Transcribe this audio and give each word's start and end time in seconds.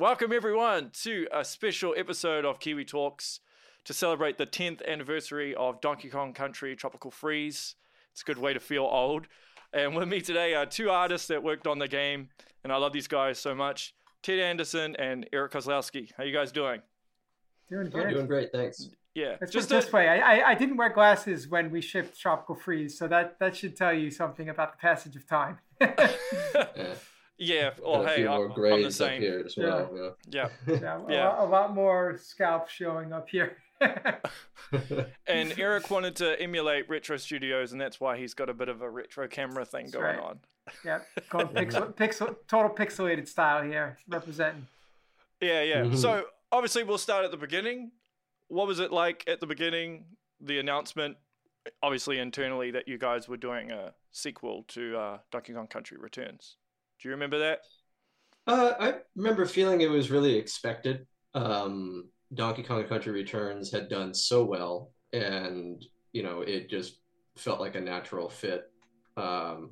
welcome 0.00 0.32
everyone 0.32 0.90
to 0.94 1.28
a 1.30 1.44
special 1.44 1.94
episode 1.94 2.46
of 2.46 2.58
Kiwi 2.58 2.86
Talks 2.86 3.40
to 3.84 3.92
celebrate 3.92 4.38
the 4.38 4.46
10th 4.46 4.80
anniversary 4.88 5.54
of 5.54 5.82
Donkey 5.82 6.08
Kong 6.08 6.32
Country 6.32 6.74
Tropical 6.74 7.10
Freeze. 7.10 7.74
It's 8.10 8.22
a 8.22 8.24
good 8.24 8.38
way 8.38 8.54
to 8.54 8.60
feel 8.60 8.84
old. 8.84 9.26
And 9.74 9.94
with 9.94 10.08
me 10.08 10.22
today 10.22 10.54
are 10.54 10.64
two 10.64 10.88
artists 10.88 11.28
that 11.28 11.42
worked 11.42 11.66
on 11.66 11.78
the 11.78 11.86
game, 11.86 12.30
and 12.64 12.72
I 12.72 12.78
love 12.78 12.94
these 12.94 13.08
guys 13.08 13.38
so 13.38 13.54
much 13.54 13.94
Ted 14.22 14.38
Anderson 14.38 14.96
and 14.96 15.28
Eric 15.34 15.52
Kozlowsky. 15.52 16.12
How 16.16 16.24
you 16.24 16.32
guys 16.32 16.50
doing? 16.50 16.80
Doing 17.68 17.90
good. 17.90 18.08
doing 18.08 18.26
great, 18.26 18.52
thanks. 18.52 18.88
Yeah, 19.14 19.36
Let's 19.38 19.52
just 19.52 19.68
put 19.68 19.74
it 19.74 19.78
a- 19.78 19.84
this 19.84 19.92
way. 19.92 20.08
I, 20.08 20.38
I, 20.38 20.48
I 20.52 20.54
didn't 20.54 20.78
wear 20.78 20.88
glasses 20.88 21.46
when 21.46 21.70
we 21.70 21.82
shipped 21.82 22.18
Tropical 22.18 22.54
Freeze, 22.54 22.96
so 22.96 23.06
that, 23.08 23.38
that 23.38 23.54
should 23.54 23.76
tell 23.76 23.92
you 23.92 24.10
something 24.10 24.48
about 24.48 24.72
the 24.72 24.78
passage 24.78 25.14
of 25.14 25.26
time. 25.26 25.58
Yeah. 25.80 26.94
Yeah. 27.40 27.70
Oh, 27.84 28.02
a 28.02 28.06
hey, 28.08 28.26
I'm, 28.26 28.34
more 28.34 28.42
I'm 28.44 28.48
the 28.50 28.54
grades 28.54 29.00
up 29.00 29.08
same. 29.08 29.20
here 29.22 29.42
as 29.44 29.56
well. 29.56 30.14
Yeah. 30.28 30.48
yeah, 30.68 31.00
a, 31.08 31.12
Yeah. 31.12 31.28
Lot, 31.28 31.38
a 31.38 31.44
lot 31.50 31.74
more 31.74 32.16
scalps 32.22 32.72
showing 32.72 33.12
up 33.12 33.28
here. 33.28 33.56
And 35.26 35.58
Eric 35.58 35.90
wanted 35.90 36.16
to 36.16 36.40
emulate 36.40 36.88
Retro 36.88 37.16
Studios, 37.16 37.72
and 37.72 37.80
that's 37.80 37.98
why 38.00 38.18
he's 38.18 38.34
got 38.34 38.48
a 38.50 38.54
bit 38.54 38.68
of 38.68 38.82
a 38.82 38.90
retro 38.90 39.26
camera 39.26 39.64
thing 39.64 39.86
That's 39.86 39.94
going 39.94 40.16
right. 40.16 40.20
on. 40.20 40.40
yeah, 40.84 41.00
going 41.30 41.46
pixel, 41.54 41.94
pixel, 41.94 42.36
total 42.46 42.70
pixelated 42.70 43.26
style 43.26 43.62
here, 43.62 43.98
representing. 44.08 44.66
Yeah, 45.40 45.62
yeah. 45.62 45.82
Mhm. 45.82 45.96
So 45.96 46.24
obviously, 46.52 46.82
we'll 46.84 46.98
start 46.98 47.24
at 47.24 47.30
the 47.30 47.36
beginning. 47.36 47.92
What 48.48 48.66
was 48.66 48.80
it 48.80 48.92
like 48.92 49.24
at 49.26 49.40
the 49.40 49.46
beginning? 49.46 50.04
The 50.40 50.58
announcement, 50.58 51.16
obviously 51.82 52.18
internally, 52.18 52.70
that 52.72 52.86
you 52.88 52.98
guys 52.98 53.28
were 53.28 53.36
doing 53.36 53.70
a 53.70 53.94
sequel 54.12 54.64
to 54.68 54.96
uh, 54.98 55.18
Donkey 55.30 55.52
Kong 55.54 55.66
Country 55.68 55.96
Returns. 55.98 56.56
Do 57.00 57.08
you 57.08 57.14
remember 57.14 57.38
that? 57.38 57.60
Uh, 58.46 58.74
I 58.78 58.94
remember 59.16 59.46
feeling 59.46 59.80
it 59.80 59.90
was 59.90 60.10
really 60.10 60.36
expected. 60.36 61.06
Um, 61.34 62.08
Donkey 62.34 62.62
Kong 62.62 62.84
Country 62.84 63.12
Returns 63.12 63.72
had 63.72 63.88
done 63.88 64.12
so 64.12 64.44
well, 64.44 64.92
and 65.12 65.84
you 66.12 66.22
know, 66.22 66.42
it 66.42 66.68
just 66.68 67.00
felt 67.36 67.60
like 67.60 67.74
a 67.74 67.80
natural 67.80 68.28
fit. 68.28 68.64
Um, 69.16 69.70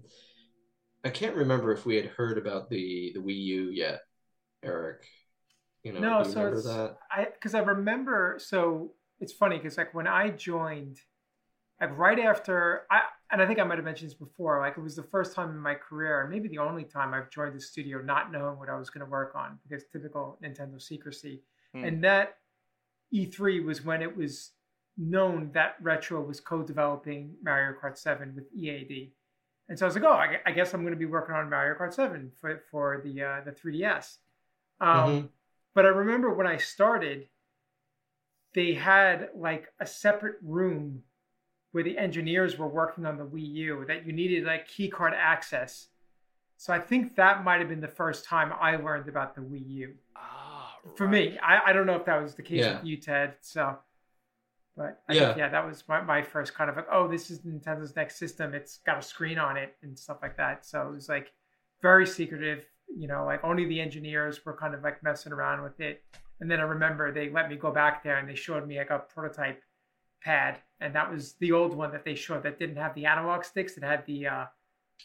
I 1.04 1.10
can't 1.10 1.36
remember 1.36 1.72
if 1.72 1.86
we 1.86 1.96
had 1.96 2.06
heard 2.06 2.38
about 2.38 2.70
the 2.70 3.12
the 3.14 3.20
Wii 3.20 3.36
U 3.36 3.70
yet, 3.70 4.00
Eric. 4.62 5.04
You 5.84 5.92
know, 5.92 6.00
No, 6.00 6.18
you 6.18 6.32
so 6.32 6.46
it's, 6.48 6.64
that? 6.64 6.96
I 7.10 7.26
because 7.32 7.54
I 7.54 7.60
remember. 7.60 8.38
So 8.38 8.92
it's 9.20 9.32
funny 9.32 9.56
because 9.56 9.76
like 9.76 9.94
when 9.94 10.06
I 10.06 10.30
joined, 10.30 10.98
like 11.80 11.96
right 11.96 12.18
after 12.18 12.82
I 12.90 13.02
and 13.30 13.42
I 13.42 13.46
think 13.46 13.58
I 13.58 13.64
might 13.64 13.78
have 13.78 13.84
mentioned 13.84 14.10
this 14.10 14.18
before. 14.18 14.58
Like 14.60 14.76
it 14.76 14.80
was 14.80 14.96
the 14.96 15.02
first 15.02 15.34
time 15.34 15.50
in 15.50 15.58
my 15.58 15.74
career, 15.74 16.22
and 16.22 16.30
maybe 16.30 16.48
the 16.48 16.58
only 16.58 16.84
time 16.84 17.14
I've 17.14 17.30
joined 17.30 17.54
the 17.54 17.60
studio 17.60 18.00
not 18.00 18.32
knowing 18.32 18.58
what 18.58 18.68
I 18.68 18.76
was 18.76 18.90
going 18.90 19.04
to 19.04 19.10
work 19.10 19.34
on 19.34 19.58
because 19.68 19.84
typical 19.92 20.38
Nintendo 20.42 20.80
secrecy. 20.80 21.42
Hmm. 21.74 21.84
And 21.84 22.04
that 22.04 22.38
E3 23.14 23.64
was 23.64 23.84
when 23.84 24.02
it 24.02 24.16
was 24.16 24.52
known 24.96 25.50
that 25.52 25.76
Retro 25.80 26.20
was 26.22 26.40
co-developing 26.40 27.34
Mario 27.42 27.76
Kart 27.80 27.96
7 27.96 28.34
with 28.34 28.52
EAD. 28.52 29.12
And 29.68 29.78
so 29.78 29.84
I 29.84 29.88
was 29.88 29.94
like, 29.94 30.04
oh, 30.04 30.12
I, 30.12 30.38
I 30.46 30.52
guess 30.52 30.72
I'm 30.72 30.80
going 30.82 30.94
to 30.94 30.98
be 30.98 31.04
working 31.06 31.34
on 31.34 31.50
Mario 31.50 31.74
Kart 31.78 31.92
7 31.94 32.32
for 32.40 32.62
for 32.70 33.00
the 33.04 33.22
uh, 33.22 33.40
the 33.44 33.52
3DS. 33.52 34.16
Um, 34.80 34.88
Mhm. 34.88 35.28
But 35.74 35.84
I 35.86 35.90
remember 35.90 36.32
when 36.34 36.46
I 36.46 36.56
started, 36.56 37.28
they 38.54 38.74
had 38.74 39.30
like 39.34 39.68
a 39.78 39.86
separate 39.86 40.38
room 40.42 41.04
where 41.72 41.84
the 41.84 41.98
engineers 41.98 42.58
were 42.58 42.69
working 42.69 43.05
on 43.05 43.19
the 43.19 43.24
Wii 43.24 43.47
U 43.55 43.84
that 43.88 44.06
you 44.06 44.12
needed 44.12 44.44
like 44.44 44.66
key 44.69 44.88
card 44.88 45.12
access. 45.16 45.88
So 46.56 46.72
I 46.72 46.80
think 46.80 47.14
that 47.16 47.44
might 47.44 47.61
have 47.61 47.69
been 47.69 47.80
the 47.80 47.88
first 47.88 48.24
time 48.24 48.52
I 48.58 48.77
learned 48.77 49.08
about 49.08 49.34
the 49.34 49.42
Wii 49.42 49.69
U. 49.69 49.94
Ah, 50.16 50.77
For 50.96 51.05
right. 51.06 51.33
me, 51.33 51.39
I, 51.39 51.70
I 51.70 51.73
don't 51.73 51.86
know 51.86 51.95
if 51.95 52.05
that 52.06 52.20
was 52.20 52.34
the 52.34 52.42
case 52.42 52.64
Yeah. 52.64 52.77
with 52.77 52.84
you, 52.84 52.96
Ted. 52.96 53.34
So, 53.40 53.79
but 54.77 55.02
I 55.08 55.14
Yeah. 55.14 55.27
think, 55.27 55.39
yeah, 55.39 55.48
that 55.51 55.67
was 55.67 55.84
my, 55.89 56.01
my 56.01 56.23
first 56.23 56.55
kind 56.55 56.68
of 56.70 56.77
like, 56.77 56.86
oh, 56.90 57.06
this 57.06 57.30
is 57.30 57.40
Nintendo's 57.40 57.95
next 57.95 58.17
system. 58.17 58.55
It's 58.55 58.79
got 58.79 58.98
a 58.98 59.02
screen 59.02 59.39
on 59.39 59.56
it 59.56 59.77
and 59.83 59.96
stuff 59.96 60.18
like 60.23 60.36
that. 60.39 60.64
So 60.67 60.89
it 60.89 60.92
was 60.92 61.08
like 61.08 61.33
very 61.80 62.06
secretive, 62.06 62.67
you 62.96 63.06
know, 63.06 63.24
like 63.24 63.45
only 63.45 63.67
the 63.67 63.80
engineers 63.80 64.45
were 64.45 64.56
kind 64.56 64.74
of 64.74 64.83
like 64.83 65.02
messing 65.02 65.33
around 65.33 65.62
with 65.62 65.79
it. 65.80 66.02
And 66.40 66.50
then 66.50 66.58
I 66.61 66.64
remember 66.64 67.12
they 67.12 67.29
let 67.30 67.48
me 67.48 67.56
go 67.56 67.70
back 67.70 68.02
there 68.02 68.18
and 68.18 68.29
they 68.29 68.35
showed 68.35 68.67
me 68.67 68.79
like 68.79 68.90
a 68.90 68.98
prototype 68.98 69.62
pad. 70.20 70.58
And 70.80 70.95
that 70.95 71.11
was 71.11 71.34
the 71.34 71.52
old 71.52 71.74
one 71.74 71.90
that 71.92 72.05
they 72.05 72.14
showed 72.14 72.42
that 72.45 72.58
didn't 72.58 72.77
have 72.77 72.95
the 72.95 73.06
analog 73.06 73.45
sticks. 73.45 73.77
It 73.77 73.83
had 73.83 74.05
the 74.06 74.27
uh, 74.27 74.45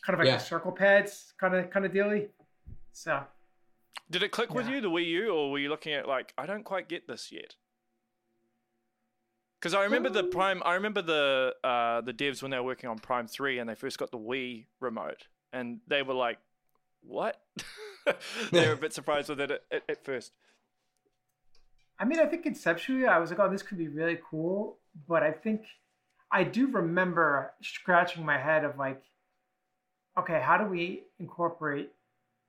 kind 0.06 0.13
of 0.13 0.19
like 0.19 0.28
Yeah. 0.28 0.38
the 0.38 0.44
circle 0.44 0.72
pads 0.72 1.34
kind 1.40 1.56
of 1.56 1.69
kind 1.69 1.85
of 1.85 1.91
dealy. 1.91 2.29
So 2.91 3.24
Did 4.09 4.24
it 4.24 4.31
click 4.31 4.53
with 4.53 4.68
you, 4.69 4.81
the 4.81 4.90
Wii 4.90 5.07
U, 5.07 5.29
or 5.34 5.51
were 5.51 5.59
you 5.59 5.69
looking 5.69 5.94
at 5.94 6.07
like, 6.07 6.34
I 6.38 6.46
don't 6.46 6.63
quite 6.63 6.88
get 6.88 7.07
this 7.07 7.31
yet? 7.31 7.56
Because 9.59 9.74
I 9.74 9.84
remember 9.85 10.09
the 10.09 10.24
Um, 10.24 10.29
Prime. 10.29 10.62
I 10.66 10.74
remember 10.74 11.01
the 11.01 11.56
uh, 11.63 12.01
the 12.01 12.13
devs 12.13 12.41
when 12.41 12.51
they 12.51 12.57
were 12.57 12.63
working 12.66 12.90
on 12.90 13.00
Prime 13.00 13.28
Three, 13.28 13.59
and 13.59 13.69
they 13.69 13.75
first 13.75 13.97
got 13.97 14.12
the 14.12 14.18
Wii 14.19 14.66
remote, 14.81 15.28
and 15.53 15.80
they 15.88 16.03
were 16.03 16.13
like, 16.13 16.38
"What?" 17.01 17.41
they 18.51 18.68
were 18.68 18.74
a 18.74 18.78
bit 18.85 18.91
surprised 18.91 19.30
with 19.30 19.40
it 19.40 19.51
at, 19.51 19.62
at, 19.72 19.84
at 19.88 20.03
first. 20.03 20.34
I 21.97 22.03
mean, 22.03 22.19
I 22.19 22.25
think 22.25 22.44
conceptually, 22.44 23.06
I 23.06 23.19
was 23.19 23.30
like, 23.30 23.40
oh, 23.40 23.50
this 23.50 23.63
could 23.63 23.78
be 23.78 23.88
really 23.88 24.19
cool. 24.30 24.80
But 25.08 25.24
I 25.24 25.31
think 25.31 25.64
I 26.31 26.44
do 26.44 26.68
remember 26.68 27.54
scratching 27.62 28.26
my 28.26 28.38
head 28.38 28.64
of 28.64 28.78
like, 28.78 29.04
okay, 30.18 30.42
how 30.42 30.58
do 30.58 30.66
we 30.66 31.04
incorporate 31.20 31.92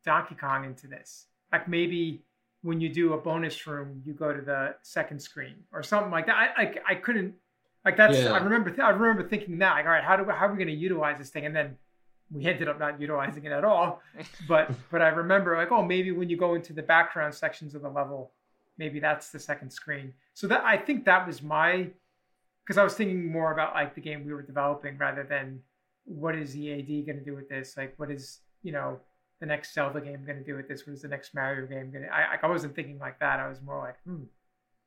Donkey 0.05 0.34
Kong 0.34 0.65
into 0.65 0.87
this? 0.87 1.27
Like 1.53 1.69
maybe 1.69 2.22
when 2.62 2.81
you 2.81 2.88
do 2.88 3.12
a 3.12 3.19
bonus 3.19 3.66
room, 3.66 4.03
you 4.05 4.15
go 4.15 4.32
to 4.32 4.41
the 4.41 4.75
second 4.82 5.21
screen 5.21 5.55
or 5.72 5.82
something 5.82 6.10
like 6.10 6.27
that. 6.27 6.37
I 6.56 6.62
like 6.62 6.82
I 6.88 6.94
couldn't 6.94 7.34
like 7.84 7.97
that's 7.97 8.19
Yeah. 8.19 8.32
I 8.32 8.38
remember 8.38 8.71
th- 8.71 8.81
I 8.81 8.91
remember 8.91 9.28
thinking 9.28 9.59
that 9.59 9.72
like, 9.75 9.84
all 9.84 9.91
right, 9.93 10.05
how 10.05 10.16
do 10.16 10.25
we, 10.25 10.32
how 10.32 10.47
are 10.47 10.53
we 10.53 10.56
going 10.56 10.69
to 10.69 10.75
utilize 10.75 11.19
this 11.19 11.31
thing? 11.31 11.47
And 11.47 11.55
then 11.55 11.76
we 12.31 12.47
ended 12.47 12.69
up 12.69 12.78
not 12.78 13.00
utilizing 13.00 13.44
it 13.44 13.53
at 13.53 13.65
all. 13.65 14.00
But 14.49 14.71
but 14.91 15.03
I 15.03 15.09
remember 15.09 15.56
like, 15.56 15.71
oh, 15.72 15.82
maybe 15.82 16.11
when 16.11 16.31
you 16.31 16.37
go 16.37 16.55
into 16.55 16.72
the 16.72 16.82
background 16.82 17.34
sections 17.34 17.75
of 17.75 17.82
the 17.82 17.91
level, 17.91 18.32
maybe 18.78 18.99
that's 18.99 19.31
the 19.31 19.38
second 19.38 19.71
screen. 19.71 20.15
So 20.32 20.47
that 20.49 20.65
I 20.65 20.76
think 20.78 21.05
that 21.05 21.26
was 21.26 21.43
my 21.43 21.88
because 22.66 22.78
I 22.78 22.84
was 22.84 22.94
thinking 22.94 23.30
more 23.30 23.52
about 23.52 23.75
like 23.75 23.94
the 23.94 24.00
game 24.00 24.25
we 24.25 24.32
were 24.32 24.42
developing 24.42 24.98
rather 24.98 25.25
than 25.25 25.60
what 26.04 26.36
is 26.36 26.56
EAD 26.56 27.06
going 27.06 27.19
to 27.19 27.25
do 27.25 27.34
with 27.34 27.48
this? 27.48 27.76
Like 27.76 27.94
what 27.97 28.10
is 28.10 28.41
you 28.62 28.72
know 28.72 29.00
the 29.41 29.47
next 29.47 29.75
Zelda 29.75 30.00
game 30.00 30.25
going 30.25 30.38
to 30.38 30.44
do 30.44 30.56
with 30.56 30.69
this? 30.69 30.86
What 30.86 30.94
is 30.94 31.02
the 31.02 31.08
next 31.08 31.34
Mario 31.34 31.66
game 31.66 31.91
going 31.91 32.04
to? 32.04 32.10
I 32.12 32.38
I 32.42 32.47
wasn't 32.47 32.75
thinking 32.75 32.98
like 32.98 33.19
that. 33.20 33.41
I 33.41 33.48
was 33.48 33.60
more 33.62 33.78
like, 33.78 33.97
hmm, 34.04 34.25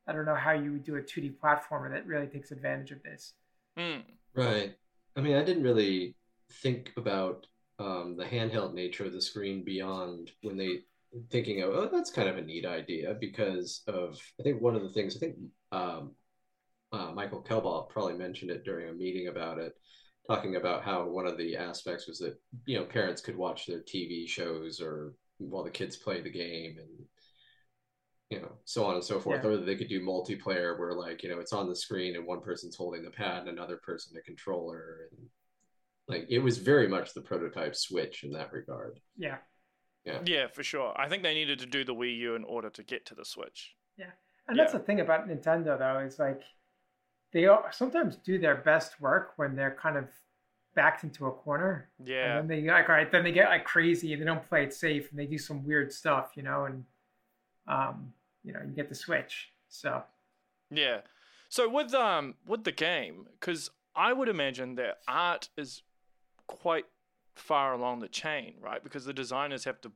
I 0.08 0.14
don't 0.14 0.26
know 0.26 0.36
how 0.36 0.52
you 0.52 0.72
would 0.72 0.84
do 0.84 0.96
a 0.96 1.02
2D 1.02 1.36
platformer 1.38 1.92
that 1.92 2.08
really 2.08 2.28
takes 2.28 2.52
advantage 2.52 2.92
of 2.92 3.04
this. 3.04 3.34
Hmm. 3.78 4.00
Right. 4.34 4.76
I 5.16 5.22
mean, 5.22 5.36
I 5.36 5.44
didn't 5.44 5.64
really 5.64 6.16
think 6.62 6.94
about 6.98 7.48
um, 7.80 8.16
the 8.18 8.24
handheld 8.24 8.74
nature 8.74 9.06
of 9.06 9.14
the 9.14 9.22
screen 9.22 9.64
beyond 9.64 10.32
when 10.42 10.58
they 10.58 10.82
thinking 11.32 11.62
of, 11.62 11.72
oh, 11.72 11.90
that's 11.92 12.12
kind 12.12 12.30
of 12.30 12.38
a 12.38 12.42
neat 12.42 12.66
idea 12.66 13.16
because 13.20 13.82
of, 13.88 14.20
I 14.40 14.44
think 14.44 14.62
one 14.62 14.76
of 14.76 14.84
the 14.84 14.90
things, 14.90 15.16
I 15.16 15.20
think 15.20 15.36
um, 15.72 16.12
uh, 16.92 17.12
Michael 17.14 17.44
Kelbaugh 17.44 17.90
probably 17.90 18.14
mentioned 18.14 18.52
it 18.52 18.64
during 18.64 18.90
a 18.90 18.94
meeting 18.94 19.28
about 19.28 19.58
it, 19.58 19.74
talking 20.28 20.56
about 20.56 20.84
how 20.84 21.06
one 21.06 21.28
of 21.28 21.38
the 21.38 21.56
aspects 21.56 22.08
was 22.08 22.20
that, 22.20 22.38
you 22.66 22.78
know, 22.78 22.86
parents 22.86 23.22
could 23.22 23.38
watch 23.38 23.66
their 23.66 23.82
TV 23.82 24.28
shows 24.28 24.80
or 24.82 25.14
while 25.40 25.64
the 25.64 25.70
kids 25.70 25.98
play 25.98 26.22
the 26.22 26.32
game 26.32 26.78
and, 26.80 27.06
you 28.30 28.42
know, 28.42 28.52
so 28.66 28.86
on 28.86 28.96
and 28.96 29.04
so 29.04 29.20
forth. 29.20 29.42
Yeah. 29.44 29.52
Or 29.52 29.58
they 29.58 29.76
could 29.76 29.90
do 29.90 30.06
multiplayer 30.06 30.78
where, 30.78 30.94
like, 30.94 31.24
you 31.24 31.30
know, 31.30 31.40
it's 31.40 31.54
on 31.54 31.70
the 31.70 31.76
screen 31.76 32.16
and 32.16 32.26
one 32.26 32.42
person's 32.42 32.76
holding 32.76 33.04
the 33.04 33.12
pad 33.12 33.42
and 33.42 33.50
another 33.50 33.78
person 33.78 34.14
the 34.16 34.22
controller. 34.22 35.10
And 35.12 35.30
like, 36.08 36.26
it 36.30 36.40
was 36.40 36.58
very 36.58 36.88
much 36.88 37.14
the 37.14 37.22
prototype 37.22 37.76
Switch 37.76 38.24
in 38.24 38.32
that 38.34 38.54
regard. 38.54 39.00
Yeah. 39.18 39.38
Yeah, 40.06 40.20
Yeah, 40.26 40.48
for 40.48 40.64
sure. 40.64 40.94
I 40.96 41.10
think 41.10 41.22
they 41.24 41.34
needed 41.34 41.60
to 41.60 41.66
do 41.66 41.84
the 41.84 41.94
Wii 41.94 42.18
U 42.20 42.36
in 42.36 42.46
order 42.46 42.70
to 42.70 42.84
get 42.84 43.06
to 43.08 43.16
the 43.16 43.26
Switch. 43.26 43.76
Yeah. 43.98 44.12
And 44.48 44.58
that's 44.58 44.72
the 44.72 44.80
thing 44.80 45.02
about 45.02 45.28
Nintendo, 45.28 45.78
though, 45.78 46.00
is 46.00 46.18
like 46.18 46.42
they 47.34 47.48
sometimes 47.72 48.16
do 48.18 48.40
their 48.40 48.56
best 48.56 49.00
work 49.02 49.34
when 49.36 49.56
they're 49.56 49.78
kind 49.80 49.98
of 49.98 50.06
backed 50.76 51.04
into 51.04 51.26
a 51.26 51.32
corner. 51.32 51.90
Yeah. 52.04 52.38
And 52.38 52.50
then 52.50 52.64
they 52.64 52.70
like, 52.70 52.88
all 52.88 52.96
right, 52.96 53.12
then 53.12 53.24
they 53.24 53.32
get 53.32 53.50
like 53.50 53.66
crazy 53.66 54.14
and 54.14 54.22
they 54.22 54.26
don't 54.26 54.48
play 54.48 54.64
it 54.64 54.74
safe 54.74 55.10
and 55.10 55.20
they 55.20 55.26
do 55.26 55.38
some 55.38 55.66
weird 55.66 55.92
stuff, 55.92 56.32
you 56.36 56.44
know, 56.44 56.66
and 56.66 56.86
um, 57.68 58.14
you 58.44 58.54
know, 58.54 58.60
you 58.66 58.74
get 58.74 58.88
the 58.88 58.96
switch. 58.96 59.50
So 59.68 60.04
Yeah. 60.72 61.02
So 61.50 61.68
with 61.70 61.94
um 61.94 62.36
with 62.46 62.64
the 62.64 62.72
game, 62.72 63.28
because 63.40 63.70
I 63.96 64.14
would 64.14 64.30
imagine 64.30 64.76
that 64.76 65.00
art 65.08 65.50
is 65.58 65.82
quite 66.48 66.86
far 67.36 67.74
along 67.74 68.00
the 68.00 68.08
chain, 68.08 68.56
right? 68.62 68.84
Because 68.84 69.06
the 69.06 69.14
designers 69.14 69.66
have 69.66 69.82
to 69.82 69.92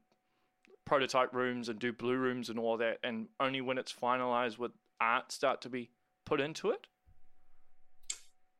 prototype 0.85 1.33
rooms 1.33 1.69
and 1.69 1.79
do 1.79 1.93
blue 1.93 2.17
rooms 2.17 2.49
and 2.49 2.57
all 2.59 2.77
that, 2.77 2.99
and 3.03 3.27
only 3.39 3.61
when 3.61 3.77
it's 3.77 3.93
finalized 3.93 4.57
would 4.57 4.73
art 4.99 5.31
start 5.31 5.61
to 5.61 5.69
be 5.69 5.91
put 6.25 6.41
into 6.41 6.71
it. 6.71 6.87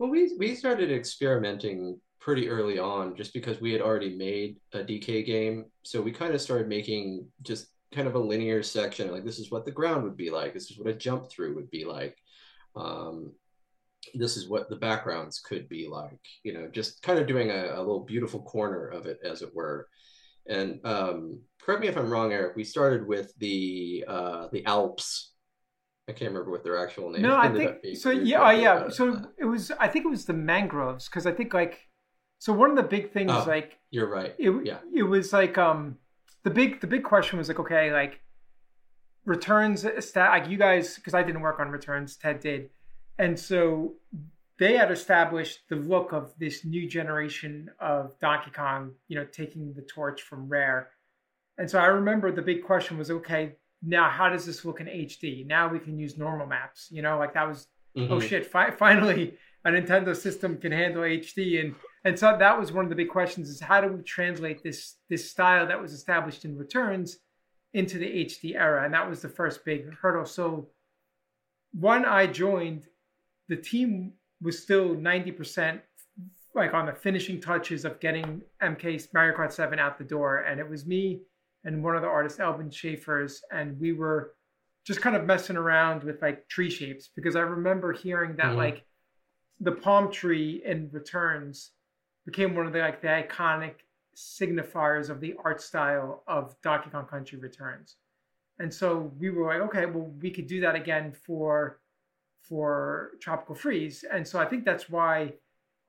Well, 0.01 0.09
we 0.09 0.33
we 0.39 0.55
started 0.55 0.91
experimenting 0.91 2.01
pretty 2.19 2.49
early 2.49 2.79
on 2.79 3.15
just 3.15 3.35
because 3.35 3.61
we 3.61 3.71
had 3.71 3.83
already 3.83 4.17
made 4.17 4.57
a 4.73 4.79
DK 4.79 5.23
game. 5.23 5.65
So 5.83 6.01
we 6.01 6.11
kind 6.11 6.33
of 6.33 6.41
started 6.41 6.67
making 6.67 7.27
just 7.43 7.67
kind 7.93 8.07
of 8.07 8.15
a 8.15 8.19
linear 8.19 8.63
section. 8.63 9.11
Like 9.11 9.23
this 9.23 9.37
is 9.37 9.51
what 9.51 9.63
the 9.63 9.71
ground 9.71 10.03
would 10.03 10.17
be 10.17 10.31
like. 10.31 10.55
This 10.55 10.71
is 10.71 10.79
what 10.79 10.87
a 10.87 10.93
jump 10.95 11.29
through 11.29 11.53
would 11.53 11.69
be 11.69 11.85
like. 11.85 12.17
Um, 12.75 13.33
this 14.15 14.37
is 14.37 14.49
what 14.49 14.71
the 14.71 14.75
backgrounds 14.75 15.39
could 15.39 15.69
be 15.69 15.87
like. 15.87 16.19
You 16.41 16.53
know, 16.53 16.67
just 16.67 17.03
kind 17.03 17.19
of 17.19 17.27
doing 17.27 17.51
a, 17.51 17.73
a 17.75 17.77
little 17.77 18.03
beautiful 18.03 18.41
corner 18.41 18.87
of 18.87 19.05
it, 19.05 19.19
as 19.23 19.43
it 19.43 19.53
were. 19.53 19.87
And 20.47 20.79
um, 20.83 21.41
correct 21.61 21.81
me 21.81 21.89
if 21.89 21.95
I'm 21.95 22.09
wrong, 22.09 22.33
Eric. 22.33 22.55
We 22.55 22.63
started 22.63 23.05
with 23.05 23.31
the 23.37 24.03
uh, 24.07 24.47
the 24.51 24.65
Alps. 24.65 25.30
I 26.11 26.13
can't 26.13 26.31
remember 26.31 26.51
what 26.51 26.63
their 26.63 26.77
actual 26.77 27.09
name. 27.09 27.21
No, 27.21 27.37
I 27.37 27.49
think 27.49 27.95
so. 27.95 28.11
Yeah, 28.11 28.41
uh, 28.43 28.51
yeah. 28.51 28.89
So 28.89 29.11
that. 29.11 29.29
it 29.39 29.45
was. 29.45 29.71
I 29.79 29.87
think 29.87 30.05
it 30.05 30.09
was 30.09 30.25
the 30.25 30.33
mangroves 30.33 31.07
because 31.07 31.25
I 31.25 31.31
think 31.31 31.53
like, 31.53 31.87
so 32.39 32.51
one 32.51 32.69
of 32.69 32.75
the 32.75 32.83
big 32.83 33.11
things 33.13 33.31
Oh. 33.31 33.45
like 33.47 33.79
you're 33.91 34.09
right. 34.09 34.35
it 34.37 34.51
Yeah. 34.65 34.79
it 34.93 35.03
was 35.03 35.31
like 35.31 35.57
um 35.57 35.97
the 36.43 36.49
big 36.49 36.81
the 36.81 36.87
big 36.87 37.03
question 37.03 37.37
was 37.37 37.47
like 37.47 37.59
okay 37.59 37.93
like 37.93 38.19
returns 39.25 39.85
stat 39.99 40.31
like 40.31 40.49
you 40.49 40.57
guys 40.57 40.95
because 40.95 41.13
I 41.13 41.23
didn't 41.23 41.41
work 41.41 41.59
on 41.59 41.69
returns 41.69 42.17
Ted 42.17 42.39
did 42.39 42.69
and 43.19 43.39
so 43.39 43.93
they 44.59 44.75
had 44.75 44.91
established 44.91 45.59
the 45.69 45.75
look 45.75 46.11
of 46.11 46.33
this 46.39 46.65
new 46.65 46.87
generation 46.89 47.69
of 47.79 48.17
Donkey 48.19 48.51
Kong 48.51 48.93
you 49.07 49.15
know 49.15 49.25
taking 49.25 49.73
the 49.73 49.83
torch 49.83 50.23
from 50.23 50.49
Rare 50.49 50.89
and 51.59 51.69
so 51.69 51.77
I 51.77 51.85
remember 51.85 52.31
the 52.31 52.41
big 52.41 52.63
question 52.63 52.97
was 52.97 53.11
okay 53.11 53.57
now 53.83 54.09
how 54.09 54.29
does 54.29 54.45
this 54.45 54.63
look 54.65 54.79
in 54.81 54.87
HD 54.87 55.45
now 55.45 55.67
we 55.67 55.79
can 55.79 55.97
use 55.97 56.17
normal 56.17 56.45
maps 56.47 56.87
you 56.91 57.01
know 57.01 57.17
like 57.17 57.33
that 57.33 57.47
was 57.47 57.67
oh 57.97 58.01
Mhm. 58.17 58.21
shit 58.21 58.45
fi- 58.45 58.71
finally 58.71 59.37
a 59.65 59.69
nintendo 59.69 60.15
system 60.15 60.57
can 60.57 60.71
handle 60.71 61.03
hd 61.03 61.59
and 61.61 61.75
and 62.05 62.17
so 62.17 62.35
that 62.37 62.57
was 62.59 62.71
one 62.71 62.83
of 62.85 62.89
the 62.89 62.95
big 62.95 63.09
questions 63.09 63.49
is 63.49 63.59
how 63.59 63.79
do 63.81 63.87
we 63.87 64.01
translate 64.03 64.63
this 64.63 64.97
this 65.09 65.29
style 65.29 65.65
that 65.67 65.81
was 65.81 65.93
established 65.93 66.45
in 66.45 66.57
returns 66.57 67.17
into 67.73 67.97
the 67.97 68.05
hd 68.25 68.55
era? 68.55 68.83
And 68.85 68.93
that 68.93 69.09
was 69.09 69.21
the 69.21 69.29
first 69.29 69.63
big 69.65 69.81
hurdle. 70.01 70.25
So 70.25 70.69
when 71.73 72.05
i 72.05 72.27
joined 72.27 72.87
the 73.47 73.55
team 73.55 74.13
was 74.41 74.61
still 74.61 74.95
90% 74.95 75.79
like 76.55 76.73
on 76.73 76.85
the 76.85 76.93
finishing 76.93 77.39
touches 77.39 77.85
of 77.85 77.99
getting 77.99 78.41
mk 78.61 79.07
mario 79.13 79.35
kart 79.37 79.51
7 79.51 79.79
out 79.79 79.97
the 79.97 80.03
door. 80.03 80.37
And 80.39 80.59
it 80.59 80.69
was 80.69 80.85
me 80.85 81.21
and 81.63 81.83
one 81.83 81.95
of 81.95 82.01
the 82.01 82.07
artists 82.07 82.39
elvin 82.39 82.69
schaefer's 82.69 83.41
and 83.51 83.79
we 83.79 83.93
were 83.93 84.33
just 84.83 85.01
kind 85.01 85.15
of 85.15 85.25
messing 85.25 85.57
around 85.57 86.03
with 86.03 86.21
like 86.21 86.47
tree 86.47 86.69
shapes 86.69 87.09
because 87.15 87.35
I 87.35 87.41
remember 87.41 87.93
hearing 87.93 88.35
that 88.37 88.53
Mhm. 88.53 88.57
like 88.57 88.85
the 89.59 89.71
palm 89.71 90.11
tree 90.11 90.61
in 90.65 90.89
returns 90.91 91.71
became 92.25 92.55
one 92.55 92.65
of 92.65 92.73
the 92.73 92.79
like 92.79 93.01
the 93.01 93.07
iconic 93.07 93.75
signifiers 94.15 95.09
of 95.09 95.19
the 95.19 95.35
art 95.43 95.61
style 95.61 96.23
of 96.27 96.59
Donkey 96.61 96.89
Kong 96.89 97.05
Country 97.05 97.37
Returns. 97.39 97.97
And 98.59 98.73
so 98.73 99.11
we 99.19 99.29
were 99.29 99.45
like, 99.47 99.61
okay, 99.69 99.85
well, 99.85 100.07
we 100.21 100.31
could 100.31 100.47
do 100.47 100.61
that 100.61 100.75
again 100.75 101.13
for 101.13 101.79
for 102.41 103.11
Tropical 103.21 103.55
Freeze. 103.55 104.03
And 104.11 104.27
so 104.27 104.39
I 104.39 104.45
think 104.45 104.65
that's 104.65 104.89
why 104.89 105.35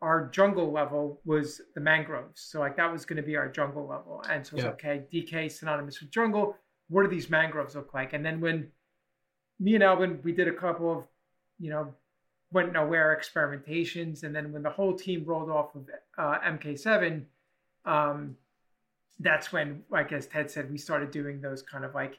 our 0.02 0.28
jungle 0.28 0.72
level 0.72 1.20
was 1.24 1.60
the 1.74 1.80
mangroves. 1.80 2.42
So 2.42 2.58
like 2.60 2.76
that 2.76 2.92
was 2.92 3.04
going 3.04 3.16
to 3.16 3.22
be 3.22 3.36
our 3.36 3.48
jungle 3.48 3.86
level. 3.86 4.22
And 4.28 4.46
so 4.46 4.56
it's 4.56 4.64
Yeah. 4.64 4.70
okay, 4.72 5.04
DK 5.12 5.48
synonymous 5.50 6.00
with 6.00 6.10
jungle. 6.10 6.56
What 6.88 7.04
do 7.04 7.08
these 7.08 7.30
mangroves 7.30 7.74
look 7.76 7.94
like? 7.94 8.12
And 8.12 8.26
then 8.26 8.40
when 8.40 8.70
me 9.60 9.74
and 9.76 9.84
Alvin, 9.84 10.20
we 10.24 10.32
did 10.32 10.48
a 10.48 10.52
couple 10.52 10.90
of, 10.92 11.04
you 11.58 11.70
know, 11.70 11.94
went 12.50 12.72
nowhere 12.72 13.16
experimentations, 13.18 14.24
and 14.24 14.36
then 14.36 14.52
when 14.52 14.62
the 14.62 14.68
whole 14.68 14.94
team 14.94 15.24
rolled 15.24 15.48
off 15.48 15.74
of 15.74 15.88
uh, 16.18 16.38
MK7, 16.40 17.24
um, 17.86 18.36
that's 19.20 19.52
when, 19.52 19.82
like 19.88 20.12
as 20.12 20.26
Ted 20.26 20.50
said, 20.50 20.70
we 20.70 20.76
started 20.76 21.10
doing 21.10 21.40
those 21.40 21.62
kind 21.62 21.84
of 21.84 21.94
like 21.94 22.18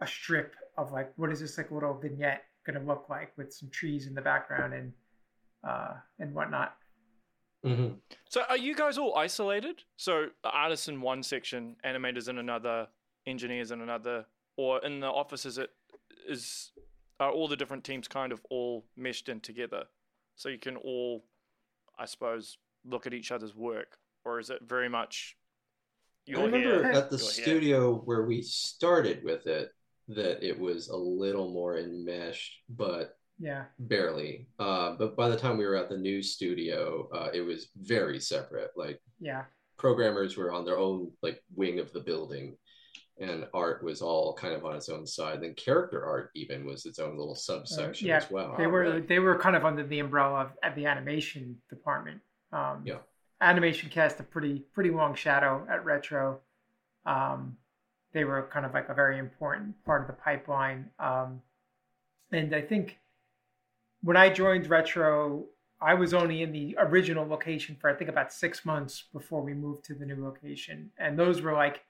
a 0.00 0.06
strip 0.06 0.54
of 0.76 0.92
like, 0.92 1.12
what 1.16 1.32
is 1.32 1.40
this 1.40 1.58
like 1.58 1.72
little 1.72 1.94
vignette 1.94 2.44
going 2.64 2.78
to 2.78 2.86
look 2.86 3.06
like 3.08 3.32
with 3.36 3.52
some 3.52 3.70
trees 3.70 4.06
in 4.06 4.14
the 4.14 4.20
background 4.20 4.74
and 4.74 4.92
uh, 5.66 5.94
and 6.18 6.34
whatnot. 6.34 6.76
Mhm. 7.66 8.00
So 8.28 8.42
are 8.48 8.56
you 8.56 8.74
guys 8.74 8.96
all 8.98 9.14
isolated? 9.16 9.82
So 9.96 10.30
artists 10.44 10.88
in 10.88 11.00
one 11.00 11.22
section, 11.22 11.76
animators 11.84 12.28
in 12.28 12.38
another, 12.38 12.88
engineers 13.26 13.72
in 13.72 13.80
another, 13.80 14.26
or 14.56 14.84
in 14.84 15.00
the 15.00 15.08
office 15.10 15.44
is 15.44 15.58
it 15.58 15.70
is 16.28 16.72
are 17.18 17.30
all 17.30 17.48
the 17.48 17.56
different 17.56 17.82
teams 17.84 18.08
kind 18.08 18.32
of 18.32 18.44
all 18.50 18.84
meshed 18.96 19.28
in 19.28 19.40
together? 19.40 19.84
So 20.36 20.48
you 20.48 20.58
can 20.58 20.76
all, 20.76 21.24
I 21.98 22.04
suppose, 22.04 22.58
look 22.84 23.06
at 23.06 23.14
each 23.14 23.32
other's 23.32 23.54
work, 23.54 23.98
or 24.24 24.38
is 24.38 24.50
it 24.50 24.62
very 24.62 24.88
much 24.88 25.36
I 26.28 26.32
you're 26.32 26.44
remember 26.44 26.82
here, 26.82 26.92
at 26.92 27.10
the 27.10 27.16
you're 27.16 27.32
here? 27.32 27.42
studio 27.42 27.94
where 27.94 28.24
we 28.24 28.42
started 28.42 29.24
with 29.24 29.46
it 29.46 29.72
that 30.08 30.46
it 30.46 30.58
was 30.58 30.88
a 30.88 30.96
little 30.96 31.50
more 31.50 31.78
enmeshed, 31.78 32.62
but 32.68 33.18
Yeah. 33.38 33.64
barely. 33.78 34.46
Uh, 34.58 34.92
but 34.98 35.16
by 35.16 35.28
the 35.28 35.36
time 35.36 35.58
we 35.58 35.66
were 35.66 35.76
at 35.76 35.88
the 35.88 35.98
new 35.98 36.22
studio, 36.22 37.08
uh, 37.14 37.28
it 37.34 37.42
was 37.42 37.68
very 37.76 38.18
separate. 38.20 38.70
Like 38.76 39.00
Yeah. 39.18 39.44
programmers 39.76 40.36
were 40.36 40.52
on 40.52 40.64
their 40.64 40.78
own 40.78 41.12
like 41.22 41.42
wing 41.54 41.78
of 41.78 41.92
the 41.92 42.00
building, 42.00 42.56
and 43.18 43.46
art 43.54 43.82
was 43.82 44.00
all 44.02 44.34
kind 44.34 44.54
of 44.54 44.64
on 44.64 44.74
its 44.76 44.88
own 44.88 45.06
side. 45.06 45.42
Then 45.42 45.54
character 45.54 46.04
art 46.04 46.30
even 46.34 46.64
was 46.64 46.86
its 46.86 46.98
own 46.98 47.16
little 47.18 47.34
subsection 47.34 48.08
Uh, 48.08 48.12
yeah, 48.12 48.16
as 48.16 48.30
well. 48.30 48.54
They 48.56 48.66
were 48.66 49.00
they 49.00 49.18
were 49.18 49.38
kind 49.38 49.56
of 49.56 49.64
under 49.64 49.86
the 49.86 49.98
umbrella 50.00 50.40
of 50.40 50.52
at 50.62 50.74
the 50.74 50.86
animation 50.86 51.60
department. 51.68 52.20
Um, 52.52 52.82
Yeah. 52.86 52.98
Animation 53.42 53.90
cast 53.90 54.18
a 54.18 54.22
pretty 54.22 54.60
pretty 54.72 54.90
long 54.90 55.14
shadow 55.14 55.66
at 55.70 55.84
Retro. 55.84 56.40
Um, 57.04 57.58
they 58.12 58.24
were 58.24 58.48
kind 58.50 58.64
of 58.64 58.72
like 58.72 58.88
a 58.88 58.94
very 58.94 59.18
important 59.18 59.84
part 59.84 60.00
of 60.00 60.06
the 60.06 60.14
pipeline. 60.14 60.90
Um, 60.98 61.42
and 62.32 62.54
I 62.54 62.62
think 62.62 62.98
when 64.02 64.16
I 64.16 64.28
joined 64.28 64.68
Retro, 64.68 65.46
I 65.80 65.94
was 65.94 66.14
only 66.14 66.42
in 66.42 66.52
the 66.52 66.76
original 66.78 67.26
location 67.26 67.76
for 67.80 67.90
I 67.90 67.94
think 67.94 68.08
about 68.08 68.32
six 68.32 68.64
months 68.64 69.04
before 69.12 69.42
we 69.42 69.52
moved 69.52 69.84
to 69.86 69.94
the 69.94 70.06
new 70.06 70.22
location. 70.24 70.90
And 70.98 71.18
those 71.18 71.42
were 71.42 71.52
like 71.52 71.82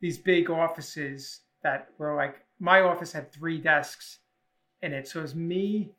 these 0.00 0.18
big 0.18 0.50
offices 0.50 1.40
that 1.62 1.88
were 1.98 2.14
like 2.14 2.44
my 2.60 2.80
office 2.80 3.12
had 3.12 3.32
three 3.32 3.58
desks 3.58 4.18
in 4.82 4.92
it. 4.92 5.08
So 5.08 5.20
it 5.20 5.22
was 5.22 5.34
me, 5.34 5.92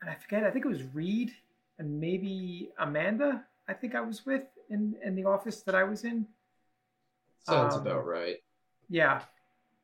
and 0.00 0.10
I 0.10 0.14
forget. 0.14 0.44
I 0.44 0.50
think 0.50 0.64
it 0.64 0.68
was 0.68 0.82
Reed 0.94 1.32
and 1.78 2.00
maybe 2.00 2.70
Amanda. 2.78 3.44
I 3.68 3.72
think 3.72 3.94
I 3.94 4.00
was 4.00 4.24
with 4.24 4.44
in 4.70 4.94
in 5.04 5.14
the 5.14 5.24
office 5.24 5.62
that 5.62 5.74
I 5.74 5.84
was 5.84 6.04
in. 6.04 6.26
Sounds 7.40 7.74
um, 7.74 7.82
about 7.82 8.06
right. 8.06 8.36
Yeah. 8.88 9.22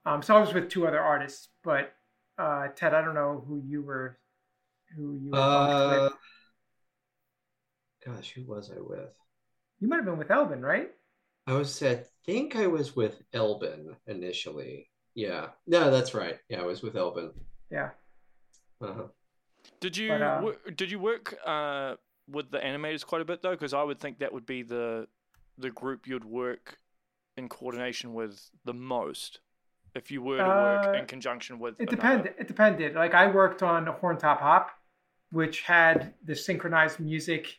Um, 0.06 0.22
so 0.22 0.36
I 0.36 0.40
was 0.40 0.54
with 0.54 0.68
two 0.68 0.86
other 0.86 1.00
artists, 1.00 1.48
but 1.62 1.92
uh, 2.40 2.68
Ted, 2.74 2.94
I 2.94 3.02
don't 3.02 3.14
know 3.14 3.44
who 3.46 3.62
you 3.66 3.82
were, 3.82 4.18
who 4.96 5.18
you 5.22 5.30
were 5.30 5.38
Uh, 5.38 6.02
with. 6.04 6.12
gosh, 8.16 8.32
who 8.32 8.44
was 8.44 8.70
I 8.70 8.80
with? 8.80 9.10
You 9.80 9.88
might 9.88 9.96
have 9.96 10.04
been 10.04 10.18
with 10.18 10.30
Elvin, 10.30 10.62
right? 10.62 10.90
I 11.46 11.54
was, 11.54 11.82
I 11.82 12.04
think 12.24 12.56
I 12.56 12.66
was 12.66 12.94
with 12.96 13.22
Elvin 13.32 13.96
initially. 14.06 14.88
Yeah. 15.14 15.48
No, 15.66 15.90
that's 15.90 16.14
right. 16.14 16.38
Yeah, 16.48 16.62
I 16.62 16.64
was 16.66 16.82
with 16.82 16.96
Elvin. 16.96 17.32
Yeah. 17.70 17.90
Uh-huh. 18.80 19.04
Did 19.80 19.96
you 19.96 20.08
But, 20.08 20.22
uh, 20.22 20.40
wo- 20.42 20.70
did 20.76 20.90
you 20.90 20.98
work 20.98 21.36
uh, 21.44 21.96
with 22.28 22.50
the 22.50 22.58
animators 22.58 23.04
quite 23.04 23.20
a 23.20 23.24
bit 23.24 23.42
though? 23.42 23.50
Because 23.52 23.74
I 23.74 23.82
would 23.82 23.98
think 23.98 24.18
that 24.18 24.32
would 24.32 24.46
be 24.46 24.62
the 24.62 25.06
the 25.58 25.70
group 25.70 26.06
you'd 26.06 26.24
work 26.24 26.78
in 27.36 27.48
coordination 27.48 28.14
with 28.14 28.50
the 28.64 28.72
most 28.72 29.40
if 29.94 30.10
you 30.10 30.22
were 30.22 30.38
to 30.38 30.44
work 30.44 30.86
Uh, 30.86 30.92
in 30.98 31.06
conjunction 31.06 31.58
with. 31.58 31.74
It 31.80 31.82
another- 31.92 31.96
depended. 31.96 32.34
It 32.38 32.48
depended. 32.48 32.94
Like 32.94 33.14
I 33.14 33.26
worked 33.30 33.62
on 33.62 33.88
a 33.88 33.92
Horntop 33.92 34.38
Hop, 34.38 34.70
which 35.32 35.62
had 35.62 36.14
the 36.24 36.34
synchronized 36.34 37.00
music 37.00 37.58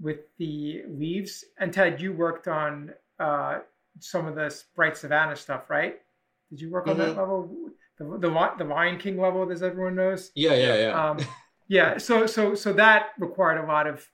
with 0.00 0.20
the 0.38 0.82
leaves. 0.88 1.44
And 1.58 1.72
Ted, 1.72 2.00
you 2.00 2.12
worked 2.12 2.48
on 2.48 2.92
uh, 3.18 3.60
some 4.00 4.26
of 4.26 4.34
the 4.34 4.54
Bright 4.74 4.96
Savannah 4.96 5.36
stuff, 5.36 5.70
right? 5.70 6.00
Did 6.50 6.60
you 6.60 6.70
work 6.70 6.86
on 6.88 6.98
that 6.98 7.10
Mhm. 7.14 7.16
level? 7.16 7.70
The 7.98 8.04
the 8.18 8.54
the 8.58 8.64
Lion 8.64 8.98
King 8.98 9.20
level, 9.20 9.50
as 9.52 9.62
everyone 9.62 9.94
knows. 9.94 10.32
Yeah, 10.34 10.54
yeah, 10.54 10.76
yeah. 10.76 11.10
Um, 11.10 11.18
yeah. 11.68 11.96
So 11.98 12.26
so 12.26 12.54
so 12.56 12.72
that 12.72 13.10
required 13.18 13.58
a 13.62 13.66
lot 13.66 13.86
of 13.86 14.10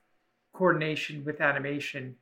coordination 0.53 1.23
with 1.25 1.41
animation, 1.41 2.17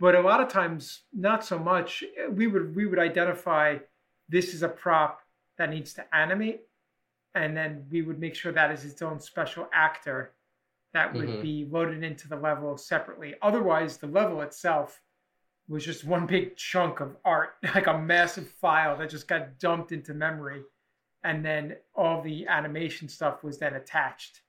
but 0.00 0.16
a 0.16 0.20
lot 0.20 0.40
of 0.40 0.48
times 0.48 1.04
not 1.12 1.44
so 1.44 1.58
much. 1.60 2.02
We 2.28 2.48
would 2.48 2.74
we 2.74 2.86
would 2.86 2.98
identify 2.98 3.78
this 4.30 4.54
is 4.54 4.62
a 4.62 4.68
prop 4.68 5.20
that 5.58 5.70
needs 5.70 5.92
to 5.94 6.14
animate, 6.14 6.62
and 7.34 7.56
then 7.56 7.86
we 7.90 8.02
would 8.02 8.18
make 8.18 8.34
sure 8.34 8.52
that 8.52 8.70
is 8.70 8.84
its 8.84 9.02
own 9.02 9.20
special 9.20 9.68
actor 9.72 10.32
that 10.94 11.12
would 11.12 11.28
Mhm. 11.28 11.42
be 11.42 11.64
loaded 11.70 12.02
into 12.02 12.28
the 12.28 12.36
level 12.36 12.76
separately. 12.76 13.34
Otherwise, 13.42 13.98
the 13.98 14.06
level 14.08 14.40
itself 14.42 15.00
was 15.68 15.84
just 15.84 16.04
one 16.04 16.26
big 16.26 16.56
chunk 16.56 17.00
of 17.00 17.16
art, 17.24 17.56
like 17.74 17.86
a 17.86 17.96
massive 17.98 18.50
file 18.50 18.96
that 18.96 19.10
just 19.10 19.28
got 19.28 19.58
dumped 19.58 19.92
into 19.92 20.14
memory, 20.14 20.64
and 21.22 21.44
then 21.44 21.76
all 21.94 22.22
the 22.22 22.46
animation 22.48 23.08
stuff 23.08 23.44
was 23.44 23.58
then 23.58 23.74
attached. 23.74 24.40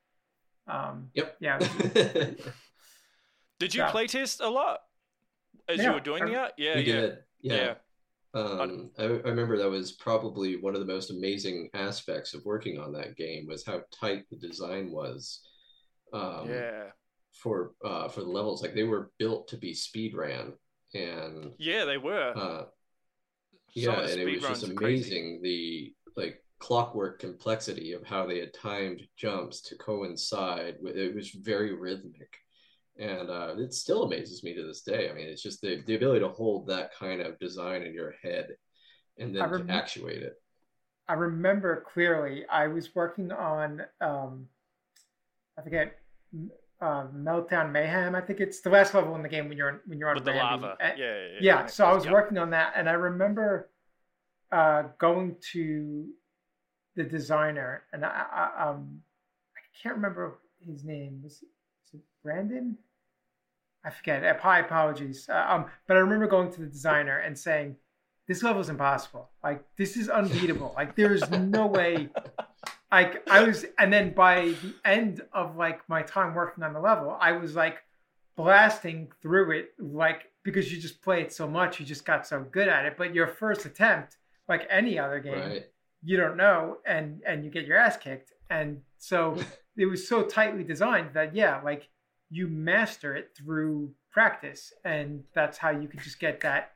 Um, 0.67 1.11
Yep. 1.13 1.37
Yeah. 1.39 1.57
Did 3.59 3.75
you 3.75 3.83
Yeah. 3.83 3.91
playtest 3.91 4.43
a 4.43 4.47
lot 4.49 4.81
as 5.67 5.83
you 5.83 5.91
were 5.91 5.99
doing 5.99 6.23
I- 6.23 6.29
that? 6.31 6.53
Yeah, 6.57 6.75
we 6.75 6.81
yeah, 6.81 6.93
did. 7.01 7.23
Yeah. 7.41 7.55
yeah. 7.55 7.75
Um, 8.33 8.91
I, 8.97 9.03
I 9.03 9.07
remember 9.07 9.57
that 9.57 9.69
was 9.69 9.91
probably 9.93 10.55
one 10.55 10.73
of 10.73 10.79
the 10.79 10.91
most 10.93 11.11
amazing 11.11 11.69
aspects 11.73 12.33
of 12.33 12.45
working 12.45 12.79
on 12.79 12.93
that 12.93 13.17
game 13.17 13.45
was 13.47 13.65
how 13.65 13.81
tight 13.93 14.23
the 14.29 14.37
design 14.37 14.91
was. 14.91 15.41
Um, 16.13 16.49
yeah. 16.49 16.83
For 17.33 17.71
uh, 17.83 18.09
for 18.09 18.21
the 18.21 18.29
levels, 18.29 18.61
like 18.61 18.73
they 18.75 18.83
were 18.83 19.11
built 19.17 19.47
to 19.49 19.57
be 19.57 19.73
speed 19.73 20.13
ran, 20.13 20.53
and 20.93 21.51
Yeah, 21.57 21.85
they 21.85 21.97
were. 21.97 22.33
uh, 22.35 22.65
yeah, 23.73 24.01
and 24.01 24.19
it 24.19 24.25
was 24.25 24.41
just 24.45 24.75
crazy. 24.75 25.31
amazing 25.31 25.39
the 25.41 25.93
like 26.15 26.43
clockwork 26.59 27.19
complexity 27.19 27.93
of 27.93 28.05
how 28.05 28.25
they 28.25 28.39
had 28.39 28.53
timed 28.53 29.01
jumps 29.17 29.61
to 29.61 29.75
coincide. 29.77 30.75
with 30.81 30.95
It 30.97 31.15
was 31.15 31.31
very 31.31 31.73
rhythmic, 31.73 32.37
and 33.01 33.29
uh, 33.31 33.55
it 33.57 33.73
still 33.73 34.03
amazes 34.03 34.43
me 34.43 34.53
to 34.53 34.63
this 34.63 34.81
day. 34.81 35.09
I 35.09 35.13
mean, 35.13 35.27
it's 35.27 35.41
just 35.41 35.59
the 35.61 35.81
the 35.87 35.95
ability 35.95 36.19
to 36.21 36.29
hold 36.29 36.67
that 36.67 36.93
kind 36.97 37.19
of 37.21 37.37
design 37.39 37.81
in 37.81 37.93
your 37.93 38.13
head 38.23 38.49
and 39.17 39.35
then 39.35 39.49
rem- 39.49 39.67
to 39.67 39.73
actuate 39.73 40.21
it. 40.21 40.35
I 41.07 41.13
remember 41.13 41.83
clearly. 41.91 42.45
I 42.47 42.67
was 42.67 42.93
working 42.95 43.31
on, 43.31 43.81
um, 43.99 44.47
I 45.57 45.61
forget, 45.63 45.97
uh, 46.79 47.07
Meltdown 47.13 47.71
Mayhem. 47.71 48.15
I 48.15 48.21
think 48.21 48.39
it's 48.39 48.61
the 48.61 48.69
last 48.69 48.93
level 48.93 49.15
in 49.15 49.23
the 49.23 49.29
game 49.29 49.49
when 49.49 49.57
you're 49.57 49.81
when 49.87 49.97
you're 49.99 50.09
on 50.09 50.15
With 50.15 50.25
the 50.25 50.33
lava. 50.33 50.77
And- 50.79 50.97
Yeah, 50.97 51.05
yeah, 51.05 51.27
yeah. 51.33 51.39
yeah 51.41 51.65
so 51.65 51.85
i 51.85 51.93
was 51.93 52.05
Yeah. 52.05 52.11
working 52.13 52.37
on 52.37 52.51
that 52.51 52.73
and 52.75 52.87
i 52.87 52.93
remember 52.93 53.69
uh, 54.51 54.83
going 54.99 55.35
to 55.53 56.07
the 56.95 57.03
designer 57.03 57.83
and 57.93 58.03
I, 58.05 58.25
I 58.57 58.69
um 58.69 59.01
i 59.55 59.61
can't 59.81 59.95
remember 59.95 60.39
his 60.59 60.83
name 60.83 61.21
was, 61.23 61.41
was 61.41 61.93
it 61.95 62.01
brandon 62.23 62.77
i 63.83 63.89
forget 63.89 64.21
my 64.43 64.59
apologies. 64.59 65.27
Uh, 65.29 65.45
um 65.47 65.65
but 65.87 65.97
i 65.97 65.99
remember 65.99 66.27
going 66.27 66.51
to 66.51 66.61
the 66.61 66.67
designer 66.67 67.17
and 67.19 67.37
saying 67.37 67.75
this 68.27 68.43
level 68.43 68.61
is 68.61 68.69
impossible. 68.69 69.29
Like 69.43 69.63
this 69.77 69.97
is 69.97 70.07
unbeatable. 70.09 70.73
Like 70.77 70.95
there's 70.95 71.29
no 71.31 71.65
way 71.67 72.09
like 72.91 73.27
i 73.29 73.41
was 73.43 73.65
and 73.79 73.91
then 73.91 74.13
by 74.13 74.53
the 74.61 74.73
end 74.85 75.21
of 75.33 75.55
like 75.55 75.87
my 75.89 76.01
time 76.01 76.33
working 76.35 76.63
on 76.63 76.73
the 76.73 76.79
level 76.79 77.17
i 77.19 77.31
was 77.31 77.55
like 77.55 77.77
blasting 78.35 79.09
through 79.21 79.51
it 79.51 79.71
like 79.79 80.31
because 80.43 80.71
you 80.71 80.79
just 80.79 81.01
play 81.01 81.21
it 81.21 81.31
so 81.33 81.47
much 81.47 81.79
you 81.79 81.85
just 81.85 82.05
got 82.05 82.25
so 82.25 82.41
good 82.51 82.67
at 82.67 82.85
it. 82.85 82.95
But 82.97 83.13
your 83.13 83.27
first 83.27 83.65
attempt 83.65 84.17
like 84.47 84.65
any 84.69 84.97
other 84.97 85.19
game 85.19 85.33
Right. 85.39 85.65
you 86.03 86.17
don't 86.17 86.37
know 86.37 86.77
and 86.85 87.21
and 87.27 87.43
you 87.43 87.51
get 87.51 87.65
your 87.65 87.77
ass 87.77 87.97
kicked. 87.97 88.31
And 88.49 88.81
so 88.97 89.37
it 89.77 89.85
was 89.85 90.07
so 90.07 90.23
tightly 90.23 90.63
designed 90.63 91.13
that 91.13 91.35
yeah 91.35 91.61
like 91.63 91.89
you 92.33 92.47
master 92.47 93.13
it 93.15 93.29
through 93.37 93.91
practice 94.09 94.73
and 94.85 95.21
that's 95.35 95.57
how 95.57 95.69
you 95.69 95.87
could 95.87 96.01
just 96.01 96.19
get 96.19 96.39
that 96.41 96.71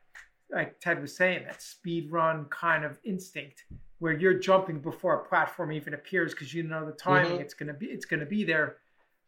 like 0.52 0.78
ted 0.80 1.00
was 1.00 1.16
saying 1.16 1.42
that 1.44 1.60
speed 1.62 2.10
run 2.12 2.44
kind 2.50 2.84
of 2.84 2.98
instinct 3.04 3.64
where 3.98 4.12
you're 4.12 4.38
jumping 4.38 4.78
before 4.80 5.14
a 5.14 5.24
platform 5.28 5.72
even 5.72 5.94
appears 5.94 6.32
because 6.32 6.52
you 6.54 6.62
know 6.62 6.84
the 6.86 6.92
timing 6.92 7.38
Mhm. 7.38 7.40
it's 7.40 7.54
going 7.54 7.66
to 7.68 7.72
be 7.74 7.86
it's 7.86 8.04
going 8.04 8.20
to 8.20 8.26
be 8.26 8.44
there 8.44 8.76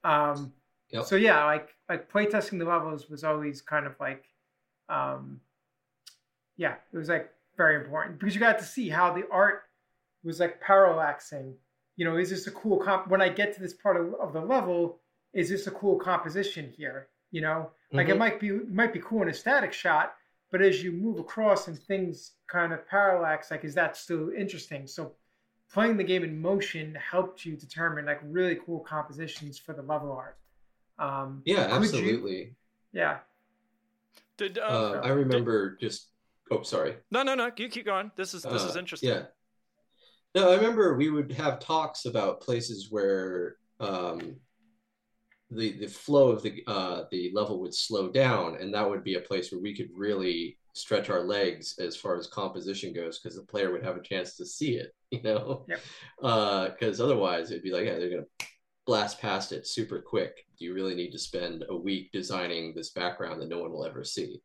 um 0.04 0.52
Yep. 0.90 1.04
so 1.04 1.16
yeah 1.16 1.44
like 1.44 1.74
like 1.88 2.10
playtesting 2.10 2.58
the 2.58 2.64
levels 2.64 3.10
was 3.10 3.24
always 3.24 3.60
kind 3.60 3.86
of 3.86 3.94
like 4.00 4.24
um 4.88 5.40
yeah 6.56 6.74
it 6.92 6.96
was 6.96 7.08
like 7.08 7.30
very 7.56 7.76
important 7.76 8.18
because 8.18 8.34
you 8.34 8.40
got 8.40 8.58
to 8.58 8.64
see 8.64 8.88
how 8.88 9.12
the 9.12 9.24
art 9.30 9.62
was 10.24 10.40
like 10.40 10.62
parallaxing 10.62 11.54
you 11.96 12.04
know 12.04 12.16
is 12.16 12.30
this 12.30 12.46
a 12.46 12.50
cool 12.52 12.78
comp 12.78 13.08
when 13.08 13.20
i 13.20 13.28
get 13.28 13.52
to 13.54 13.60
this 13.60 13.74
part 13.74 13.96
of, 13.96 14.14
of 14.14 14.32
the 14.32 14.40
level 14.40 15.00
is 15.32 15.48
this 15.48 15.66
a 15.66 15.70
cool 15.70 15.96
composition 15.98 16.72
here 16.76 17.08
you 17.30 17.40
know 17.40 17.70
like 17.92 18.08
it 18.08 18.14
Mhm. 18.14 18.18
might 18.18 18.40
be 18.40 18.48
it 18.48 18.70
might 18.72 18.92
be 18.92 19.00
cool 19.00 19.22
in 19.22 19.28
a 19.28 19.34
static 19.34 19.72
shot 19.72 20.14
but 20.50 20.62
as 20.62 20.82
you 20.82 20.92
move 20.92 21.18
across 21.18 21.68
and 21.68 21.78
things 21.78 22.32
kind 22.46 22.72
of 22.72 22.86
parallax 22.88 23.50
like 23.50 23.64
is 23.64 23.74
that 23.74 23.96
still 23.96 24.30
interesting 24.30 24.86
so 24.86 25.14
playing 25.72 25.96
the 25.98 26.04
game 26.04 26.24
in 26.24 26.40
motion 26.40 26.94
helped 26.94 27.44
you 27.44 27.56
determine 27.56 28.06
like 28.06 28.20
really 28.24 28.58
cool 28.64 28.80
compositions 28.80 29.58
for 29.58 29.74
the 29.74 29.82
level 29.82 30.10
art 30.12 30.38
um 30.98 31.42
Yeah, 31.44 31.64
Could 31.64 31.70
you- 31.70 31.76
absolutely. 31.76 32.56
yeah 32.92 33.18
Did, 34.38 34.56
uh, 34.58 34.62
Uh, 34.62 35.00
I 35.04 35.08
did- 35.08 35.14
remember 35.14 35.76
just. 35.76 36.10
Oh, 36.50 36.62
sorry. 36.62 36.96
no, 37.10 37.22
no, 37.24 37.34
no. 37.34 37.50
You 37.56 37.68
keep 37.68 37.84
going. 37.84 38.10
This 38.16 38.32
is 38.34 38.42
this 38.44 38.62
is 38.62 38.76
Uh, 38.76 38.78
interesting. 38.78 39.10
Yeah. 39.10 39.26
No, 40.34 40.50
I 40.52 40.54
remember 40.54 40.94
we 40.96 41.10
would 41.10 41.32
have 41.32 41.58
talks 41.58 42.04
about 42.06 42.40
places 42.40 42.88
where 42.90 43.56
um, 43.80 44.40
the 45.50 45.78
the 45.78 45.86
flow 45.86 46.30
of 46.30 46.42
the 46.42 46.62
uh, 46.66 47.04
the 47.10 47.30
level 47.34 47.60
would 47.60 47.74
slow 47.74 48.08
down, 48.10 48.56
and 48.60 48.72
that 48.74 48.88
would 48.88 49.02
be 49.04 49.14
a 49.14 49.20
place 49.20 49.50
where 49.50 49.60
we 49.60 49.74
could 49.74 49.88
really 49.94 50.58
stretch 50.74 51.10
our 51.10 51.22
legs 51.22 51.74
as 51.78 51.96
far 51.96 52.16
as 52.16 52.26
composition 52.28 52.92
goes, 52.92 53.18
because 53.18 53.36
the 53.36 53.42
player 53.42 53.72
would 53.72 53.82
have 53.82 53.96
a 53.96 54.02
chance 54.02 54.36
to 54.36 54.46
see 54.46 54.76
it, 54.76 54.94
you 55.10 55.22
know. 55.22 55.66
Yep. 55.68 55.80
Because 56.72 57.00
otherwise, 57.00 57.50
it'd 57.50 57.62
be 57.62 57.72
like, 57.72 57.86
yeah, 57.86 57.98
they're 57.98 58.10
gonna 58.10 58.48
blast 58.86 59.20
past 59.20 59.52
it 59.52 59.66
super 59.66 60.00
quick. 60.00 60.46
Do 60.58 60.64
you 60.64 60.74
really 60.74 60.94
need 60.94 61.10
to 61.12 61.18
spend 61.18 61.64
a 61.68 61.76
week 61.76 62.10
designing 62.12 62.74
this 62.74 62.90
background 62.90 63.40
that 63.40 63.48
no 63.48 63.60
one 63.60 63.72
will 63.72 63.84
ever 63.86 64.04
see? 64.04 64.40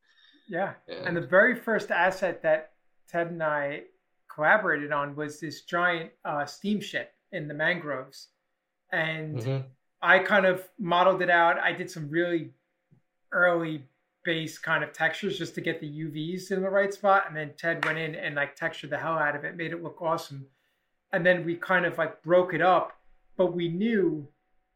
yeah 0.49 0.73
And, 0.89 1.07
and 1.07 1.17
the 1.17 1.21
very 1.27 1.55
first 1.55 1.89
asset 1.89 2.41
that 2.43 2.71
ted 3.07 3.27
and 3.27 3.41
i 3.41 3.83
collaborated 4.33 4.91
on 4.91 5.15
was 5.15 5.39
this 5.39 5.61
giant 5.61 6.11
uh, 6.25 6.45
steamship 6.45 7.13
in 7.31 7.47
the 7.47 7.53
mangroves 7.53 8.27
and 8.91 9.37
Mhm. 9.37 9.63
I 10.03 10.19
kind 10.19 10.45
of 10.45 10.67
modeled 10.77 11.21
it 11.21 11.29
out. 11.29 11.57
I 11.57 11.71
did 11.71 11.89
some 11.89 12.09
really 12.09 12.51
early 13.31 13.85
base 14.25 14.57
kind 14.57 14.83
of 14.83 14.91
textures 14.91 15.37
just 15.37 15.55
to 15.55 15.61
get 15.61 15.79
the 15.79 15.87
UVs 15.87 16.51
in 16.51 16.61
the 16.61 16.69
right 16.69 16.93
spot. 16.93 17.23
And 17.27 17.35
then 17.35 17.51
Ted 17.57 17.85
went 17.85 17.97
in 17.97 18.13
and 18.13 18.35
like 18.35 18.55
textured 18.55 18.89
the 18.89 18.97
hell 18.97 19.17
out 19.17 19.35
of 19.35 19.45
it, 19.45 19.55
made 19.55 19.71
it 19.71 19.81
look 19.81 20.01
awesome. 20.01 20.45
And 21.13 21.25
then 21.25 21.45
we 21.45 21.55
kind 21.55 21.85
of 21.85 21.97
like 21.97 22.21
broke 22.21 22.53
it 22.53 22.61
up, 22.61 22.99
but 23.37 23.55
we 23.55 23.69
knew, 23.69 24.27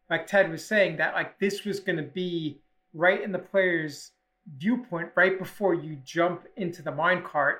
like 0.09 0.27
Ted 0.27 0.49
was 0.49 0.65
saying, 0.65 0.95
that 0.97 1.13
like 1.13 1.37
this 1.39 1.65
was 1.65 1.81
going 1.81 1.97
to 1.97 2.03
be 2.03 2.61
right 2.93 3.21
in 3.21 3.33
the 3.33 3.39
player's 3.39 4.11
viewpoint 4.57 5.09
right 5.15 5.37
before 5.37 5.73
you 5.73 5.97
jump 6.05 6.45
into 6.55 6.81
the 6.81 6.91
minecart 6.91 7.57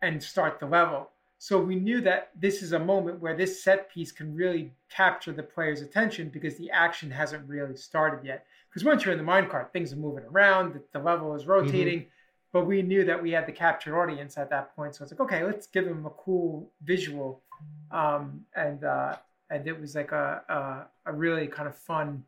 and 0.00 0.22
start 0.22 0.60
the 0.60 0.66
level. 0.66 1.10
So 1.38 1.60
we 1.60 1.76
knew 1.76 2.00
that 2.00 2.30
this 2.34 2.62
is 2.62 2.72
a 2.72 2.78
moment 2.78 3.20
where 3.20 3.36
this 3.36 3.62
set 3.62 3.90
piece 3.90 4.10
can 4.10 4.34
really 4.34 4.72
capture 4.88 5.32
the 5.32 5.42
player's 5.42 5.82
attention 5.82 6.30
because 6.30 6.56
the 6.56 6.70
action 6.70 7.10
hasn't 7.10 7.46
really 7.48 7.76
started 7.76 8.24
yet. 8.24 8.46
Because 8.68 8.84
once 8.84 9.04
you're 9.04 9.12
in 9.12 9.18
the 9.18 9.24
minecart, 9.32 9.70
things 9.72 9.92
are 9.92 9.96
moving 9.96 10.24
around, 10.24 10.74
the, 10.74 10.82
the 10.92 10.98
level 10.98 11.34
is 11.34 11.46
rotating. 11.46 12.06
But 12.52 12.66
we 12.66 12.80
knew 12.80 13.04
that 13.04 13.22
we 13.22 13.32
had 13.32 13.46
the 13.46 13.52
captured 13.52 13.94
audience 14.00 14.38
at 14.38 14.48
that 14.50 14.74
point, 14.74 14.94
so 14.94 15.02
it's 15.04 15.12
like, 15.12 15.20
okay, 15.20 15.44
let's 15.44 15.66
give 15.66 15.84
them 15.84 16.06
a 16.06 16.10
cool 16.10 16.70
visual, 16.82 17.42
um, 17.90 18.46
and 18.54 18.82
uh, 18.82 19.16
and 19.50 19.66
it 19.66 19.78
was 19.78 19.94
like 19.94 20.12
a, 20.12 20.42
a 20.48 21.10
a 21.10 21.12
really 21.12 21.48
kind 21.48 21.68
of 21.68 21.76
fun. 21.76 22.24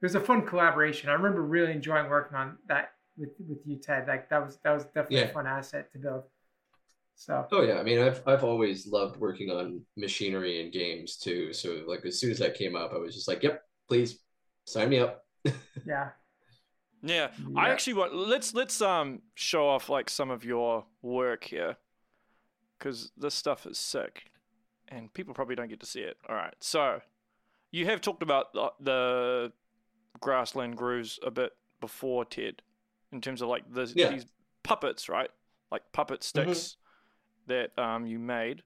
It 0.00 0.06
was 0.06 0.14
a 0.14 0.20
fun 0.20 0.46
collaboration. 0.46 1.10
I 1.10 1.12
remember 1.12 1.42
really 1.42 1.72
enjoying 1.72 2.08
working 2.08 2.38
on 2.38 2.56
that 2.68 2.92
with 3.18 3.30
with 3.46 3.58
you, 3.66 3.76
Ted. 3.76 4.06
Like 4.08 4.30
that 4.30 4.42
was 4.42 4.56
that 4.62 4.72
was 4.72 4.84
definitely 4.84 5.18
Yeah. 5.18 5.24
a 5.24 5.32
fun 5.32 5.46
asset 5.46 5.92
to 5.92 5.98
build. 5.98 6.22
So 7.16 7.46
Oh 7.52 7.62
yeah, 7.62 7.78
I 7.78 7.82
mean, 7.82 7.98
I've 7.98 8.22
I've 8.26 8.44
always 8.44 8.86
loved 8.86 9.16
working 9.18 9.50
on 9.50 9.80
machinery 9.96 10.62
and 10.62 10.72
games 10.72 11.16
too. 11.16 11.52
So 11.52 11.82
like 11.86 12.04
as 12.04 12.18
soon 12.18 12.30
as 12.30 12.38
that 12.38 12.54
came 12.54 12.76
up, 12.76 12.92
I 12.92 12.98
was 12.98 13.14
just 13.14 13.28
like, 13.28 13.42
"Yep, 13.42 13.62
please 13.88 14.18
sign 14.66 14.88
me 14.90 14.98
up." 14.98 15.24
yeah, 15.86 16.10
Yeah, 17.02 17.28
I 17.56 17.68
actually 17.68 17.94
want 17.94 18.14
let's 18.14 18.54
let's 18.54 18.80
um 18.80 19.22
show 19.34 19.68
off 19.68 19.88
like 19.88 20.10
some 20.10 20.30
of 20.30 20.44
your 20.44 20.86
work 21.02 21.44
here, 21.44 21.76
because 22.78 23.12
this 23.16 23.34
stuff 23.34 23.66
is 23.66 23.78
sick, 23.78 24.24
and 24.88 25.12
people 25.12 25.34
probably 25.34 25.54
don't 25.54 25.68
get 25.68 25.80
to 25.80 25.86
see 25.86 26.00
it. 26.00 26.16
All 26.28 26.34
right, 26.34 26.54
so 26.60 27.00
you 27.70 27.86
have 27.86 28.00
talked 28.00 28.22
about 28.22 28.52
the, 28.52 28.70
the 28.80 29.52
grassland 30.20 30.76
grooves 30.76 31.18
a 31.22 31.30
bit 31.30 31.52
before 31.80 32.24
Ted, 32.24 32.62
in 33.12 33.20
terms 33.20 33.42
of 33.42 33.48
like 33.48 33.64
the, 33.72 33.90
Yeah. 33.94 34.10
these 34.10 34.26
puppets, 34.62 35.08
right? 35.08 35.30
Like 35.70 35.82
puppet 35.92 36.22
sticks 36.22 36.76
that 37.46 37.78
um 37.78 38.06
you 38.06 38.18
made. 38.18 38.62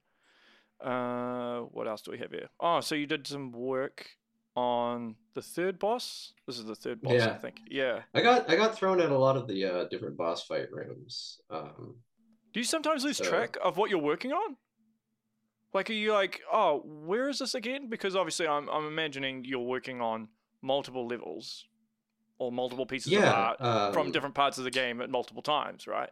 Uh, 0.80 1.60
what 1.72 1.88
else 1.88 2.02
do 2.02 2.10
we 2.12 2.18
have 2.18 2.30
here? 2.30 2.48
Oh, 2.60 2.80
so 2.80 2.94
you 2.94 3.06
did 3.06 3.26
some 3.26 3.50
work 3.50 4.06
on 4.54 5.16
the 5.34 5.42
third 5.42 5.78
boss. 5.78 6.32
This 6.46 6.58
is 6.58 6.66
the 6.66 6.74
third 6.74 7.02
boss, 7.02 7.20
I 7.22 7.34
think. 7.34 7.60
Yeah. 7.68 8.02
I 8.14 8.20
got 8.20 8.48
I 8.48 8.56
got 8.56 8.76
thrown 8.76 9.00
in 9.00 9.10
a 9.10 9.18
lot 9.18 9.36
of 9.36 9.46
the 9.48 9.64
uh, 9.64 9.84
different 9.88 10.16
boss 10.16 10.44
fight 10.44 10.70
rooms. 10.72 11.40
Um, 11.50 11.96
Do 12.52 12.60
you 12.60 12.64
sometimes 12.64 13.04
lose 13.04 13.20
Uh, 13.20 13.24
track 13.24 13.56
of 13.62 13.76
what 13.76 13.90
you're 13.90 13.98
working 13.98 14.32
on? 14.32 14.56
Like, 15.74 15.90
are 15.90 15.94
you 15.94 16.12
like, 16.14 16.40
oh, 16.50 16.82
where 16.84 17.28
is 17.28 17.40
this 17.40 17.54
again? 17.54 17.88
Because 17.90 18.16
obviously, 18.16 18.46
I'm 18.46 18.68
I'm 18.68 18.86
imagining 18.86 19.44
you're 19.44 19.60
working 19.60 20.00
on 20.00 20.28
multiple 20.62 21.06
levels 21.06 21.66
or 22.38 22.50
multiple 22.52 22.86
pieces 22.86 23.12
of 23.12 23.24
art 23.24 23.60
um, 23.60 23.92
from 23.92 24.12
different 24.12 24.34
parts 24.34 24.58
of 24.58 24.64
the 24.64 24.70
game 24.70 25.00
at 25.00 25.10
multiple 25.10 25.42
times, 25.42 25.86
right? 25.86 26.10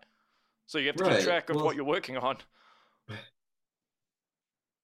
So 0.66 0.78
you 0.78 0.86
have 0.88 0.96
to 0.96 1.02
keep 1.04 1.18
track 1.18 1.50
of 1.50 1.56
well- 1.56 1.64
what 1.66 1.76
you're 1.76 1.84
working 1.84 2.16
on. 2.16 2.38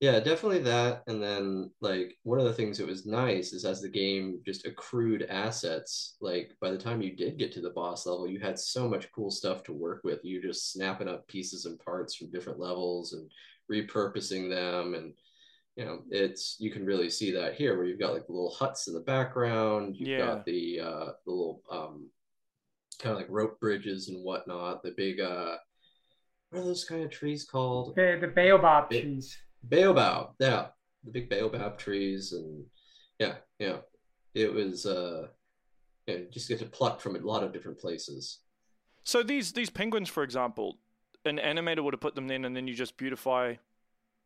Yeah, 0.00 0.18
definitely 0.18 0.58
that. 0.64 1.04
And 1.06 1.22
then 1.22 1.70
like 1.80 2.18
one 2.24 2.40
of 2.40 2.44
the 2.44 2.52
things 2.52 2.76
that 2.78 2.88
was 2.88 3.06
nice 3.06 3.52
is 3.52 3.64
as 3.64 3.80
the 3.80 3.88
game 3.88 4.40
just 4.44 4.66
accrued 4.66 5.22
assets, 5.22 6.16
like 6.20 6.56
by 6.60 6.72
the 6.72 6.78
time 6.78 7.00
you 7.02 7.14
did 7.14 7.38
get 7.38 7.52
to 7.52 7.60
the 7.60 7.70
boss 7.70 8.04
level, 8.04 8.26
you 8.26 8.40
had 8.40 8.58
so 8.58 8.88
much 8.88 9.12
cool 9.12 9.30
stuff 9.30 9.62
to 9.64 9.72
work 9.72 10.00
with. 10.02 10.18
You're 10.24 10.42
just 10.42 10.72
snapping 10.72 11.06
up 11.08 11.28
pieces 11.28 11.66
and 11.66 11.78
parts 11.78 12.16
from 12.16 12.32
different 12.32 12.58
levels 12.58 13.12
and 13.12 13.30
repurposing 13.70 14.48
them 14.50 14.94
and 14.94 15.14
you 15.76 15.84
know, 15.86 16.02
it's 16.10 16.56
you 16.60 16.70
can 16.70 16.84
really 16.84 17.08
see 17.08 17.30
that 17.32 17.54
here 17.54 17.76
where 17.76 17.86
you've 17.86 18.00
got 18.00 18.12
like 18.12 18.26
the 18.26 18.32
little 18.32 18.50
huts 18.50 18.88
in 18.88 18.94
the 18.94 19.00
background, 19.00 19.96
you've 19.96 20.08
Yeah. 20.10 20.18
got 20.18 20.44
the 20.44 20.80
uh 20.80 21.06
the 21.24 21.30
little 21.30 21.62
um 21.70 22.10
kind 22.98 23.12
of 23.14 23.18
like 23.18 23.30
rope 23.30 23.58
bridges 23.60 24.08
and 24.08 24.24
whatnot, 24.24 24.82
the 24.82 24.92
big 24.96 25.20
uh 25.20 25.56
what 26.52 26.60
are 26.60 26.64
those 26.64 26.84
kind 26.84 27.02
of 27.02 27.10
trees 27.10 27.44
called? 27.44 27.96
The, 27.96 28.18
the 28.20 28.28
baobab 28.28 28.90
Ba- 28.90 29.00
trees. 29.00 29.38
Baobab, 29.62 30.34
yeah, 30.38 30.66
the 31.02 31.10
big 31.10 31.30
baobab 31.30 31.78
trees, 31.78 32.32
and 32.32 32.64
yeah, 33.18 33.36
yeah, 33.58 33.78
it 34.34 34.52
was 34.52 34.84
uh, 34.84 35.28
yeah, 36.06 36.16
you 36.16 36.28
just 36.30 36.48
get 36.48 36.58
to 36.58 36.66
pluck 36.66 37.00
from 37.00 37.16
a 37.16 37.20
lot 37.20 37.42
of 37.42 37.52
different 37.52 37.78
places. 37.78 38.40
So 39.04 39.22
these 39.22 39.52
these 39.52 39.70
penguins, 39.70 40.10
for 40.10 40.22
example, 40.22 40.76
an 41.24 41.38
animator 41.38 41.82
would 41.82 41.94
have 41.94 42.00
put 42.00 42.14
them 42.14 42.30
in, 42.30 42.44
and 42.44 42.54
then 42.54 42.68
you 42.68 42.74
just 42.74 42.98
beautify 42.98 43.54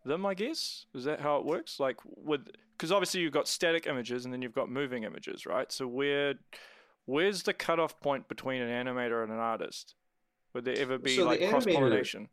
them. 0.05 0.27
I 0.27 0.35
guess 0.35 0.87
is 0.95 1.05
that 1.05 1.21
how 1.21 1.37
it 1.37 1.45
works? 1.45 1.79
Like 1.79 1.99
with 2.05 2.49
because 2.77 2.91
obviously 2.91 3.21
you've 3.21 3.33
got 3.33 3.47
static 3.47 3.87
images 3.87 4.25
and 4.25 4.35
then 4.35 4.43
you've 4.43 4.55
got 4.55 4.69
moving 4.69 5.05
images, 5.05 5.47
right? 5.47 5.71
So 5.71 5.87
where 5.87 6.35
where's 7.05 7.45
the 7.45 7.55
cutoff 7.55 8.01
point 8.01 8.27
between 8.29 8.63
an 8.63 8.87
animator 8.87 9.23
and 9.23 9.33
an 9.33 9.39
artist? 9.39 9.95
Would 10.57 10.65
there 10.65 10.79
ever 10.79 10.97
be 10.97 11.15
So 11.15 11.21
the 11.25 11.27
like 11.27 11.41
animator- 11.41 11.51
cross 11.51 11.67
pollination? 11.67 12.29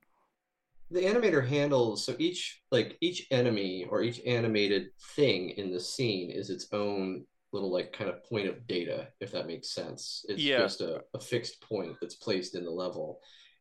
The 0.90 1.02
animator 1.02 1.46
handles 1.46 2.06
so 2.06 2.16
each 2.20 2.62
like 2.72 2.98
each 3.02 3.28
enemy 3.32 3.86
or 3.90 4.02
each 4.02 4.22
animated 4.26 4.92
thing 5.18 5.50
in 5.50 5.72
the 5.74 5.80
scene 5.80 6.32
is 6.32 6.50
its 6.50 6.68
own 6.72 7.26
little 7.52 7.70
like 7.70 7.92
kind 7.92 8.10
of 8.10 8.24
point 8.24 8.48
of 8.48 8.66
data, 8.66 9.10
if 9.20 9.34
that 9.34 9.46
makes 9.46 9.72
sense. 9.74 10.26
It's 10.30 10.42
Yeah. 10.42 10.60
just 10.60 10.80
a, 10.80 11.04
a 11.14 11.20
fixed 11.20 11.60
point 11.60 11.98
that's 12.00 12.16
placed 12.16 12.56
in 12.56 12.64
the 12.64 12.72
level. 12.72 13.20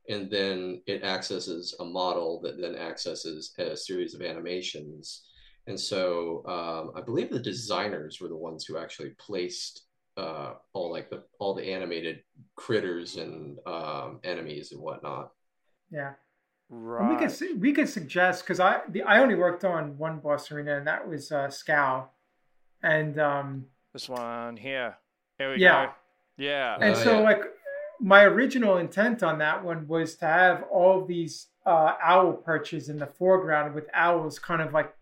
And 0.09 0.31
then 0.31 0.81
it 0.87 1.03
accesses 1.03 1.75
a 1.81 1.85
model 1.85 2.41
that 2.43 2.61
then 2.61 2.77
accesses 2.77 3.53
a 3.59 3.77
series 3.77 4.15
of 4.15 4.23
animations. 4.23 5.25
And 5.67 5.79
so 5.79 6.45
um, 6.47 6.93
I 6.95 7.01
believe 7.01 7.31
the 7.31 7.41
designers 7.41 8.21
were 8.21 8.29
the 8.29 8.37
ones 8.37 8.65
who 8.65 8.79
actually 8.79 9.11
placed 9.19 9.87
uh, 10.17 10.55
all 10.73 10.91
like 10.93 11.11
the 11.11 11.23
all 11.39 11.55
the 11.55 11.65
animated 11.73 12.23
critters 12.57 13.17
and 13.17 13.59
um, 13.67 14.21
enemies 14.25 14.73
and 14.73 14.81
whatnot. 14.81 15.33
Yeah. 15.91 16.13
And 16.71 16.87
Right. 16.89 17.21
we 17.21 17.27
could 17.27 17.61
we 17.61 17.73
could 17.73 17.89
suggest 17.89 18.45
because 18.45 18.59
I 18.61 18.81
the, 18.89 19.03
I 19.03 19.19
only 19.21 19.35
worked 19.35 19.65
on 19.65 19.99
one 19.99 20.21
boss 20.21 20.51
arena 20.51 20.77
and 20.79 20.87
that 20.87 21.07
was 21.09 21.31
uh, 21.31 21.49
Skowl, 21.49 22.09
and 22.83 23.19
um, 23.19 23.67
This 23.93 24.09
one 24.09 24.57
here. 24.57 24.97
Here 25.39 25.53
we 25.55 25.61
Yeah. 25.61 25.87
go. 25.87 25.93
Yeah. 26.39 26.75
and 26.81 26.95
Oh, 26.95 26.95
so 26.95 27.19
yeah. 27.19 27.25
like 27.25 27.43
my 28.01 28.25
original 28.25 28.79
intent 28.79 29.23
on 29.23 29.39
that 29.39 29.63
one 29.65 29.87
was 29.87 30.17
to 30.17 30.25
have 30.27 30.65
all 30.65 31.05
these 31.05 31.49
uh, 31.67 31.95
owl 32.03 32.33
perches 32.33 32.89
in 32.89 32.99
the 32.99 33.07
foreground 33.07 33.75
with 33.75 33.89
owls 33.95 34.39
kind 34.39 34.61
of 34.63 34.73
like 34.73 34.93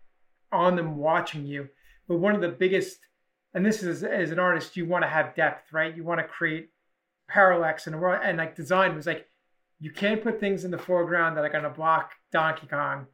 on 0.51 0.75
them 0.75 0.97
watching 0.97 1.45
you. 1.45 1.69
But 2.07 2.17
one 2.17 2.35
of 2.35 2.41
the 2.41 2.49
biggest, 2.49 2.99
and 3.53 3.65
this 3.65 3.83
is 3.83 4.03
as 4.03 4.31
an 4.31 4.39
artist, 4.39 4.77
you 4.77 4.85
want 4.85 5.03
to 5.03 5.09
have 5.09 5.35
depth, 5.35 5.73
right? 5.73 5.95
You 5.95 6.03
want 6.03 6.19
to 6.19 6.27
create 6.27 6.69
parallax 7.27 7.87
in 7.87 7.93
the 7.93 7.99
world, 7.99 8.21
and 8.23 8.37
like 8.37 8.55
design 8.55 8.95
was 8.95 9.05
like 9.05 9.27
you 9.79 9.91
can't 9.91 10.23
put 10.23 10.39
things 10.39 10.63
in 10.63 10.71
the 10.71 10.77
foreground 10.77 11.35
that 11.35 11.43
are 11.43 11.49
going 11.49 11.63
to 11.63 11.69
block 11.69 12.11
Donkey 12.31 12.67
Kong, 12.67 13.07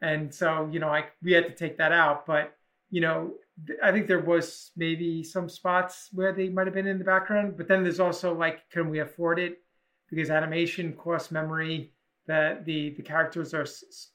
and 0.00 0.32
so 0.34 0.68
you 0.72 0.80
know 0.80 0.88
like 0.88 1.12
we 1.22 1.32
had 1.32 1.46
to 1.46 1.54
take 1.54 1.78
that 1.78 1.92
out. 1.92 2.26
But 2.26 2.56
you 2.90 3.00
know 3.00 3.34
I 3.82 3.92
think 3.92 4.08
there 4.08 4.20
was 4.20 4.72
maybe 4.76 5.22
some 5.22 5.48
spots 5.48 6.08
where 6.12 6.32
they 6.32 6.48
might 6.48 6.66
have 6.66 6.74
been 6.74 6.88
in 6.88 6.98
the 6.98 7.04
background, 7.04 7.56
but 7.56 7.68
then 7.68 7.82
there's 7.84 8.00
also 8.00 8.34
like, 8.34 8.68
can 8.70 8.90
we 8.90 8.98
afford 8.98 9.38
it? 9.38 9.58
Because 10.10 10.30
animation 10.30 10.92
costs 10.94 11.30
memory. 11.30 11.92
The 12.26 12.60
the 12.64 12.94
the 12.96 13.02
characters 13.02 13.54
are 13.54 13.66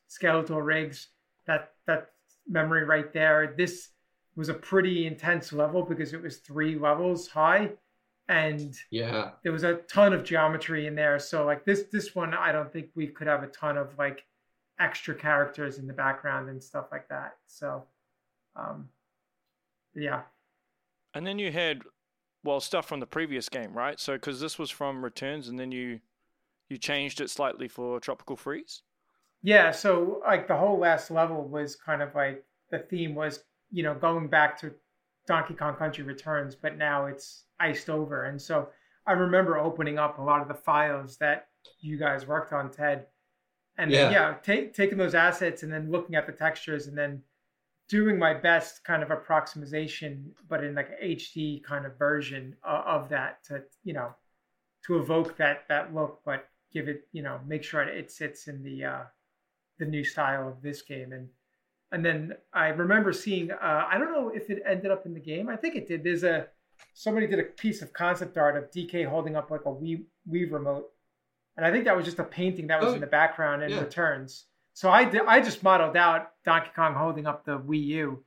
skeletal 0.08 0.62
rigs. 0.62 1.10
That 1.48 1.74
that 1.88 2.10
memory 2.48 2.84
right 2.84 3.14
there. 3.14 3.54
This 3.58 3.90
was 4.40 4.50
a 4.50 4.56
pretty 4.56 5.08
intense 5.08 5.54
level 5.54 5.84
because 5.84 6.14
it 6.14 6.22
was 6.24 6.40
three 6.40 6.78
levels 6.78 7.30
high, 7.30 7.72
and 8.30 8.76
Yeah, 8.92 9.32
there 9.44 9.54
was 9.54 9.64
a 9.64 9.76
ton 9.90 10.14
of 10.14 10.24
geometry 10.26 10.88
in 10.88 10.96
there. 10.96 11.20
So 11.20 11.46
like 11.46 11.66
this 11.66 11.86
this 11.92 12.16
one, 12.16 12.34
I 12.34 12.52
don't 12.54 12.72
think 12.74 12.90
we 12.96 13.08
could 13.08 13.28
have 13.28 13.44
a 13.44 13.48
ton 13.48 13.78
of 13.78 13.98
like 14.00 14.26
extra 14.80 15.16
characters 15.16 15.80
in 15.80 15.88
the 15.88 15.94
background 15.94 16.50
and 16.50 16.64
stuff 16.64 16.88
like 16.92 17.10
that. 17.10 17.38
So, 17.48 17.86
um, 18.56 18.90
yeah, 19.96 20.24
And 21.14 21.26
then 21.26 21.38
you 21.40 21.52
had, 21.52 21.84
well, 22.44 22.60
stuff 22.62 22.88
from 22.88 23.00
the 23.00 23.08
previous 23.08 23.50
game, 23.50 23.74
right? 23.74 24.00
So 24.00 24.14
because 24.16 24.40
this 24.40 24.58
was 24.60 24.72
from 24.72 25.04
Returns, 25.04 25.48
and 25.48 25.60
then 25.60 25.72
you 25.72 26.02
you 26.70 26.78
changed 26.80 27.22
it 27.22 27.30
slightly 27.32 27.68
for 27.70 28.00
Tropical 28.00 28.38
Freeze. 28.38 28.84
yeah. 29.42 29.72
So 29.72 30.22
like 30.26 30.48
the 30.48 30.56
whole 30.58 30.80
last 30.80 31.12
level 31.12 31.44
was 31.48 31.76
kind 31.76 32.02
of 32.02 32.14
like 32.16 32.44
the 32.72 32.80
theme 32.80 33.16
was 33.16 33.44
you 33.72 33.84
know 33.84 33.94
going 33.94 34.28
back 34.28 34.60
to 34.62 34.74
Donkey 35.28 35.54
Kong 35.54 35.76
Country 35.76 36.04
Returns, 36.04 36.56
but 36.56 36.78
now 36.78 37.06
it's 37.06 37.46
iced 37.60 37.90
over. 37.90 38.26
And 38.26 38.42
so 38.42 38.70
I 39.06 39.14
remember 39.14 39.58
opening 39.58 40.00
up 40.00 40.18
a 40.20 40.22
lot 40.22 40.42
of 40.42 40.48
the 40.48 40.54
files 40.56 41.18
that 41.18 41.48
you 41.80 41.98
guys 41.98 42.26
worked 42.28 42.54
on, 42.54 42.72
Ted, 42.72 43.08
and 43.78 43.92
then 43.92 44.12
Yeah. 44.12 44.30
yeah, 44.32 44.34
take, 44.42 44.74
taking 44.74 44.98
those 44.98 45.16
assets 45.16 45.64
and 45.64 45.72
then 45.72 45.92
looking 45.92 46.16
at 46.16 46.26
the 46.26 46.34
textures 46.34 46.88
and 46.88 46.98
then 46.98 47.24
doing 47.88 48.20
my 48.20 48.34
best 48.34 48.84
kind 48.84 49.02
of 49.04 49.12
approximation, 49.12 50.34
but 50.48 50.64
in 50.64 50.76
like 50.76 51.00
HD 51.02 51.64
kind 51.64 51.86
of 51.86 51.98
version 51.98 52.56
of, 52.64 53.04
of 53.04 53.10
that 53.10 53.44
to 53.46 53.64
you 53.84 53.94
know 53.94 54.14
to 54.86 54.98
evoke 55.00 55.38
that 55.38 55.68
that 55.70 55.94
look, 55.94 56.22
but 56.26 56.48
give 56.72 56.88
it 56.88 57.08
you 57.12 57.22
know 57.24 57.40
make 57.48 57.64
sure 57.64 57.82
it 57.82 58.12
sits 58.12 58.48
in 58.48 58.64
the 58.64 58.84
uh, 58.84 59.04
the 59.80 59.86
new 59.86 60.04
style 60.04 60.48
of 60.48 60.62
this 60.62 60.82
game 60.82 61.14
and 61.14 61.28
and 61.92 62.06
then 62.06 62.34
I 62.54 62.68
remember 62.70 63.12
seeing 63.14 63.52
uh, 63.52 63.86
I 63.92 63.98
don't 63.98 64.12
know 64.12 64.30
if 64.30 64.50
it 64.50 64.62
ended 64.66 64.92
up 64.92 65.06
in 65.06 65.14
the 65.14 65.20
game. 65.20 65.50
I 65.50 65.56
think 65.56 65.76
it 65.76 65.88
did. 65.88 66.04
There's 66.04 66.24
a 66.24 66.48
somebody 66.94 67.28
did 67.28 67.40
a 67.40 67.44
piece 67.44 67.82
of 67.82 67.92
concept 67.94 68.38
art 68.38 68.56
of 68.58 68.72
DK 68.72 69.06
holding 69.08 69.36
up 69.36 69.52
like 69.52 69.62
a 69.62 69.70
Wii 69.70 70.04
Wii 70.32 70.52
remote, 70.52 70.88
and 71.58 71.66
I 71.66 71.72
think 71.72 71.86
that 71.86 71.96
was 71.96 72.06
just 72.06 72.20
a 72.20 72.24
painting 72.24 72.68
that 72.68 72.80
was 72.82 72.92
Oh, 72.92 72.96
in 72.96 73.02
the 73.02 73.08
background 73.08 73.64
and 73.64 73.74
yeah. 73.74 73.80
returns. 73.82 74.46
So 74.74 74.90
I 74.90 75.04
did, 75.04 75.24
I 75.28 75.42
just 75.42 75.62
modeled 75.62 75.98
out 75.98 76.30
Donkey 76.46 76.70
Kong 76.76 76.94
holding 76.94 77.28
up 77.28 77.44
the 77.46 77.60
Wii 77.60 77.84
U. 77.86 78.24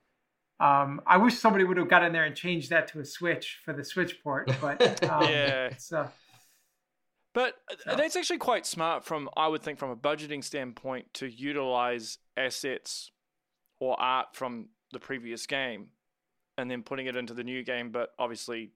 Um, 0.61 1.01
I 1.07 1.17
wish 1.17 1.39
somebody 1.39 1.65
would 1.65 1.77
have 1.79 1.89
got 1.89 2.05
in 2.05 2.13
there 2.13 2.25
and 2.25 2.37
changed 2.37 2.71
that 2.71 2.89
to 2.89 3.01
a 3.01 3.05
Switch 3.05 3.59
for 3.65 3.73
the 3.73 3.83
Switch 3.83 4.23
port, 4.23 4.51
but 4.61 4.81
um, 5.11 5.23
Yeah. 5.23 5.67
it's, 5.69 5.93
uh, 5.93 6.09
But 7.33 7.55
uh, 7.71 7.75
So- 7.91 7.97
that's 7.97 8.17
actually 8.17 8.39
quite 8.39 8.67
smart 8.67 9.03
from 9.05 9.31
I 9.37 9.49
would 9.49 9.63
think 9.63 9.79
from 9.79 9.91
a 9.91 9.97
budgeting 9.97 10.45
standpoint 10.45 11.15
to 11.15 11.27
utilize 11.27 12.19
assets 12.37 13.11
or 13.83 14.01
art 14.01 14.29
from 14.33 14.69
the 14.93 15.01
previous 15.01 15.45
game 15.45 15.89
and 16.57 16.71
then 16.71 16.85
putting 16.85 17.07
it 17.07 17.17
into 17.17 17.35
the 17.35 17.43
new 17.43 17.65
game, 17.65 17.91
but 17.91 18.11
obviously 18.17 18.71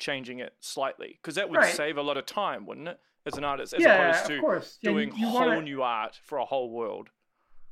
changing 0.00 0.40
it 0.40 0.52
slightly 0.58 1.16
because 1.22 1.36
that 1.36 1.48
would 1.48 1.58
Right. 1.58 1.72
save 1.74 1.96
a 1.96 2.02
lot 2.02 2.16
of 2.16 2.26
time, 2.26 2.66
wouldn't 2.66 2.88
it? 2.88 2.98
As 3.24 3.36
an 3.38 3.44
artist, 3.44 3.72
as 3.74 3.80
yeah, 3.82 4.08
opposed 4.08 4.26
to 4.26 4.40
course. 4.40 4.78
Yeah, 4.82 4.90
doing 4.90 5.14
you 5.16 5.28
whole 5.28 5.46
wanna- 5.46 5.62
new 5.62 5.82
art 5.82 6.16
for 6.24 6.38
a 6.38 6.44
whole 6.44 6.70
world. 6.70 7.10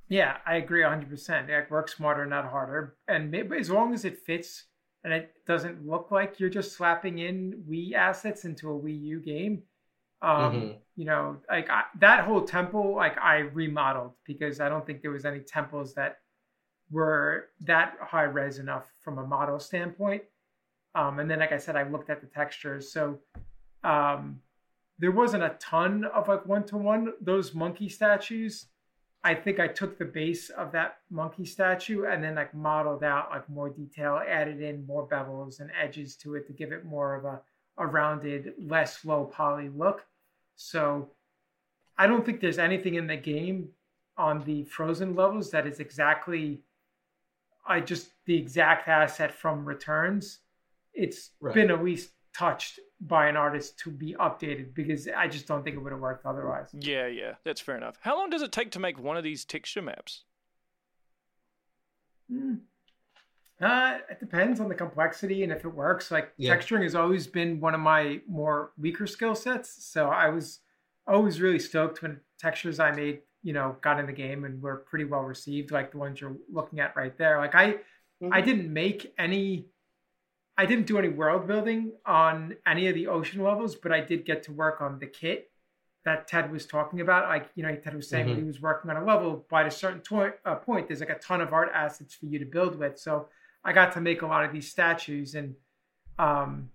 Yeah, 0.08 0.38
I 0.46 0.56
agree 0.56 0.82
100%. 0.84 1.48
Like, 1.48 1.70
work 1.72 1.88
smarter, 1.88 2.24
not 2.24 2.44
harder. 2.48 2.96
And 3.08 3.32
maybe 3.32 3.56
as 3.58 3.68
long 3.68 3.92
as 3.92 4.04
it 4.04 4.18
fits 4.20 4.66
and 5.02 5.12
it 5.12 5.34
doesn't 5.44 5.84
look 5.84 6.12
like 6.12 6.38
you're 6.38 6.50
just 6.50 6.74
slapping 6.76 7.18
in 7.18 7.64
Wii 7.68 7.94
assets 7.94 8.44
into 8.44 8.70
a 8.70 8.78
Wii 8.78 9.00
U 9.02 9.20
game, 9.20 9.64
um, 10.22 10.52
Mhm. 10.52 10.78
you 10.94 11.04
know, 11.06 11.40
like 11.50 11.68
I, 11.68 11.84
that 11.98 12.24
whole 12.24 12.42
temple, 12.44 12.94
like 12.94 13.18
I 13.18 13.38
remodeled 13.38 14.14
because 14.24 14.60
I 14.60 14.68
don't 14.68 14.86
think 14.86 15.02
there 15.02 15.10
was 15.10 15.24
any 15.24 15.40
temples 15.40 15.94
that 15.94 16.18
were 16.90 17.48
that 17.60 17.96
high 18.00 18.24
res 18.24 18.58
enough 18.58 18.92
from 19.00 19.18
a 19.18 19.26
model 19.26 19.58
standpoint. 19.58 20.22
Um, 20.94 21.18
and 21.18 21.30
then, 21.30 21.40
like 21.40 21.52
I 21.52 21.58
said, 21.58 21.76
I 21.76 21.88
looked 21.88 22.10
at 22.10 22.20
the 22.20 22.26
textures. 22.26 22.90
So 22.90 23.18
um, 23.84 24.40
there 24.98 25.10
wasn't 25.10 25.42
a 25.42 25.56
ton 25.60 26.04
of 26.04 26.28
like 26.28 26.46
one 26.46 26.64
to 26.64 26.76
one. 26.76 27.12
Those 27.20 27.54
monkey 27.54 27.88
statues, 27.88 28.66
I 29.22 29.34
think 29.34 29.60
I 29.60 29.66
took 29.66 29.98
the 29.98 30.04
base 30.04 30.50
of 30.50 30.72
that 30.72 30.98
monkey 31.10 31.44
statue 31.44 32.04
and 32.04 32.22
then 32.22 32.36
like 32.36 32.54
modeled 32.54 33.04
out 33.04 33.30
like 33.30 33.48
more 33.48 33.68
detail, 33.68 34.22
added 34.26 34.62
in 34.62 34.86
more 34.86 35.06
bevels 35.06 35.60
and 35.60 35.70
edges 35.78 36.16
to 36.18 36.36
it 36.36 36.46
to 36.46 36.52
give 36.52 36.72
it 36.72 36.84
more 36.84 37.14
of 37.14 37.24
a, 37.24 37.40
a 37.76 37.86
rounded, 37.86 38.54
less 38.58 39.04
low 39.04 39.24
poly 39.24 39.68
look. 39.68 40.06
So 40.54 41.10
I 41.98 42.06
don't 42.06 42.24
think 42.24 42.40
there's 42.40 42.58
anything 42.58 42.94
in 42.94 43.06
the 43.06 43.16
game 43.16 43.68
on 44.16 44.44
the 44.44 44.64
frozen 44.64 45.14
levels 45.14 45.50
that 45.50 45.66
is 45.66 45.80
exactly 45.80 46.62
I 47.66 47.80
just 47.80 48.10
the 48.26 48.36
exact 48.36 48.88
asset 48.88 49.32
from 49.32 49.64
returns. 49.64 50.40
It's 50.94 51.30
Right. 51.40 51.54
been 51.54 51.70
at 51.70 51.82
least 51.84 52.12
touched 52.32 52.78
by 53.00 53.28
an 53.28 53.36
artist 53.36 53.78
to 53.80 53.90
be 53.90 54.14
updated 54.14 54.74
because 54.74 55.08
I 55.08 55.28
just 55.28 55.46
don't 55.46 55.62
think 55.62 55.76
it 55.76 55.80
would 55.80 55.92
have 55.92 56.00
worked 56.00 56.24
otherwise. 56.26 56.70
Yeah, 56.72 57.06
yeah, 57.06 57.34
that's 57.44 57.60
fair 57.60 57.76
enough. 57.76 57.98
How 58.00 58.16
long 58.16 58.30
does 58.30 58.42
it 58.42 58.52
take 58.52 58.70
to 58.72 58.78
make 58.78 58.98
one 58.98 59.16
of 59.16 59.24
these 59.24 59.44
texture 59.44 59.82
maps? 59.82 60.24
Mm. 62.30 62.60
Uh, 63.60 63.98
it 64.10 64.20
depends 64.20 64.60
on 64.60 64.68
the 64.68 64.74
complexity 64.74 65.42
and 65.42 65.52
if 65.52 65.64
it 65.64 65.68
works. 65.68 66.10
Like 66.10 66.32
Yeah. 66.36 66.56
texturing 66.56 66.82
has 66.82 66.94
always 66.94 67.26
been 67.26 67.60
one 67.60 67.74
of 67.74 67.80
my 67.80 68.20
more 68.26 68.72
weaker 68.76 69.06
skill 69.06 69.34
sets. 69.34 69.70
So 69.84 70.08
I 70.10 70.28
was 70.28 70.60
always 71.06 71.40
really 71.40 71.58
stoked 71.58 72.02
when 72.02 72.20
textures 72.38 72.78
I 72.80 72.90
made, 72.90 73.22
you 73.46 73.52
know, 73.52 73.76
got 73.80 74.00
in 74.00 74.06
the 74.06 74.12
game 74.12 74.44
and 74.44 74.60
were 74.60 74.78
pretty 74.90 75.04
well 75.04 75.20
received, 75.20 75.70
like 75.70 75.92
the 75.92 75.98
ones 75.98 76.20
you're 76.20 76.36
looking 76.52 76.80
at 76.80 76.96
right 76.96 77.16
there. 77.16 77.38
Like 77.38 77.54
I, 77.54 77.76
I 78.32 78.40
didn't 78.40 78.72
make 78.72 79.14
any, 79.16 79.66
I 80.58 80.66
didn't 80.66 80.88
do 80.88 80.98
any 80.98 81.10
world 81.10 81.46
building 81.46 81.92
on 82.04 82.56
any 82.66 82.88
of 82.88 82.96
the 82.96 83.06
ocean 83.06 83.44
levels, 83.44 83.76
but 83.76 83.92
I 83.92 84.00
did 84.00 84.26
get 84.26 84.42
to 84.46 84.52
work 84.52 84.80
on 84.80 84.98
the 84.98 85.06
kit 85.06 85.48
that 86.04 86.26
Ted 86.26 86.50
was 86.50 86.66
talking 86.66 87.00
about. 87.00 87.28
Like, 87.28 87.48
you 87.54 87.62
know, 87.62 87.72
Ted 87.76 87.94
was 87.94 88.08
saying 88.08 88.26
when 88.26 88.38
he 88.38 88.42
was 88.42 88.60
working 88.60 88.90
on 88.90 88.96
a 88.96 89.04
level, 89.04 89.46
by 89.48 89.62
a 89.62 89.70
certain 89.70 90.00
to- 90.08 90.34
uh, 90.44 90.56
point, 90.56 90.88
there's 90.88 90.98
like 90.98 91.10
a 91.10 91.18
ton 91.20 91.40
of 91.40 91.52
art 91.52 91.70
assets 91.72 92.14
for 92.14 92.26
you 92.26 92.40
to 92.40 92.46
build 92.46 92.76
with. 92.76 92.98
So 92.98 93.28
I 93.64 93.72
got 93.72 93.92
to 93.92 94.00
make 94.00 94.22
a 94.22 94.26
lot 94.26 94.44
of 94.44 94.52
these 94.52 94.68
statues 94.68 95.36
and, 95.36 95.54
um, 96.18 96.70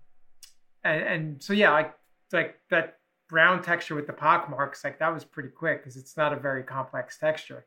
and, 0.82 1.02
and 1.02 1.42
so, 1.42 1.52
yeah, 1.52 1.72
like, 1.72 1.92
like 2.32 2.54
that 2.70 2.96
brown 3.32 3.62
texture 3.62 3.94
with 3.94 4.06
the 4.06 4.12
pock 4.12 4.50
marks, 4.50 4.84
like 4.84 4.98
that 4.98 5.08
was 5.12 5.24
pretty 5.24 5.48
quick 5.48 5.80
because 5.82 5.96
it's 5.96 6.18
not 6.18 6.34
a 6.34 6.36
very 6.36 6.62
complex 6.62 7.16
texture. 7.18 7.64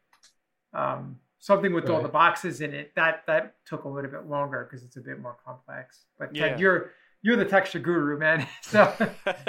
Um, 0.74 1.18
something 1.40 1.74
with 1.74 1.90
all 1.90 2.02
the 2.04 2.08
boxes 2.08 2.62
in 2.62 2.74
it 2.74 2.92
that 2.96 3.24
that 3.26 3.56
took 3.66 3.84
a 3.86 3.90
little 3.90 4.12
bit 4.12 4.28
longer 4.28 4.68
because 4.70 4.86
it's 4.86 4.96
a 4.98 5.02
bit 5.02 5.20
more 5.20 5.36
complex. 5.44 6.06
But 6.20 6.34
Ted, 6.36 6.52
Yeah. 6.52 6.58
you're 6.58 6.92
you're 7.24 7.36
the 7.36 7.46
texture 7.46 7.80
guru, 7.80 8.18
man. 8.20 8.48
So 8.62 8.94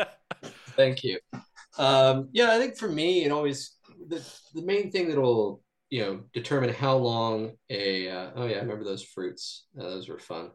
Thank 0.77 1.05
you. 1.05 1.19
Um, 1.79 2.29
yeah, 2.33 2.51
I 2.53 2.59
think 2.59 2.77
for 2.79 2.89
me, 2.89 3.25
it 3.25 3.31
always 3.31 3.77
the 4.09 4.19
the 4.55 4.63
main 4.63 4.91
thing 4.91 5.09
that'll 5.09 5.63
you 5.91 6.01
know 6.03 6.21
determine 6.33 6.73
how 6.73 6.97
long 6.97 7.53
a 7.69 8.09
uh, 8.09 8.31
oh 8.37 8.47
yeah, 8.47 8.57
I 8.57 8.61
remember 8.61 8.85
those 8.85 9.03
fruits. 9.03 9.67
Uh, 9.79 9.83
those 9.85 10.09
were 10.09 10.19
fun. 10.19 10.51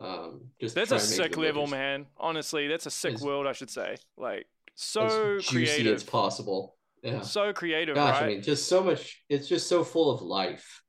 Um, 0.00 0.48
just 0.60 0.74
That's 0.74 0.90
a 0.90 0.98
sick 0.98 1.36
level, 1.36 1.68
man. 1.68 2.06
Honestly, 2.16 2.66
that's 2.66 2.86
a 2.86 2.90
sick 2.90 3.14
as- 3.14 3.22
world, 3.22 3.46
I 3.46 3.52
should 3.52 3.70
say. 3.70 3.94
Like 4.16 4.46
As 4.76 4.82
so 4.82 5.36
juicy 5.38 5.44
creative, 5.54 5.94
as 5.94 6.04
possible. 6.04 6.76
Yeah. 7.02 7.20
so 7.22 7.52
creative, 7.52 7.96
Gosh, 7.96 8.14
right? 8.14 8.24
I 8.24 8.26
mean, 8.28 8.42
just 8.42 8.68
so 8.68 8.82
much. 8.82 9.22
It's 9.28 9.48
just 9.48 9.68
so 9.68 9.84
full 9.84 10.10
of 10.10 10.22
life. 10.22 10.82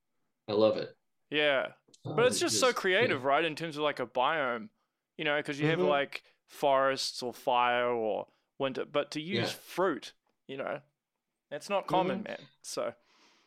I 0.47 0.53
love 0.53 0.77
it. 0.77 0.89
yeah, 1.29 1.67
Uh, 2.05 2.13
but 2.15 2.25
it's 2.25 2.39
just, 2.39 2.59
so 2.59 2.67
yeah. 2.67 2.73
creative, 2.73 3.23
right? 3.23 3.43
In 3.43 3.55
terms 3.55 3.77
of 3.77 3.83
like 3.83 3.99
a 3.99 4.05
biome, 4.05 4.69
you 5.17 5.25
know, 5.25 5.37
because 5.37 5.59
you 5.59 5.67
have 5.67 5.79
Mhm. 5.79 5.89
like 5.89 6.23
forests 6.47 7.23
or 7.23 7.33
fire 7.33 7.87
or 7.87 8.27
winter, 8.59 8.85
but 8.85 9.11
to 9.11 9.21
use 9.21 9.49
Yeah. 9.49 9.55
fruit, 9.55 10.13
you 10.47 10.57
know, 10.57 10.79
it's 11.51 11.69
not 11.69 11.87
common, 11.87 12.17
Mm-hmm. 12.19 12.23
man. 12.23 12.47
So 12.61 12.93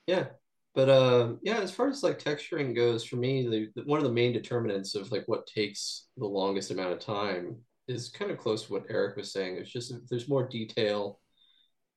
Yeah, 0.07 0.27
but 0.75 0.89
uh, 0.89 1.35
yeah, 1.43 1.59
as 1.59 1.71
far 1.73 1.89
as 1.89 2.03
like 2.03 2.19
texturing 2.19 2.75
goes, 2.75 3.05
for 3.05 3.17
me, 3.17 3.47
the, 3.49 3.71
the 3.75 3.83
one 3.89 3.99
of 3.99 4.05
the 4.05 4.13
main 4.13 4.33
determinants 4.33 4.95
of 4.95 5.11
like 5.11 5.27
what 5.27 5.47
takes 5.47 6.07
the 6.17 6.27
longest 6.27 6.71
amount 6.71 6.93
of 6.93 7.01
time 7.01 7.65
is 7.89 8.09
kind 8.09 8.31
of 8.31 8.39
close 8.39 8.65
to 8.67 8.73
what 8.73 8.87
Eric 8.89 9.17
was 9.17 9.33
saying. 9.33 9.57
It's 9.57 9.71
just 9.71 9.93
there's 10.09 10.29
more 10.29 10.49
detail, 10.49 11.21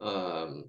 um, 0.02 0.66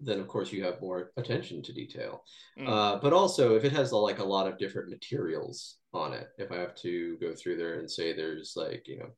then 0.00 0.18
of 0.20 0.28
course 0.28 0.52
you 0.52 0.64
have 0.64 0.80
more 0.80 1.12
attention 1.16 1.62
to 1.62 1.72
detail. 1.72 2.24
Mm. 2.58 2.68
Uh, 2.68 2.98
but 3.00 3.12
also 3.12 3.56
if 3.56 3.64
it 3.64 3.72
has 3.72 3.92
like 3.92 4.18
a 4.18 4.24
lot 4.24 4.46
of 4.46 4.58
different 4.58 4.90
materials 4.90 5.76
on 5.92 6.12
it, 6.12 6.28
if 6.38 6.50
I 6.50 6.56
have 6.56 6.74
to 6.76 7.16
go 7.18 7.34
through 7.34 7.56
there 7.56 7.78
and 7.78 7.90
say 7.90 8.12
there's 8.12 8.54
like 8.56 8.86
you 8.86 8.98
know 8.98 9.10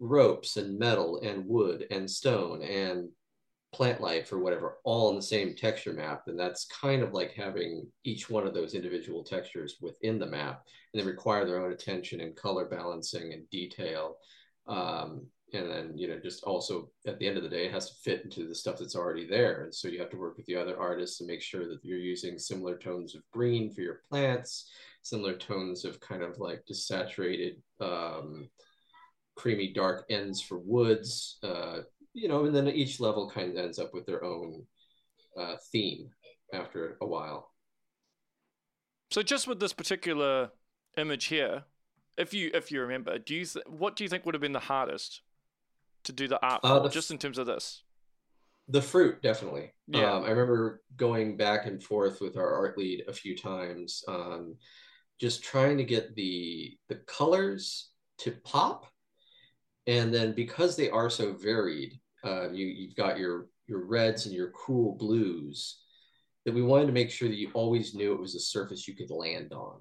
ropes 0.00 0.56
and 0.56 0.78
metal 0.78 1.20
and 1.22 1.46
wood 1.46 1.86
and 1.90 2.10
stone 2.10 2.62
and 2.62 3.08
plant 3.72 4.00
life 4.00 4.32
or 4.32 4.38
whatever 4.38 4.78
all 4.84 5.10
in 5.10 5.16
the 5.16 5.22
same 5.22 5.54
texture 5.54 5.92
map 5.92 6.22
then 6.26 6.36
that's 6.36 6.66
kind 6.66 7.02
of 7.02 7.12
like 7.12 7.32
having 7.32 7.86
each 8.04 8.30
one 8.30 8.46
of 8.46 8.54
those 8.54 8.74
individual 8.74 9.22
textures 9.22 9.76
within 9.82 10.18
the 10.18 10.26
map 10.26 10.62
and 10.92 11.02
they 11.02 11.06
require 11.06 11.44
their 11.44 11.62
own 11.62 11.72
attention 11.72 12.20
and 12.20 12.36
color 12.36 12.64
balancing 12.66 13.32
and 13.32 13.48
detail 13.50 14.16
um, 14.68 15.26
and 15.52 15.70
then 15.70 15.92
you 15.96 16.08
know 16.08 16.18
just 16.18 16.42
also 16.44 16.90
at 17.06 17.18
the 17.18 17.26
end 17.26 17.36
of 17.36 17.42
the 17.42 17.48
day 17.48 17.66
it 17.66 17.72
has 17.72 17.88
to 17.88 17.96
fit 18.02 18.24
into 18.24 18.46
the 18.46 18.54
stuff 18.54 18.78
that's 18.78 18.96
already 18.96 19.26
there 19.26 19.62
and 19.62 19.74
so 19.74 19.88
you 19.88 19.98
have 19.98 20.10
to 20.10 20.16
work 20.16 20.36
with 20.36 20.46
the 20.46 20.56
other 20.56 20.78
artists 20.78 21.18
to 21.18 21.26
make 21.26 21.40
sure 21.40 21.68
that 21.68 21.78
you're 21.82 21.98
using 21.98 22.38
similar 22.38 22.76
tones 22.76 23.14
of 23.14 23.22
green 23.32 23.72
for 23.72 23.80
your 23.80 24.00
plants 24.08 24.70
similar 25.02 25.34
tones 25.34 25.84
of 25.84 26.00
kind 26.00 26.20
of 26.20 26.36
like 26.40 26.64
desaturated, 26.68 27.58
um, 27.80 28.48
creamy 29.36 29.72
dark 29.72 30.04
ends 30.10 30.40
for 30.40 30.58
woods 30.58 31.38
uh, 31.44 31.82
you 32.16 32.28
know, 32.28 32.46
and 32.46 32.56
then 32.56 32.66
each 32.66 32.98
level 32.98 33.30
kind 33.30 33.50
of 33.50 33.62
ends 33.62 33.78
up 33.78 33.92
with 33.92 34.06
their 34.06 34.24
own 34.24 34.64
uh, 35.38 35.56
theme 35.70 36.08
after 36.52 36.96
a 37.02 37.06
while. 37.06 37.52
So 39.10 39.22
just 39.22 39.46
with 39.46 39.60
this 39.60 39.74
particular 39.74 40.50
image 40.96 41.26
here, 41.26 41.64
if 42.16 42.32
you 42.34 42.50
if 42.54 42.70
you 42.70 42.80
remember, 42.80 43.18
do 43.18 43.34
you 43.34 43.44
th- 43.44 43.66
what 43.66 43.96
do 43.96 44.04
you 44.04 44.10
think 44.10 44.24
would 44.24 44.34
have 44.34 44.42
been 44.42 44.52
the 44.52 44.58
hardest 44.58 45.22
to 46.04 46.12
do 46.12 46.28
the 46.28 46.40
art 46.44 46.60
Uh, 46.62 46.78
for, 46.78 46.82
the 46.84 46.88
just 46.88 47.10
in 47.10 47.18
terms 47.18 47.38
of 47.38 47.46
this? 47.46 47.82
The 48.68 48.82
fruit, 48.82 49.22
definitely. 49.22 49.72
Yeah. 49.86 50.14
Um, 50.14 50.24
I 50.24 50.30
remember 50.30 50.82
going 50.96 51.36
back 51.36 51.66
and 51.66 51.82
forth 51.82 52.20
with 52.20 52.36
our 52.36 52.52
art 52.52 52.76
lead 52.76 53.04
a 53.06 53.12
few 53.12 53.36
times, 53.36 54.02
um, 54.08 54.56
just 55.20 55.44
trying 55.44 55.76
to 55.78 55.84
get 55.84 56.14
the 56.16 56.76
the 56.88 56.96
colors 57.06 57.90
to 58.18 58.32
pop, 58.44 58.86
and 59.86 60.12
then 60.12 60.32
because 60.32 60.76
they 60.76 60.90
are 60.90 61.10
so 61.10 61.32
varied, 61.34 62.00
uh, 62.24 62.50
you 62.50 62.66
you've 62.66 62.96
got 62.96 63.18
your 63.18 63.48
your 63.66 63.84
reds 63.84 64.26
and 64.26 64.34
your 64.34 64.50
cool 64.50 64.96
blues, 64.96 65.82
that 66.44 66.54
we 66.54 66.62
wanted 66.62 66.86
to 66.86 66.92
make 66.92 67.10
sure 67.10 67.28
that 67.28 67.36
you 67.36 67.50
always 67.52 67.94
knew 67.94 68.12
it 68.12 68.20
was 68.20 68.34
a 68.34 68.40
surface 68.40 68.88
you 68.88 68.94
could 68.94 69.10
land 69.10 69.52
on, 69.52 69.80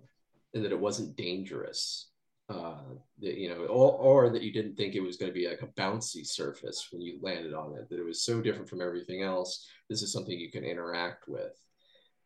and 0.53 0.63
that 0.63 0.71
it 0.71 0.79
wasn't 0.79 1.15
dangerous. 1.15 2.09
Uh, 2.47 2.77
that 3.19 3.39
you 3.39 3.49
know, 3.49 3.65
or, 3.65 3.93
or 3.93 4.29
that 4.29 4.43
you 4.43 4.53
didn't 4.53 4.75
think 4.75 4.93
it 4.93 5.01
was 5.01 5.17
going 5.17 5.31
to 5.31 5.33
be 5.33 5.47
like 5.47 5.63
a 5.63 5.81
bouncy 5.81 6.23
surface 6.23 6.89
when 6.91 7.01
you 7.01 7.17
landed 7.21 7.55
on 7.55 7.73
it. 7.75 7.89
That 7.89 7.99
it 7.99 8.05
was 8.05 8.21
so 8.21 8.39
different 8.39 8.69
from 8.69 8.81
everything 8.81 9.23
else. 9.23 9.67
This 9.89 10.03
is 10.03 10.13
something 10.13 10.37
you 10.37 10.51
can 10.51 10.63
interact 10.63 11.27
with, 11.27 11.59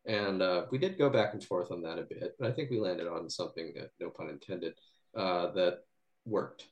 and 0.06 0.42
uh, 0.42 0.66
we 0.72 0.78
did 0.78 0.98
go 0.98 1.10
back 1.10 1.34
and 1.34 1.42
forth 1.42 1.72
on 1.72 1.82
that 1.84 2.00
a 2.00 2.04
bit. 2.04 2.36
But 2.38 2.50
I 2.50 2.52
think 2.52 2.70
we 2.70 2.82
landed 2.82 3.08
on 3.08 3.30
something 3.30 3.72
that, 3.76 3.92
no 4.02 4.10
pun 4.10 4.28
intended, 4.30 4.74
uh, 5.16 5.52
that 5.52 5.80
worked. 6.26 6.66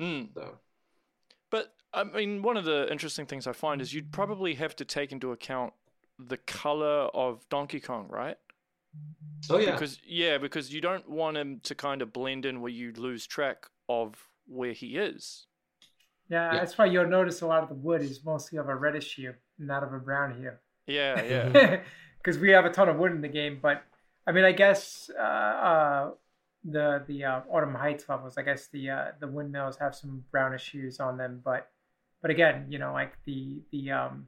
Mm. 0.00 0.32
So 0.34 0.58
But 1.50 1.74
I 1.92 2.04
mean, 2.04 2.40
one 2.40 2.56
of 2.56 2.64
the 2.64 2.90
interesting 2.90 3.26
things 3.26 3.46
I 3.46 3.52
find 3.52 3.82
is 3.82 3.92
you'd 3.92 4.10
probably 4.10 4.54
have 4.54 4.74
to 4.76 4.86
take 4.86 5.12
into 5.12 5.32
account 5.32 5.74
the 6.18 6.38
color 6.38 7.08
of 7.12 7.46
Donkey 7.48 7.80
Kong, 7.80 8.06
right? 8.08 8.38
Oh 9.50 9.58
yeah, 9.58 9.72
Because 9.72 9.98
yeah, 10.06 10.38
because 10.38 10.72
you 10.72 10.80
don't 10.80 11.08
want 11.08 11.36
him 11.36 11.60
to 11.64 11.74
kind 11.74 12.02
of 12.02 12.12
blend 12.12 12.44
in 12.46 12.60
where 12.60 12.70
you 12.72 12.92
lose 12.92 13.26
track 13.26 13.66
of 13.88 14.28
where 14.46 14.72
he 14.72 14.96
is. 14.96 15.46
yeah, 16.28 16.52
Yeah. 16.52 16.60
that's 16.60 16.76
why 16.78 16.86
you'll 16.86 17.06
notice 17.08 17.42
a 17.42 17.46
lot 17.46 17.62
of 17.62 17.68
the 17.68 17.74
wood 17.74 18.02
is 18.02 18.24
mostly 18.24 18.58
of 18.58 18.68
a 18.68 18.74
reddish 18.74 19.14
hue, 19.16 19.34
not 19.58 19.82
of 19.82 19.92
a 19.92 19.98
brown 19.98 20.34
hue. 20.40 20.52
Yeah, 20.86 21.22
yeah. 21.22 21.80
because 22.18 22.38
we 22.38 22.50
have 22.50 22.64
a 22.64 22.70
ton 22.70 22.88
of 22.88 22.96
wood 22.98 23.12
in 23.12 23.20
the 23.20 23.28
game. 23.28 23.58
But 23.60 23.82
I 24.26 24.32
mean, 24.32 24.44
I 24.44 24.52
guess 24.52 25.10
uh, 25.18 25.22
uh, 25.22 26.10
the 26.64 27.04
the 27.06 27.24
uh, 27.24 27.40
Autumn 27.50 27.74
Heights 27.74 28.08
levels, 28.08 28.38
I 28.38 28.42
guess 28.42 28.68
the 28.68 28.90
uh, 28.90 29.06
the 29.20 29.28
windmills 29.28 29.76
have 29.78 29.94
some 29.94 30.24
brownish 30.30 30.70
hues 30.70 31.00
on 31.00 31.16
them. 31.18 31.40
But 31.44 31.70
but 32.22 32.30
again, 32.30 32.66
you 32.70 32.78
know, 32.78 32.92
like 32.92 33.12
the 33.24 33.62
the 33.72 33.90
um, 33.92 34.26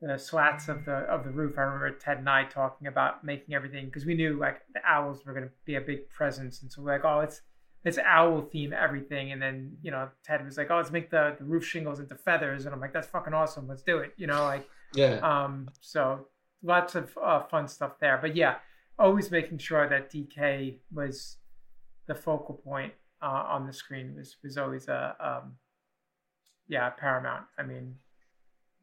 the 0.00 0.18
slats 0.18 0.68
of 0.68 0.84
the 0.84 0.92
of 0.92 1.24
the 1.24 1.30
roof. 1.30 1.54
I 1.58 1.62
remember 1.62 1.90
Ted 1.92 2.18
and 2.18 2.28
I 2.28 2.44
talking 2.44 2.86
about 2.86 3.24
making 3.24 3.54
everything 3.54 3.86
because 3.86 4.04
we 4.04 4.14
knew 4.14 4.38
like 4.38 4.60
the 4.74 4.80
owls 4.86 5.24
were 5.24 5.32
going 5.32 5.46
to 5.46 5.52
be 5.64 5.76
a 5.76 5.80
big 5.80 6.08
presence, 6.10 6.62
and 6.62 6.70
so 6.70 6.82
we're 6.82 6.92
like, 6.92 7.04
oh, 7.04 7.18
let's 7.18 7.40
let's 7.84 7.98
owl 7.98 8.42
theme 8.42 8.72
everything. 8.72 9.32
And 9.32 9.40
then 9.40 9.76
you 9.82 9.90
know, 9.90 10.08
Ted 10.24 10.44
was 10.44 10.58
like, 10.58 10.70
oh, 10.70 10.76
let's 10.76 10.90
make 10.90 11.10
the 11.10 11.36
the 11.38 11.44
roof 11.44 11.64
shingles 11.64 11.98
into 12.00 12.14
feathers, 12.14 12.66
and 12.66 12.74
I'm 12.74 12.80
like, 12.80 12.92
that's 12.92 13.08
fucking 13.08 13.32
awesome. 13.34 13.66
Let's 13.68 13.82
do 13.82 13.98
it. 13.98 14.12
You 14.16 14.26
know, 14.26 14.44
like. 14.44 14.68
yeah. 14.94 15.14
Um, 15.22 15.68
so 15.80 16.26
lots 16.62 16.94
of 16.94 17.16
uh, 17.22 17.40
fun 17.44 17.66
stuff 17.68 17.98
there. 18.00 18.18
But 18.20 18.34
yeah, 18.36 18.56
always 18.98 19.30
making 19.30 19.58
sure 19.58 19.88
that 19.88 20.10
DK 20.12 20.76
was 20.92 21.36
the 22.06 22.14
focal 22.14 22.54
point 22.56 22.92
uh, 23.22 23.44
on 23.48 23.66
the 23.66 23.72
screen 23.72 24.14
was 24.16 24.36
was 24.42 24.56
always 24.58 24.88
a 24.88 25.16
um, 25.20 25.52
yeah 26.68 26.90
paramount. 26.90 27.44
I 27.58 27.62
mean, 27.62 27.96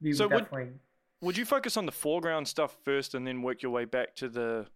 we 0.01 0.11
So 0.13 0.25
would 0.25 0.33
would- 0.33 0.43
definitely 0.45 0.65
Would 0.65 0.79
you 1.37 1.45
focus 1.45 1.77
on 1.77 1.85
the 1.85 1.91
foreground 1.91 2.47
stuff 2.47 2.77
first 2.83 3.15
and 3.15 3.25
then 3.25 3.41
work 3.41 3.61
your 3.61 3.71
way 3.71 3.85
back 3.85 4.15
to 4.17 4.29
the 4.29 4.67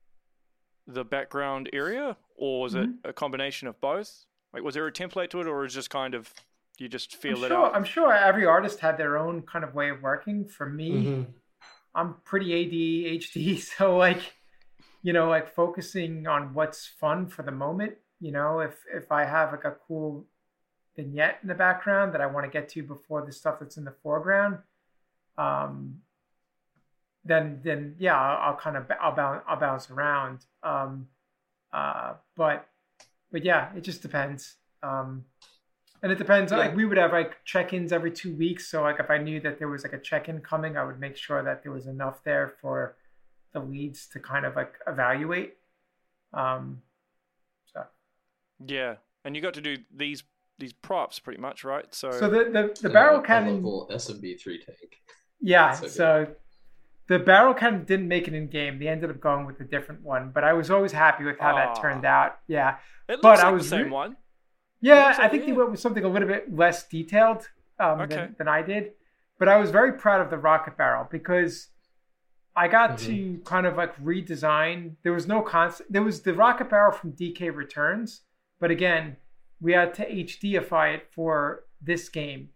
the 0.88 1.04
background 1.06 1.70
area, 1.74 2.18
or 2.36 2.62
was 2.62 2.74
Mm-hmm. 2.74 2.92
it 2.92 2.92
a 3.04 3.14
combination 3.14 3.68
of 3.68 3.80
both? 3.82 4.26
Like, 4.54 4.64
was 4.64 4.76
there 4.76 4.88
a 4.88 4.92
template 4.92 5.30
to 5.32 5.42
it, 5.42 5.48
or 5.48 5.66
is 5.66 5.74
just 5.74 5.90
kind 5.90 6.14
of 6.16 6.34
you 6.78 6.88
just 6.90 7.16
I'm 7.28 7.36
feel 7.36 7.44
it 7.44 7.52
sure, 7.52 7.66
out? 7.66 7.76
I'm 7.76 7.84
sure 7.84 8.14
every 8.14 8.46
artist 8.46 8.80
had 8.80 8.98
their 8.98 9.18
own 9.18 9.42
kind 9.42 9.66
of 9.66 9.74
way 9.74 9.90
of 9.90 10.02
working. 10.02 10.46
For 10.48 10.66
me, 10.68 11.16
Mhm. 11.16 11.34
I'm 11.96 12.16
pretty 12.26 12.54
ADHD, 12.54 13.58
so 13.78 13.98
like, 13.98 14.22
you 15.04 15.14
know, 15.14 15.30
like 15.30 15.54
focusing 15.54 16.28
on 16.28 16.54
what's 16.54 16.88
fun 16.88 17.28
for 17.28 17.44
the 17.44 17.52
moment. 17.52 17.96
You 18.20 18.32
know, 18.34 18.62
if 18.62 18.84
if 18.94 19.12
I 19.12 19.26
have 19.26 19.52
like 19.52 19.66
a 19.66 19.78
cool 19.88 20.28
vignette 20.96 21.40
in 21.44 21.50
the 21.50 21.56
background 21.56 22.14
that 22.14 22.22
I 22.22 22.28
want 22.28 22.46
to 22.46 22.52
get 22.52 22.70
to 22.70 22.84
before 22.84 23.26
the 23.26 23.32
stuff 23.34 23.60
that's 23.60 23.78
in 23.78 23.86
the 23.86 23.96
foreground, 24.04 24.60
um, 25.38 26.02
then 27.28 27.60
then 27.64 27.96
yeah, 28.00 28.20
I'll, 28.20 28.52
I'll 28.52 28.58
kind 28.58 28.78
of 28.78 28.90
I'll 29.02 29.16
bounce 29.16 29.44
I'll 29.48 29.60
bounce 29.60 29.90
around. 29.90 30.46
Um, 30.64 31.08
uh, 31.74 32.14
but 32.36 32.68
but 33.32 33.44
yeah, 33.44 33.70
it 33.76 33.82
just 33.82 34.02
depends. 34.02 34.56
Um, 34.84 35.26
and 36.04 36.12
it 36.12 36.18
depends. 36.18 36.52
Yeah. 36.52 36.60
Like 36.60 36.76
we 36.76 36.86
would 36.86 36.98
have 36.98 37.12
like 37.12 37.44
check-ins 37.46 37.92
every 37.92 38.12
two 38.12 38.36
weeks. 38.36 38.68
So 38.70 38.84
like 38.84 39.00
if 39.00 39.10
I 39.10 39.18
knew 39.18 39.40
that 39.42 39.60
there 39.60 39.68
was 39.68 39.84
like 39.84 39.94
a 39.94 40.00
check-in 40.00 40.42
coming, 40.42 40.78
I 40.78 40.84
would 40.86 41.00
make 41.00 41.18
sure 41.18 41.44
that 41.44 41.64
there 41.64 41.72
was 41.72 41.88
enough 41.88 42.24
there 42.24 42.54
for 42.62 42.96
the 43.54 43.60
leads 43.60 44.08
to 44.10 44.20
kind 44.20 44.46
of 44.46 44.56
like 44.56 44.74
evaluate. 44.88 45.56
Um, 46.34 46.82
so 47.74 47.84
Yeah, 48.66 48.96
and 49.26 49.36
you 49.36 49.42
got 49.42 49.54
to 49.56 49.62
do 49.62 49.78
these 49.96 50.24
these 50.60 50.74
props 50.74 51.20
pretty 51.20 51.40
much, 51.40 51.64
right? 51.64 51.94
So, 51.94 52.12
so 52.12 52.30
the 52.30 52.46
the, 52.46 52.78
the 52.82 52.86
And 52.86 52.94
barrel 52.94 53.18
a- 53.18 53.20
a 53.20 53.26
cannon. 53.26 53.56
local 53.64 53.90
SMB 53.92 54.40
three 54.42 54.60
tank. 54.64 54.98
Yeah, 55.40 55.72
So 55.74 55.88
so, 55.88 56.26
good. 56.26 56.36
The 57.08 57.20
barrel 57.20 57.54
kind 57.54 57.76
of 57.76 57.86
didn't 57.86 58.08
make 58.08 58.28
it 58.28 58.34
in 58.34 58.48
game. 58.48 58.80
They 58.80 58.88
ended 58.88 59.10
up 59.10 59.20
going 59.20 59.46
with 59.46 59.60
a 59.62 59.64
different 59.64 60.02
one, 60.04 60.32
but 60.34 60.44
I 60.44 60.54
was 60.54 60.70
always 60.70 60.92
happy 60.92 61.24
with 61.24 61.40
how 61.40 61.54
Aw. 61.56 61.56
that 61.74 61.82
turned 61.82 62.06
out. 62.06 62.40
Yeah, 62.48 62.78
it 63.08 63.20
but 63.22 63.32
looks 63.32 63.40
I 63.42 63.50
was 63.52 63.64
the 63.64 63.70
same 63.70 63.86
re- 63.86 63.92
one. 63.92 64.18
yeah. 64.82 65.08
Looks 65.08 65.20
I 65.20 65.22
like- 65.24 65.32
think 65.32 65.46
they 65.46 65.52
went 65.54 65.72
with 65.72 65.80
something 65.80 66.04
a 66.04 66.08
little 66.10 66.28
bit 66.28 66.54
less 66.54 66.88
detailed 66.88 67.48
um, 67.80 68.02
Okay. 68.02 68.16
than, 68.16 68.36
than 68.40 68.48
I 68.48 68.62
did, 68.62 68.92
but 69.40 69.48
I 69.48 69.58
was 69.58 69.72
very 69.72 69.94
proud 69.94 70.20
of 70.22 70.30
the 70.30 70.38
rocket 70.38 70.76
barrel 70.78 71.08
because 71.10 71.70
I 72.56 72.68
got 72.68 72.92
Mhm. 72.98 73.06
to 73.06 73.42
kind 73.46 73.66
of 73.68 73.78
like 73.78 73.96
redesign. 74.04 74.96
There 75.04 75.14
was 75.14 75.28
no 75.28 75.42
concept. 75.42 75.92
There 75.94 76.02
was 76.02 76.22
the 76.24 76.34
rocket 76.34 76.70
barrel 76.70 76.92
from 76.92 77.12
DK 77.12 77.50
Returns, 77.56 78.24
but 78.60 78.72
again, 78.72 79.18
we 79.62 79.74
had 79.74 79.94
to 79.96 80.06
HDify 80.12 80.96
it 80.96 81.08
for 81.12 81.64
this 81.82 82.10
game, 82.10 82.50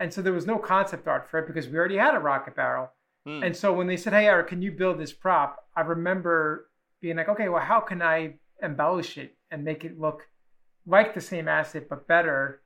and 0.00 0.12
so 0.12 0.20
there 0.20 0.32
was 0.32 0.46
no 0.46 0.58
concept 0.58 1.06
art 1.08 1.28
for 1.30 1.38
it 1.38 1.46
because 1.46 1.68
we 1.68 1.78
already 1.78 1.96
had 1.96 2.14
a 2.14 2.18
rocket 2.18 2.54
barrel. 2.56 2.90
Hmm. 3.26 3.42
And 3.42 3.56
so 3.56 3.72
when 3.72 3.86
they 3.88 3.96
said, 3.96 4.12
"Hey, 4.12 4.26
Eric, 4.26 4.48
can 4.48 4.62
you 4.62 4.70
build 4.72 4.98
this 4.98 5.12
prop?" 5.12 5.66
I 5.76 5.80
remember 5.82 6.68
being 7.00 7.16
like, 7.16 7.28
"Okay, 7.28 7.48
well, 7.48 7.62
how 7.62 7.80
can 7.80 8.00
I 8.00 8.34
embellish 8.62 9.18
it 9.18 9.34
and 9.50 9.64
make 9.64 9.84
it 9.84 9.98
look 10.00 10.28
like 10.86 11.12
the 11.14 11.20
same 11.20 11.48
asset 11.48 11.88
but 11.88 12.06
better?" 12.06 12.62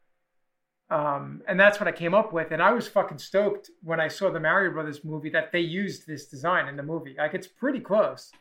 Um, 0.91 1.43
and 1.47 1.59
that's 1.59 1.79
what 1.79 1.87
I 1.89 1.93
came 1.93 2.15
up 2.15 2.33
with. 2.33 2.51
And 2.51 2.61
I 2.61 2.73
was 2.73 2.89
fucking 2.89 3.19
stoked 3.19 3.71
when 3.83 4.01
I 4.01 4.09
saw 4.09 4.31
the 4.31 4.41
Mario 4.41 4.73
Brothers 4.73 5.05
movie 5.05 5.31
that 5.31 5.53
they 5.53 5.61
used 5.61 6.07
this 6.07 6.27
design 6.27 6.67
in 6.69 6.77
the 6.77 6.83
movie. 6.83 7.15
Like 7.17 7.33
it's 7.35 7.47
pretty 7.47 7.81
close. 7.81 8.33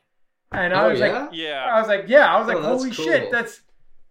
And 0.51 0.73
I 0.73 0.85
Oh, 0.85 0.89
was 0.89 0.99
yeah? 0.99 1.19
like, 1.21 1.29
yeah, 1.31 1.65
I 1.71 1.79
was 1.79 1.87
like, 1.87 2.05
yeah, 2.07 2.33
I 2.35 2.39
was 2.39 2.49
Oh, 2.49 2.53
like, 2.53 2.63
that's 2.63 2.81
holy 2.81 2.91
cool. 2.91 3.05
shit, 3.05 3.31
that's 3.31 3.61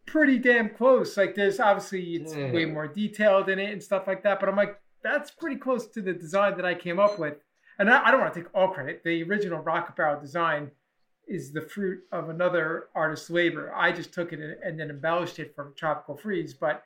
pretty 0.07 0.39
damn 0.39 0.71
close. 0.71 1.17
Like, 1.17 1.35
there's 1.35 1.59
obviously 1.59 2.15
it's 2.15 2.33
Yeah. 2.33 2.53
way 2.53 2.65
more 2.65 2.87
detailed 2.87 3.49
in 3.49 3.59
it 3.59 3.73
and 3.73 3.83
stuff 3.83 4.07
like 4.07 4.23
that, 4.23 4.39
but 4.39 4.49
I'm 4.49 4.55
like, 4.55 4.81
that's 5.03 5.33
pretty 5.33 5.57
close 5.57 5.89
to 5.89 6.01
the 6.01 6.13
design 6.13 6.57
that 6.59 6.65
I 6.65 6.75
came 6.75 7.01
up 7.01 7.19
with. 7.19 7.43
And 7.79 7.89
I, 7.91 8.07
I 8.07 8.11
don't 8.11 8.21
want 8.21 8.35
to 8.35 8.41
take 8.43 8.49
all 8.55 8.69
credit. 8.69 9.03
The 9.05 9.23
original 9.23 9.61
Rocket 9.61 9.97
Barrel 9.97 10.21
design 10.21 10.71
is 11.27 11.53
the 11.53 11.61
fruit 11.63 12.01
of 12.11 12.29
another 12.31 12.89
artist's 12.95 13.31
labor. 13.31 13.73
I 13.75 13.93
just 13.93 14.13
took 14.13 14.33
it 14.33 14.41
and, 14.65 14.81
then 14.81 14.91
embellished 14.91 15.39
it 15.39 15.55
from 15.55 15.75
Tropical 15.77 16.17
Freeze, 16.17 16.55
but 16.55 16.83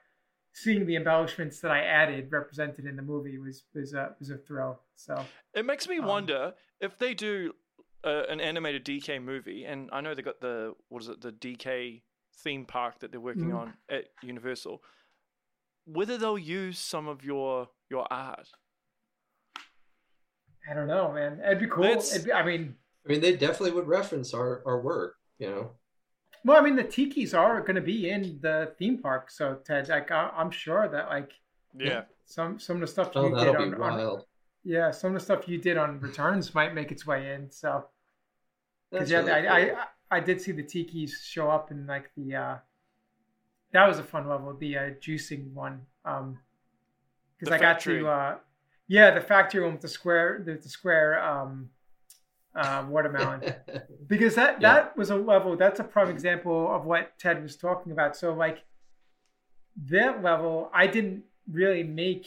seeing 0.52 0.84
the 0.84 0.96
embellishments 0.96 1.60
that 1.60 1.70
I 1.70 1.80
added 1.84 2.30
represented 2.30 2.84
in 2.86 2.96
the 2.96 3.02
movie 3.02 3.38
was 3.38 3.62
was 3.74 3.94
a 3.94 4.14
was 4.18 4.30
a 4.30 4.36
thrill. 4.36 4.80
So 4.96 5.24
It 5.54 5.64
makes 5.64 5.88
me 5.88 5.98
Um, 5.98 6.06
wonder 6.06 6.54
if 6.80 6.98
they 6.98 7.14
do 7.14 7.54
uh, 8.04 8.24
an 8.28 8.40
animated 8.40 8.84
DK 8.84 9.22
movie, 9.22 9.64
and 9.64 9.88
I 9.92 10.00
know 10.00 10.12
they 10.14 10.22
got 10.22 10.40
the 10.40 10.74
what 10.88 11.02
is 11.02 11.08
it, 11.08 11.20
the 11.20 11.30
DK 11.32 12.02
theme 12.34 12.64
park 12.66 12.98
that 12.98 13.12
they're 13.12 13.20
working 13.20 13.50
Mhm. 13.50 13.56
on 13.56 13.74
at 13.88 14.06
Universal. 14.22 14.82
Whether 15.84 16.18
they'll 16.18 16.36
use 16.38 16.78
some 16.80 17.06
of 17.08 17.24
your 17.24 17.70
your 17.88 18.06
art. 18.12 18.48
I 20.68 20.74
don't 20.74 20.86
know, 20.88 21.12
man. 21.12 21.40
It'd 21.44 21.58
be 21.60 21.66
cool. 21.68 22.08
It'd 22.12 22.24
be, 22.24 22.32
I 22.32 22.44
mean, 22.44 22.76
I 23.06 23.08
mean, 23.08 23.20
they 23.20 23.36
definitely 23.36 23.72
would 23.72 23.86
reference 23.88 24.34
our, 24.34 24.62
our 24.66 24.80
work, 24.80 25.16
you 25.38 25.48
know. 25.50 25.76
Well, 26.44 26.56
I 26.56 26.60
mean, 26.60 26.76
the 26.76 26.84
tikis 26.84 27.36
are 27.38 27.60
going 27.60 27.76
to 27.76 27.80
be 27.80 28.10
in 28.10 28.38
the 28.40 28.74
theme 28.78 28.98
park, 28.98 29.30
so 29.30 29.56
Ted, 29.64 29.88
like, 29.88 30.10
I, 30.10 30.30
I'm 30.36 30.50
sure 30.50 30.88
that 30.88 31.08
like 31.08 31.32
Yeah, 31.74 32.04
some 32.24 32.58
some 32.58 32.76
of 32.76 32.80
the 32.82 32.86
stuff 32.86 33.12
Oh, 33.14 33.28
you 33.28 33.34
that'll 33.34 33.54
did 33.54 33.56
be 33.56 33.64
on, 33.64 33.74
on 33.82 33.96
wild. 33.96 34.26
yeah, 34.64 34.90
some 34.90 35.14
of 35.14 35.20
the 35.20 35.24
stuff 35.24 35.48
you 35.48 35.58
did 35.58 35.76
on 35.76 36.00
returns 36.00 36.54
might 36.54 36.74
make 36.74 36.92
its 36.92 37.06
way 37.06 37.34
in. 37.34 37.50
So 37.50 37.86
because 38.92 39.10
yeah, 39.10 39.20
really 39.20 39.32
I, 39.32 39.40
cool. 39.40 39.78
I 40.10 40.16
I 40.16 40.20
did 40.20 40.40
see 40.40 40.52
the 40.52 40.62
tikis 40.62 41.22
show 41.24 41.50
up 41.50 41.70
in 41.70 41.86
like 41.86 42.10
the 42.16 42.34
uh 42.36 42.56
that 43.72 43.86
was 43.88 43.98
a 43.98 44.02
fun 44.04 44.28
level, 44.28 44.54
the 44.54 44.76
uh, 44.76 44.90
juicing 45.00 45.52
one. 45.52 45.86
Um, 46.04 46.38
because 47.38 47.50
I 47.52 47.58
got 47.58 47.82
factory. 47.82 48.00
to 48.00 48.06
uh 48.08 48.38
yeah, 48.92 49.10
the 49.10 49.22
factory 49.22 49.62
one 49.62 49.72
with 49.72 49.80
the 49.80 49.88
square 49.88 50.42
the, 50.44 50.54
the 50.54 50.68
square 50.68 51.10
um 51.24 51.70
uh, 52.54 52.84
watermelon. 52.88 53.40
Because 54.06 54.34
that 54.34 54.60
Yeah. 54.60 54.74
that 54.74 54.96
was 54.96 55.08
a 55.08 55.16
level 55.16 55.56
that's 55.56 55.80
a 55.80 55.84
prime 55.84 56.10
example 56.10 56.58
of 56.74 56.84
what 56.84 57.18
ted 57.18 57.42
was 57.42 57.56
talking 57.56 57.92
about. 57.92 58.14
So 58.16 58.34
like 58.34 58.58
that 59.86 60.22
level 60.22 60.70
i 60.74 60.86
didn't 60.86 61.22
really 61.50 61.82
make 61.82 62.26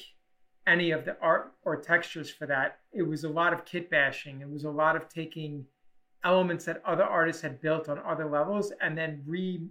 any 0.67 0.89
of 0.89 1.05
the 1.05 1.15
art 1.21 1.53
or 1.63 1.75
textures 1.79 2.29
for 2.31 2.47
that. 2.47 2.79
It 2.91 3.03
was 3.03 3.23
a 3.23 3.29
lot 3.29 3.53
of 3.53 3.65
kit 3.65 3.87
bashing. 3.91 4.41
It 4.41 4.49
was 4.49 4.63
a 4.63 4.69
lot 4.83 4.95
of 4.95 5.07
taking 5.07 5.63
elements 6.23 6.65
that 6.65 6.81
other 6.85 7.03
artists 7.03 7.43
had 7.43 7.61
built 7.61 7.87
on 7.87 7.99
other 7.99 8.25
levels 8.25 8.73
and 8.81 8.97
then 8.97 9.21
re 9.27 9.69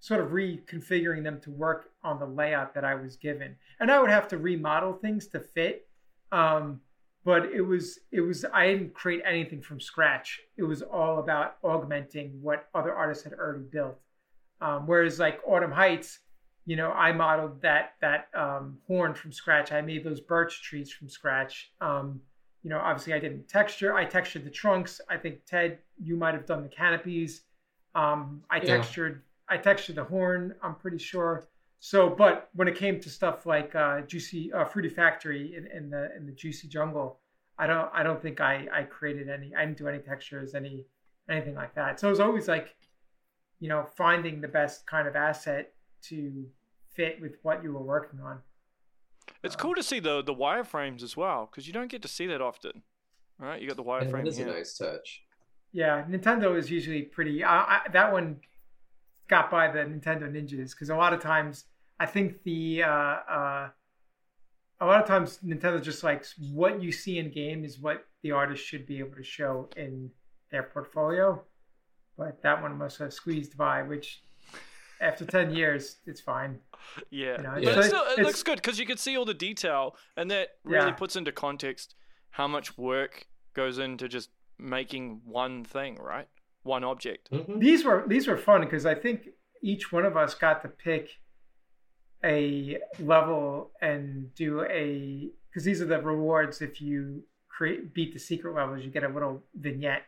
sort 0.00 0.20
of 0.22 0.30
reconfiguring 0.30 1.22
them 1.22 1.38
to 1.40 1.50
work 1.50 1.90
on 2.02 2.18
the 2.18 2.26
layout 2.26 2.72
that 2.74 2.84
i 2.84 2.94
was 2.94 3.16
given. 3.16 3.54
And 3.80 3.90
i 3.90 4.00
would 4.00 4.10
have 4.10 4.28
to 4.28 4.38
remodel 4.38 4.94
things 4.94 5.26
to 5.28 5.40
fit 5.40 5.85
um, 6.32 6.80
but 7.24 7.46
it 7.46 7.60
was 7.60 7.98
it 8.12 8.20
was 8.20 8.44
I 8.52 8.68
didn't 8.68 8.94
create 8.94 9.22
anything 9.26 9.60
from 9.60 9.80
scratch. 9.80 10.40
It 10.56 10.62
was 10.62 10.82
all 10.82 11.18
about 11.18 11.56
augmenting 11.62 12.38
what 12.40 12.68
other 12.74 12.94
artists 12.94 13.24
had 13.24 13.32
already 13.34 13.64
built. 13.64 13.98
Um, 14.60 14.86
whereas 14.86 15.18
like 15.18 15.40
Autumn 15.46 15.72
Heights, 15.72 16.20
you 16.66 16.76
know, 16.76 16.90
I 16.92 17.12
modeled 17.12 17.60
that 17.62 17.94
that 18.00 18.28
um, 18.34 18.78
horn 18.86 19.14
from 19.14 19.32
scratch. 19.32 19.72
I 19.72 19.80
made 19.80 20.04
those 20.04 20.20
birch 20.20 20.62
trees 20.62 20.92
from 20.92 21.08
scratch. 21.08 21.72
Um, 21.80 22.20
you 22.62 22.70
know, 22.70 22.78
obviously 22.78 23.12
I 23.12 23.18
didn't 23.18 23.48
texture. 23.48 23.94
I 23.94 24.04
textured 24.04 24.44
the 24.44 24.50
trunks. 24.50 25.00
I 25.08 25.16
think 25.16 25.44
Ted, 25.46 25.78
you 26.02 26.16
might 26.16 26.34
have 26.34 26.46
done 26.46 26.62
the 26.62 26.68
canopies. 26.68 27.42
Um, 27.94 28.42
I 28.50 28.58
Yeah. 28.58 28.66
textured 28.66 29.22
I 29.48 29.56
textured 29.56 29.96
the 29.96 30.04
horn. 30.04 30.54
I'm 30.62 30.74
pretty 30.74 30.98
sure. 30.98 31.46
So, 31.78 32.08
but 32.10 32.50
when 32.54 32.68
it 32.68 32.76
came 32.76 33.00
to 33.00 33.10
stuff 33.10 33.46
like 33.46 33.74
uh, 33.74 34.00
Juicy 34.02 34.52
uh, 34.52 34.64
Fruity 34.64 34.88
Factory 34.88 35.54
in, 35.56 35.66
in 35.66 35.90
the 35.90 36.14
in 36.16 36.26
the 36.26 36.32
Juicy 36.32 36.68
Jungle, 36.68 37.20
I 37.58 37.66
don't 37.66 37.90
I 37.94 38.02
don't 38.02 38.20
think 38.20 38.40
I 38.40 38.66
I 38.72 38.82
created 38.84 39.28
any. 39.28 39.54
I 39.54 39.64
didn't 39.64 39.78
do 39.78 39.88
any 39.88 39.98
textures, 40.00 40.54
any 40.54 40.86
anything 41.28 41.54
like 41.54 41.74
that. 41.74 42.00
So 42.00 42.08
it 42.08 42.10
was 42.10 42.20
always 42.20 42.48
like, 42.48 42.74
you 43.60 43.68
know, 43.68 43.84
finding 43.96 44.40
the 44.40 44.48
best 44.48 44.86
kind 44.86 45.08
of 45.08 45.16
asset 45.16 45.74
to 46.04 46.46
fit 46.94 47.20
with 47.20 47.36
what 47.42 47.62
you 47.62 47.72
were 47.72 47.82
working 47.82 48.20
on. 48.20 48.40
it's 49.42 49.56
Uh, 49.56 49.56
cool 49.56 49.74
to 49.74 49.82
see 49.82 50.00
the 50.00 50.22
the 50.22 50.34
wireframes 50.34 51.02
as 51.02 51.16
well 51.16 51.46
because 51.50 51.66
you 51.66 51.72
don't 51.72 51.90
get 51.90 52.02
to 52.02 52.08
see 52.08 52.26
that 52.26 52.40
often, 52.40 52.82
right? 53.38 53.60
You 53.60 53.68
got 53.68 53.76
the 53.76 53.84
Yeah, 53.98 54.10
wireframe 54.10 54.26
that 54.26 54.26
is 54.28 54.38
a 54.38 54.44
nice 54.44 54.76
touch. 54.76 55.24
Yeah, 55.72 56.04
Nintendo 56.08 56.56
is 56.56 56.70
usually 56.70 57.02
pretty. 57.02 57.44
I, 57.44 57.58
I, 57.58 57.80
that 57.92 58.12
one 58.12 58.40
got 59.28 59.50
by 59.50 59.68
the 59.70 59.80
Nintendo 59.80 60.30
Ninjas 60.30 60.70
because 60.72 60.90
a 60.90 60.96
lot 60.96 61.12
of 61.12 61.20
times 61.20 61.64
I 61.98 62.06
think 62.06 62.42
the 62.44 62.82
uh, 62.82 62.88
uh, 62.88 63.68
a 64.80 64.86
lot 64.86 65.00
of 65.00 65.06
times 65.06 65.38
Nintendo 65.44 65.82
just 65.82 66.04
likes 66.04 66.34
what 66.52 66.82
you 66.82 66.92
see 66.92 67.18
in 67.18 67.30
game 67.30 67.64
is 67.64 67.78
what 67.78 68.04
the 68.22 68.32
artist 68.32 68.64
should 68.64 68.86
be 68.86 68.98
able 68.98 69.16
to 69.16 69.22
show 69.22 69.68
in 69.76 70.10
their 70.50 70.62
portfolio. 70.64 71.42
But 72.18 72.42
that 72.42 72.62
one 72.62 72.76
must 72.78 72.98
have 72.98 73.12
squeezed 73.12 73.56
by, 73.56 73.82
which 73.82 74.22
after 75.00 75.24
ten 75.26 75.54
years, 75.54 75.96
it's 76.06 76.20
fine. 76.20 76.58
Yeah, 77.10 77.36
You 77.36 77.42
know, 77.42 77.50
but 77.54 77.62
it's- 77.62 77.84
it 77.86 77.88
still 77.88 78.02
it 78.04 78.12
it's- 78.12 78.26
looks 78.26 78.42
good 78.42 78.56
because 78.56 78.78
you 78.78 78.86
can 78.86 78.96
see 78.96 79.16
all 79.16 79.24
the 79.26 79.34
detail, 79.34 79.96
and 80.16 80.30
that 80.30 80.56
really 80.64 80.86
Yeah. 80.88 80.92
puts 80.94 81.16
into 81.16 81.32
context 81.32 81.94
how 82.30 82.46
much 82.48 82.78
work 82.78 83.26
goes 83.54 83.78
into 83.78 84.08
just 84.08 84.30
making 84.58 85.20
one 85.24 85.64
thing, 85.64 85.96
right? 85.96 86.28
One 86.66 86.84
object. 86.84 87.30
Mhm. 87.30 87.60
these 87.60 87.84
were 87.84 88.04
these 88.06 88.26
were 88.26 88.36
fun 88.36 88.60
because 88.62 88.84
I 88.86 88.94
think 88.94 89.28
each 89.62 89.90
one 89.92 90.04
of 90.04 90.16
us 90.16 90.34
got 90.34 90.62
to 90.62 90.68
pick 90.68 91.10
a 92.24 92.78
level 92.98 93.70
and 93.80 94.34
do 94.34 94.62
a 94.62 95.30
because 95.48 95.64
these 95.64 95.80
are 95.80 95.86
the 95.86 96.00
rewards 96.00 96.60
if 96.62 96.80
you 96.80 97.22
create 97.48 97.94
beat 97.94 98.12
the 98.12 98.18
secret 98.18 98.54
levels 98.54 98.84
you 98.84 98.90
get 98.90 99.04
a 99.04 99.08
little 99.08 99.42
vignette 99.54 100.02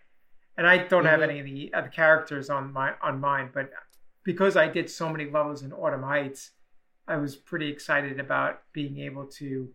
and 0.56 0.66
I 0.66 0.78
don't 0.78 1.04
have 1.04 1.20
Mhm. 1.20 1.28
any 1.28 1.38
of 1.40 1.46
the 1.46 1.74
other 1.74 1.88
characters 1.88 2.50
on 2.50 2.72
my 2.72 2.94
on 3.02 3.20
mine 3.20 3.50
but 3.52 3.70
because 4.24 4.56
I 4.56 4.68
did 4.68 4.90
so 4.90 5.08
many 5.10 5.30
levels 5.30 5.62
in 5.62 5.72
Autumn 5.72 6.02
Heights 6.02 6.52
I 7.06 7.16
was 7.16 7.36
pretty 7.36 7.68
excited 7.68 8.18
about 8.20 8.62
being 8.72 8.98
able 8.98 9.26
to 9.40 9.72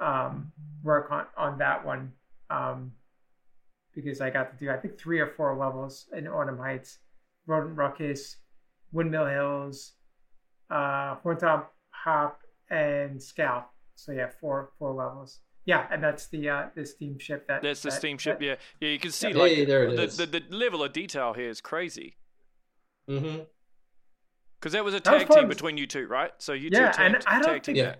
um, 0.00 0.52
work 0.82 1.10
on 1.12 1.26
on 1.36 1.58
that 1.58 1.84
one 1.84 2.12
um, 2.50 2.92
because 3.94 4.20
I 4.20 4.30
got 4.30 4.50
to 4.50 4.64
do 4.64 4.70
I 4.70 4.76
think 4.76 4.98
three 4.98 5.20
or 5.20 5.28
four 5.28 5.56
levels 5.56 6.06
in 6.16 6.26
Autumn 6.28 6.58
Heights, 6.58 6.98
Rodent 7.46 7.76
Ruckus, 7.76 8.36
Windmill 8.92 9.26
Hills, 9.26 9.92
uh, 10.70 11.16
Horntop 11.24 11.66
Hop, 11.90 12.40
and 12.70 13.18
Skowl. 13.20 13.64
So 13.96 14.12
yeah, 14.12 14.28
four 14.40 14.70
four 14.78 14.92
levels. 14.94 15.40
Yeah, 15.64 15.86
and 15.92 16.02
that's 16.02 16.26
the 16.28 16.48
uh, 16.48 16.66
the 16.74 16.84
steamship 16.84 17.46
that. 17.48 17.62
That's 17.62 17.82
the 17.82 17.90
that- 17.90 17.98
steamship. 17.98 18.38
that- 18.40 18.44
yeah, 18.44 18.54
yeah. 18.80 18.88
You 18.88 18.98
can 18.98 19.12
see 19.12 19.28
Hey, 19.28 19.32
like 19.34 19.66
there 19.68 19.94
the, 19.94 20.02
is. 20.04 20.16
the 20.16 20.26
the 20.26 20.42
level 20.50 20.82
of 20.82 20.92
detail 20.92 21.34
here 21.34 21.48
is 21.50 21.60
crazy. 21.60 22.16
Mm-hmm. 23.08 23.42
Because 24.58 24.72
that 24.72 24.84
was 24.84 24.94
a 24.94 25.00
That 25.00 25.14
was 25.14 25.22
tag 25.24 25.30
team 25.36 25.48
between 25.48 25.76
you 25.76 25.86
two, 25.86 26.06
right? 26.06 26.32
So 26.38 26.52
you 26.52 26.70
Yeah, 26.72 26.90
two 26.92 27.02
and 27.02 27.16
I 27.26 27.34
don't 27.38 27.42
tag 27.42 27.52
think- 27.52 27.64
team 27.64 27.76
Yeah. 27.76 27.94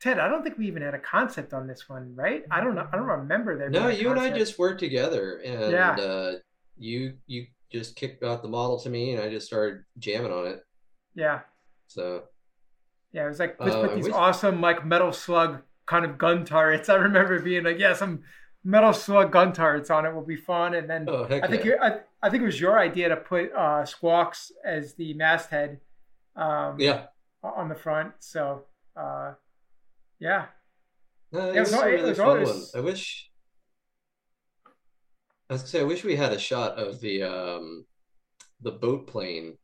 Ted, 0.00 0.18
I 0.18 0.28
don't 0.28 0.42
think 0.44 0.58
we 0.58 0.66
even 0.66 0.82
had 0.82 0.94
a 0.94 0.98
concept 0.98 1.52
on 1.52 1.66
this 1.66 1.88
one, 1.88 2.14
right? 2.14 2.44
I 2.50 2.60
don't 2.60 2.74
know. 2.74 2.86
I 2.92 2.96
don't 2.96 3.06
remember 3.06 3.58
there. 3.58 3.68
No, 3.70 3.88
you 3.88 4.10
and 4.10 4.20
I 4.20 4.30
just 4.30 4.58
worked 4.58 4.78
together, 4.80 5.38
and 5.38 5.72
Yeah. 5.72 5.90
uh, 5.92 6.32
you 6.76 7.14
you 7.26 7.46
just 7.70 7.96
kicked 7.96 8.22
out 8.22 8.42
the 8.42 8.48
model 8.48 8.78
to 8.80 8.88
me, 8.90 9.12
and 9.12 9.22
I 9.22 9.28
just 9.28 9.46
started 9.46 9.82
jamming 9.98 10.32
on 10.32 10.46
it. 10.46 10.64
Yeah, 11.14 11.40
So 11.88 12.24
yeah. 13.12 13.24
It 13.24 13.28
was 13.28 13.40
like 13.40 13.56
let's 13.58 13.74
Uh, 13.74 13.82
put 13.86 13.94
these 13.96 14.04
wish- 14.04 14.14
awesome 14.14 14.60
like 14.60 14.84
metal 14.86 15.12
slug 15.12 15.62
kind 15.86 16.04
of 16.04 16.16
gun 16.16 16.44
turrets. 16.44 16.88
I 16.88 16.94
remember 16.94 17.40
being 17.40 17.64
like, 17.64 17.78
yeah, 17.78 17.94
some 17.94 18.22
metal 18.62 18.92
slug 18.92 19.32
gun 19.32 19.52
turrets 19.52 19.90
on 19.90 20.06
it 20.06 20.14
will 20.14 20.22
be 20.24 20.36
fun. 20.36 20.74
And 20.74 20.88
then 20.88 21.06
oh 21.08 21.24
I 21.24 21.46
think 21.48 21.64
yeah. 21.64 21.72
you 21.72 21.78
I, 21.82 22.00
I 22.22 22.30
think 22.30 22.42
it 22.42 22.46
was 22.46 22.60
your 22.60 22.78
idea 22.78 23.08
to 23.08 23.16
put 23.16 23.52
uh, 23.52 23.84
Squawks 23.84 24.52
as 24.64 24.94
the 24.94 25.12
masthead. 25.14 25.80
Um, 26.36 26.78
yeah. 26.78 27.06
on 27.42 27.68
the 27.68 27.74
front. 27.74 28.12
So, 28.20 28.64
uh, 28.96 29.32
yeah, 30.20 30.46
No, 31.32 31.50
It 31.52 31.60
was 31.60 31.72
al- 31.72 31.82
a 31.82 31.90
really 31.90 32.14
fun 32.14 32.42
one. 32.42 32.62
I 32.74 32.80
wish. 32.80 33.30
I 35.50 35.54
was 35.54 35.62
gonna 35.62 35.68
say, 35.68 35.80
I 35.80 35.84
wish 35.84 36.04
we 36.04 36.16
had 36.16 36.32
a 36.32 36.38
shot 36.38 36.78
of 36.78 37.00
the 37.00 37.22
um, 37.22 37.86
the 38.60 38.72
boat 38.72 39.06
plane. 39.06 39.56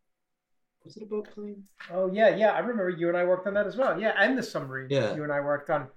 Was 0.84 0.96
it 0.96 1.02
a 1.02 1.06
boat 1.06 1.28
plane? 1.34 1.64
oh 1.90 2.10
yeah, 2.12 2.34
yeah. 2.36 2.50
I 2.52 2.58
remember 2.60 2.88
you 2.90 3.08
and 3.08 3.16
I 3.16 3.24
worked 3.24 3.46
on 3.46 3.54
that 3.54 3.66
as 3.66 3.76
well. 3.76 4.00
Yeah, 4.00 4.12
and 4.18 4.36
the 4.38 4.42
submarine. 4.42 4.88
Yeah. 4.90 5.14
you 5.14 5.22
and 5.22 5.32
I 5.32 5.40
worked 5.40 5.70
on. 5.70 5.88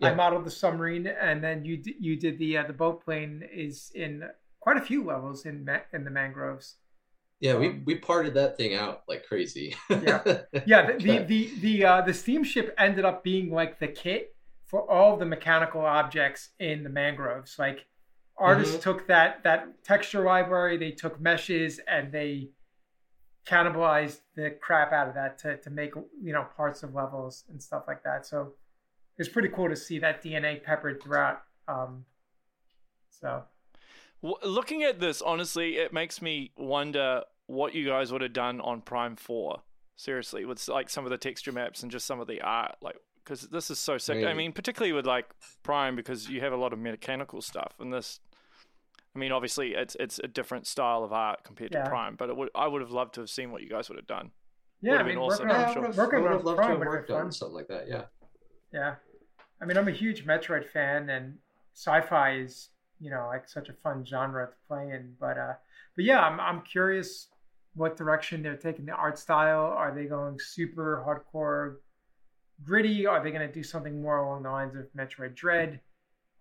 Yeah. 0.00 0.10
I 0.10 0.14
modeled 0.14 0.44
the 0.44 0.50
submarine, 0.50 1.06
and 1.06 1.42
then 1.42 1.64
you 1.64 1.76
d- 1.78 1.96
you 2.00 2.16
did 2.16 2.38
the 2.38 2.58
uh, 2.58 2.66
the 2.66 2.72
boat 2.72 3.04
plane 3.04 3.42
is 3.52 3.90
in 3.94 4.24
quite 4.60 4.76
a 4.76 4.80
few 4.80 5.04
levels 5.04 5.46
in 5.46 5.64
ma- 5.64 5.86
in 5.92 6.04
the 6.04 6.10
mangroves. 6.10 6.76
Yeah, 7.40 7.56
we 7.58 7.68
Um, 7.68 7.82
we 7.84 7.96
parted 7.98 8.34
that 8.34 8.56
thing 8.56 8.74
out 8.74 9.02
like 9.08 9.26
crazy. 9.26 9.74
Yeah. 9.90 10.22
Yeah, 10.66 10.86
the 10.92 10.98
the 10.98 11.18
the 11.24 11.60
the, 11.60 11.84
uh, 11.84 12.00
the 12.02 12.14
steamship 12.14 12.74
ended 12.78 13.04
up 13.04 13.22
being 13.22 13.50
like 13.50 13.78
the 13.78 13.88
kit 13.88 14.34
for 14.64 14.90
all 14.90 15.12
of 15.14 15.18
the 15.18 15.26
mechanical 15.26 15.82
objects 15.82 16.50
in 16.58 16.82
the 16.84 16.88
mangroves. 16.90 17.58
Like 17.58 17.86
artists 18.38 18.76
Mhm. 18.76 18.80
took 18.82 19.06
that 19.08 19.42
that 19.42 19.84
texture 19.84 20.24
library, 20.24 20.78
they 20.78 20.90
took 20.92 21.20
meshes, 21.20 21.80
and 21.86 22.10
they 22.12 22.50
cannibalized 23.46 24.20
the 24.36 24.50
crap 24.62 24.92
out 24.92 25.08
of 25.08 25.14
that 25.14 25.38
to 25.38 25.58
to 25.58 25.70
make 25.70 25.94
you 26.22 26.32
know 26.32 26.44
parts 26.56 26.82
of 26.82 26.94
levels 26.94 27.44
and 27.50 27.62
stuff 27.62 27.84
like 27.86 28.02
that. 28.04 28.26
So 28.26 28.54
it's 29.18 29.28
pretty 29.28 29.48
cool 29.50 29.68
to 29.68 29.76
see 29.76 29.98
that 30.00 30.22
DNA 30.22 30.62
peppered 30.62 31.02
throughout. 31.02 31.42
Um, 31.68 32.04
so 33.10 33.44
W- 34.24 34.36
Looking 34.42 34.82
at 34.82 34.98
this, 35.00 35.20
honestly, 35.22 35.76
it 35.76 35.92
makes 35.92 36.20
me 36.22 36.50
wonder 36.56 37.22
what 37.46 37.74
you 37.74 37.86
guys 37.86 38.10
would 38.10 38.22
have 38.22 38.32
done 38.32 38.60
on 38.60 38.80
Prime 38.80 39.16
Four. 39.16 39.60
Seriously, 39.96 40.44
with 40.44 40.66
like 40.66 40.90
some 40.90 41.04
of 41.04 41.10
the 41.10 41.18
texture 41.18 41.52
maps 41.52 41.82
and 41.84 41.92
just 41.92 42.06
some 42.06 42.18
of 42.18 42.26
the 42.26 42.40
art, 42.40 42.74
like 42.82 42.96
because 43.22 43.42
this 43.42 43.70
is 43.70 43.78
so 43.78 43.96
sick. 43.98 44.24
I 44.26 44.34
mean, 44.34 44.52
particularly 44.52 44.92
with 44.92 45.06
like 45.06 45.26
Prime 45.62 45.94
because 45.94 46.28
you 46.28 46.40
have 46.40 46.52
a 46.52 46.56
lot 46.56 46.72
of 46.72 46.78
mechanical 46.80 47.40
stuff, 47.40 47.74
and 47.78 47.92
this. 47.92 48.18
I 49.14 49.20
mean, 49.20 49.30
obviously, 49.30 49.74
it's 49.74 49.94
it's 50.00 50.18
a 50.18 50.26
different 50.26 50.66
style 50.66 51.04
of 51.04 51.12
art 51.12 51.44
compared 51.44 51.72
Yeah. 51.72 51.84
to 51.84 51.88
Prime, 51.90 52.16
but 52.16 52.28
it 52.30 52.36
would 52.36 52.48
I 52.56 52.66
would 52.66 52.80
have 52.80 52.90
loved 52.90 53.14
to 53.14 53.20
have 53.20 53.30
seen 53.30 53.52
what 53.52 53.62
you 53.62 53.68
guys 53.68 53.88
would 53.88 53.96
have 53.98 54.08
done. 54.08 54.32
yeah, 54.82 54.92
Would've 54.92 55.06
I 55.06 55.08
been 55.10 55.18
mean, 55.18 55.24
awesome, 55.24 55.46
working 55.48 55.54
I'm 55.54 55.60
Yeah, 55.60 55.66
I 55.66 55.68
on 55.68 55.72
sure. 55.74 55.82
would 55.82 55.86
have, 55.88 55.96
working 55.98 56.22
would 56.22 56.32
have 56.32 56.44
loved 56.44 56.56
to 56.56 56.60
Prime 56.62 56.70
have 56.70 56.78
would 56.80 56.84
have 56.86 56.92
worked 56.92 57.10
on 57.12 57.30
something 57.30 57.54
like 57.54 57.68
that. 57.68 57.86
Yeah. 57.88 58.04
Yeah. 58.72 58.94
I 59.62 59.64
mean, 59.66 59.76
I'm 59.76 59.86
a 59.86 59.92
huge 59.92 60.26
Metroid 60.26 60.66
fan, 60.66 61.08
and 61.08 61.38
sci-fi 61.74 62.38
is, 62.38 62.70
you 63.04 63.10
know, 63.10 63.26
like 63.28 63.46
such 63.46 63.68
a 63.68 63.74
fun 63.74 64.02
genre 64.06 64.46
to 64.46 64.52
play 64.66 64.90
in. 64.92 65.12
But, 65.20 65.36
uh, 65.36 65.52
but 65.94 66.04
yeah, 66.06 66.20
I'm 66.20 66.40
I'm 66.40 66.62
curious 66.62 67.28
what 67.74 67.98
direction 67.98 68.42
they're 68.42 68.56
taking 68.56 68.86
the 68.86 68.92
art 68.92 69.18
style. 69.18 69.66
Are 69.76 69.94
they 69.94 70.06
going 70.06 70.38
super 70.40 71.04
hardcore, 71.06 71.76
gritty? 72.64 73.04
Are 73.04 73.22
they 73.22 73.30
going 73.30 73.46
to 73.46 73.52
do 73.52 73.62
something 73.62 74.00
more 74.00 74.18
along 74.18 74.44
the 74.44 74.50
lines 74.50 74.74
of 74.74 74.86
Metroid 74.96 75.34
Dread? 75.34 75.80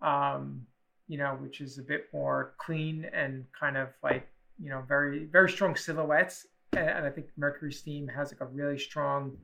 Um, 0.01 0.65
you 1.09 1.17
know, 1.17 1.37
which 1.41 1.59
is 1.59 1.79
a 1.79 1.81
bit 1.81 2.05
more 2.13 2.55
clean 2.57 3.09
and 3.13 3.43
kind 3.59 3.75
of 3.75 3.89
like, 4.01 4.25
you 4.57 4.69
know, 4.69 4.83
very 4.87 5.25
very 5.25 5.49
strong 5.51 5.75
silhouettes. 5.75 6.47
And, 6.71 6.89
and 6.89 7.05
I 7.05 7.09
think 7.09 7.27
Mercury 7.35 7.73
Steam 7.73 8.07
has 8.07 8.31
like 8.31 8.39
a 8.39 8.45
really 8.45 8.79
strong, 8.79 9.37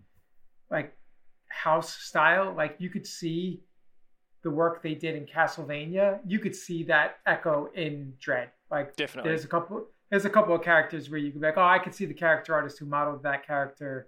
like 0.72 0.96
house 1.50 1.94
style. 1.94 2.54
Like 2.56 2.78
you 2.80 2.90
could 2.90 3.06
see 3.06 3.64
the 4.42 4.50
work 4.52 4.82
they 4.82 4.96
did 4.96 5.16
in 5.16 5.26
Castlevania. 5.26 6.20
You 6.26 6.40
could 6.40 6.56
see 6.56 6.84
that 6.84 7.18
echo 7.26 7.70
in 7.76 8.14
Dread. 8.20 8.50
Like 8.72 8.96
Definitely. 8.96 9.30
there's 9.30 9.44
a 9.44 9.48
couple 9.48 9.86
there's 10.10 10.26
a 10.26 10.30
couple 10.30 10.56
of 10.56 10.64
characters 10.64 11.10
where 11.10 11.20
you 11.20 11.32
could 11.32 11.42
be 11.42 11.48
like, 11.48 11.58
oh, 11.58 11.64
I 11.64 11.78
could 11.80 11.94
see 11.94 12.06
the 12.06 12.14
character 12.14 12.54
artist 12.54 12.80
who 12.80 12.86
modeled 12.86 13.22
that 13.24 13.46
character 13.46 14.08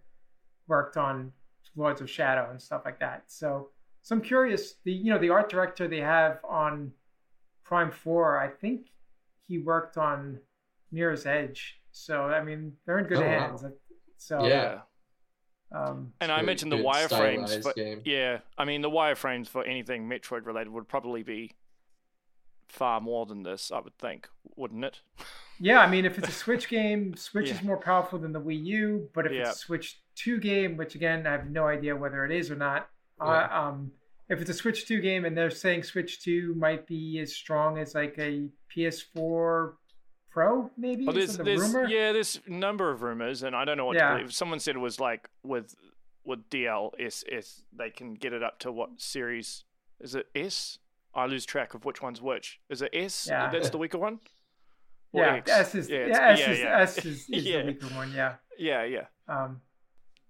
worked 0.67 0.98
on 0.98 1.32
Lords 1.76 2.02
of 2.02 2.10
Shadow 2.10 2.50
and 2.50 2.62
stuff 2.62 2.82
like 2.86 3.00
that. 3.00 3.24
So 3.28 3.70
so 4.02 4.15
I'm 4.15 4.22
curious. 4.22 4.76
The 4.84 4.91
you 4.91 5.12
know 5.12 5.20
the 5.20 5.30
art 5.30 5.50
director 5.50 5.88
they 5.88 6.00
have 6.02 6.39
on 6.44 6.91
Prime 7.63 7.91
Four, 7.91 8.39
I 8.39 8.48
think 8.50 8.88
he 9.48 9.60
worked 9.60 9.98
on 9.98 10.39
Mirror's 10.91 11.26
Edge. 11.26 11.80
So 11.91 12.24
I 12.26 12.44
mean 12.44 12.74
they're 12.86 13.00
in 13.00 13.06
good 13.06 13.17
Oh, 13.17 13.22
wow. 13.22 13.28
hands. 13.28 13.63
So 14.17 14.46
Yeah. 14.48 14.80
Um, 15.71 16.13
And 16.21 16.31
I 16.31 16.41
mentioned 16.41 16.71
the 16.71 16.77
wireframes. 16.77 17.47
stylized 17.47 17.63
For, 17.63 17.73
game. 17.73 18.01
yeah, 18.05 18.39
I 18.57 18.65
mean 18.65 18.81
the 18.81 18.89
wireframes 18.89 19.47
for 19.47 19.63
anything 19.63 20.07
Metroid 20.10 20.45
related 20.45 20.71
would 20.73 20.88
probably 20.88 21.23
be 21.23 21.53
far 22.67 23.01
more 23.01 23.25
than 23.25 23.43
this. 23.43 23.71
I 23.71 23.79
would 23.79 23.97
think, 23.97 24.27
wouldn't 24.55 24.86
it? 24.86 25.01
Yeah, 25.63 25.77
I 25.79 25.88
mean, 25.88 26.05
if 26.05 26.17
it's 26.17 26.27
a 26.27 26.31
Switch 26.31 26.67
game, 26.69 27.15
Switch 27.15 27.49
Yeah. 27.49 27.53
is 27.53 27.62
more 27.62 27.77
powerful 27.77 28.17
than 28.17 28.31
the 28.34 28.41
Wii 28.41 28.65
U. 28.65 29.10
But 29.13 29.27
if 29.27 29.31
Yeah. 29.34 29.41
it's 29.49 29.57
a 29.57 29.60
Switch 29.60 30.01
2 30.15 30.39
game, 30.39 30.75
which 30.75 30.95
again, 30.95 31.27
I 31.27 31.34
have 31.34 31.51
no 31.51 31.67
idea 31.67 31.95
whether 31.95 32.25
it 32.25 32.31
is 32.31 32.49
or 32.49 32.55
not, 32.55 32.89
uh, 33.19 33.47
um, 33.51 33.91
if 34.27 34.41
it's 34.41 34.49
a 34.49 34.55
Switch 34.55 34.88
2 34.88 35.01
game 35.01 35.23
and 35.23 35.38
they're 35.38 35.51
saying 35.51 35.84
Switch 35.84 36.23
2 36.23 36.55
might 36.55 36.88
be 36.88 37.19
as 37.19 37.36
strong 37.36 37.77
as 37.77 37.93
like 37.93 38.17
a 38.17 38.49
PS4 38.75 39.73
Pro, 40.32 40.72
maybe? 40.78 41.06
Well, 41.06 41.13
there's, 41.15 41.38
there's 41.38 41.62
rumor? 41.62 41.88
yeah, 41.88 42.13
there's 42.13 42.39
a 42.48 42.52
number 42.52 42.89
of 42.89 43.02
rumors, 43.02 43.44
and 43.44 43.56
I 43.56 43.65
don't 43.65 43.78
know 43.78 43.86
what 43.86 43.98
Yeah. 43.98 44.10
to 44.12 44.15
believe. 44.17 44.34
Someone 44.34 44.60
said 44.60 44.76
it 44.76 44.80
was 44.80 45.00
like 45.00 45.30
with 45.44 45.76
with 46.24 46.50
DLSS, 46.52 47.63
they 47.74 47.89
can 47.89 48.13
get 48.13 48.32
it 48.34 48.44
up 48.44 48.60
to 48.60 48.72
what 48.72 49.02
series? 49.02 49.63
Is 50.00 50.15
it 50.15 50.28
S? 50.36 50.78
I 51.13 51.26
lose 51.26 51.46
track 51.46 51.74
of 51.74 51.84
which 51.84 52.02
one's 52.02 52.22
which. 52.22 52.60
Is 52.70 52.82
it 52.82 52.91
S? 52.94 53.28
Yeah. 53.30 53.50
That's 53.52 53.70
the 53.72 53.78
weaker 53.84 53.98
one. 53.98 54.20
Or 55.13 55.24
Yeah, 55.24 55.34
X? 55.36 55.52
S 55.52 55.76
is, 55.76 55.89
Yeah, 55.89 56.06
yeah, 56.08 56.30
S, 56.30 56.39
yeah, 56.39 56.52
is, 56.52 56.60
yeah. 56.60 56.80
S 56.80 56.98
is, 57.06 57.06
is 57.06 57.28
Yeah. 57.46 57.60
the 57.62 57.65
weaker 57.67 57.88
one, 57.88 58.12
yeah. 58.13 58.36
Yeah, 58.58 58.84
yeah. 58.84 59.06
Um, 59.28 59.62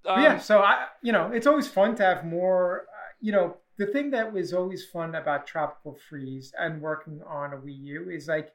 Um, 0.05 0.23
yeah, 0.23 0.39
so 0.39 0.59
I, 0.61 0.87
you 1.03 1.11
know, 1.11 1.29
it's 1.31 1.45
always 1.45 1.67
fun 1.67 1.93
to 1.97 2.03
have 2.03 2.25
more. 2.25 2.87
Uh, 2.89 3.11
you 3.19 3.31
know, 3.31 3.57
the 3.77 3.85
thing 3.87 4.09
that 4.11 4.31
was 4.33 4.53
always 4.53 4.85
fun 4.85 5.13
about 5.15 5.45
Tropical 5.45 5.97
Freeze 6.09 6.53
and 6.57 6.81
working 6.81 7.21
on 7.27 7.53
a 7.53 7.57
Wii 7.57 7.77
U 7.83 8.09
is 8.09 8.27
like 8.27 8.53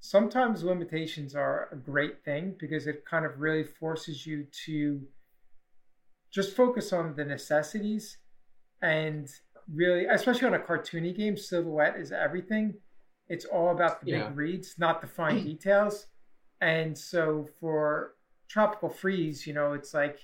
sometimes 0.00 0.62
limitations 0.64 1.34
are 1.34 1.68
a 1.72 1.76
great 1.76 2.24
thing 2.24 2.56
because 2.58 2.86
it 2.86 3.04
kind 3.04 3.24
of 3.26 3.40
really 3.40 3.64
forces 3.64 4.26
you 4.26 4.46
to 4.66 5.02
just 6.30 6.54
focus 6.54 6.92
on 6.92 7.14
the 7.16 7.24
necessities 7.24 8.18
and 8.82 9.28
really, 9.72 10.06
especially 10.06 10.46
on 10.48 10.54
a 10.54 10.58
cartoony 10.58 11.14
game, 11.14 11.36
silhouette 11.36 11.96
is 11.98 12.12
everything. 12.12 12.74
It's 13.28 13.44
all 13.44 13.70
about 13.70 14.00
the 14.00 14.06
Yeah. 14.10 14.28
big 14.28 14.36
reads, 14.36 14.78
not 14.78 15.00
the 15.00 15.06
fine 15.06 15.40
details. 15.44 16.06
And 16.60 16.96
so 16.96 17.48
for 17.60 18.16
Tropical 18.48 18.88
Freeze, 18.90 19.46
you 19.46 19.54
know, 19.54 19.72
it's 19.74 19.94
like 19.94 20.20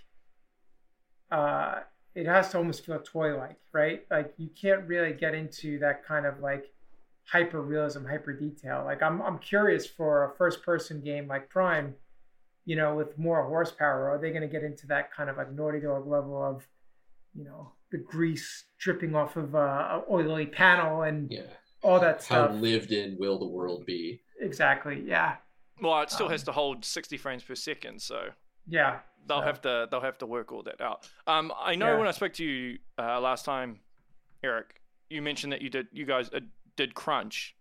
uh, 1.30 1.80
it 2.14 2.26
has 2.26 2.50
to 2.50 2.58
almost 2.58 2.84
feel 2.84 2.98
toy-like, 3.00 3.58
right? 3.72 4.04
Like 4.10 4.34
you 4.38 4.48
can't 4.60 4.86
really 4.86 5.12
get 5.12 5.34
into 5.34 5.78
that 5.80 6.04
kind 6.04 6.26
of 6.26 6.40
like 6.40 6.72
hyper 7.30 7.60
realism, 7.60 8.04
hyper 8.06 8.32
detail. 8.32 8.82
Like 8.84 9.02
I'm, 9.02 9.20
I'm 9.22 9.38
curious 9.38 9.86
for 9.86 10.24
a 10.32 10.36
first-person 10.36 11.00
game 11.02 11.26
like 11.28 11.48
Prime, 11.50 11.94
you 12.64 12.76
know, 12.76 12.94
with 12.94 13.18
more 13.18 13.44
horsepower, 13.46 14.08
are 14.10 14.18
they 14.18 14.30
going 14.30 14.42
to 14.42 14.48
get 14.48 14.62
into 14.62 14.86
that 14.88 15.12
kind 15.12 15.28
of 15.30 15.36
like 15.36 15.52
Naughty 15.52 15.80
Dog 15.80 16.06
level 16.06 16.42
of, 16.42 16.66
you 17.34 17.44
know, 17.44 17.72
the 17.90 17.98
grease 17.98 18.64
dripping 18.78 19.14
off 19.14 19.36
of 19.36 19.54
uh, 19.54 19.58
a 19.58 20.02
oily 20.10 20.46
panel 20.46 21.02
and 21.02 21.30
Yeah. 21.30 21.42
all 21.82 22.00
that 22.00 22.22
stuff. 22.22 22.36
How 22.38 22.46
stuff? 22.48 22.60
lived 22.60 22.92
in 22.92 23.16
will 23.18 23.38
the 23.38 23.46
world 23.46 23.86
be? 23.86 24.20
Exactly. 24.40 25.02
Yeah. 25.06 25.36
well, 25.80 26.00
it 26.02 26.10
still 26.10 26.28
has 26.28 26.42
um, 26.42 26.46
to 26.46 26.52
hold 26.52 26.84
60 26.84 27.16
frames 27.18 27.42
per 27.42 27.54
second, 27.54 28.00
so 28.02 28.30
Yeah. 28.68 29.00
they'll 29.26 29.38
So- 29.40 29.44
have 29.44 29.60
to 29.62 29.88
they'll 29.90 30.00
have 30.00 30.18
to 30.18 30.26
work 30.26 30.50
all 30.52 30.62
that 30.64 30.80
out. 30.80 31.08
Um, 31.26 31.52
I 31.58 31.74
know 31.74 31.92
Yeah. 31.92 31.98
when 31.98 32.06
I 32.08 32.12
spoke 32.12 32.32
to 32.34 32.44
you 32.44 32.78
uh, 32.98 33.20
last 33.20 33.44
time, 33.44 33.80
Eric, 34.42 34.80
you 35.10 35.22
mentioned 35.22 35.52
that 35.52 35.62
you 35.62 35.68
did 35.70 35.86
you 35.92 36.04
guys 36.06 36.30
uh, 36.32 36.40
did 36.76 36.94
crunch 36.94 37.56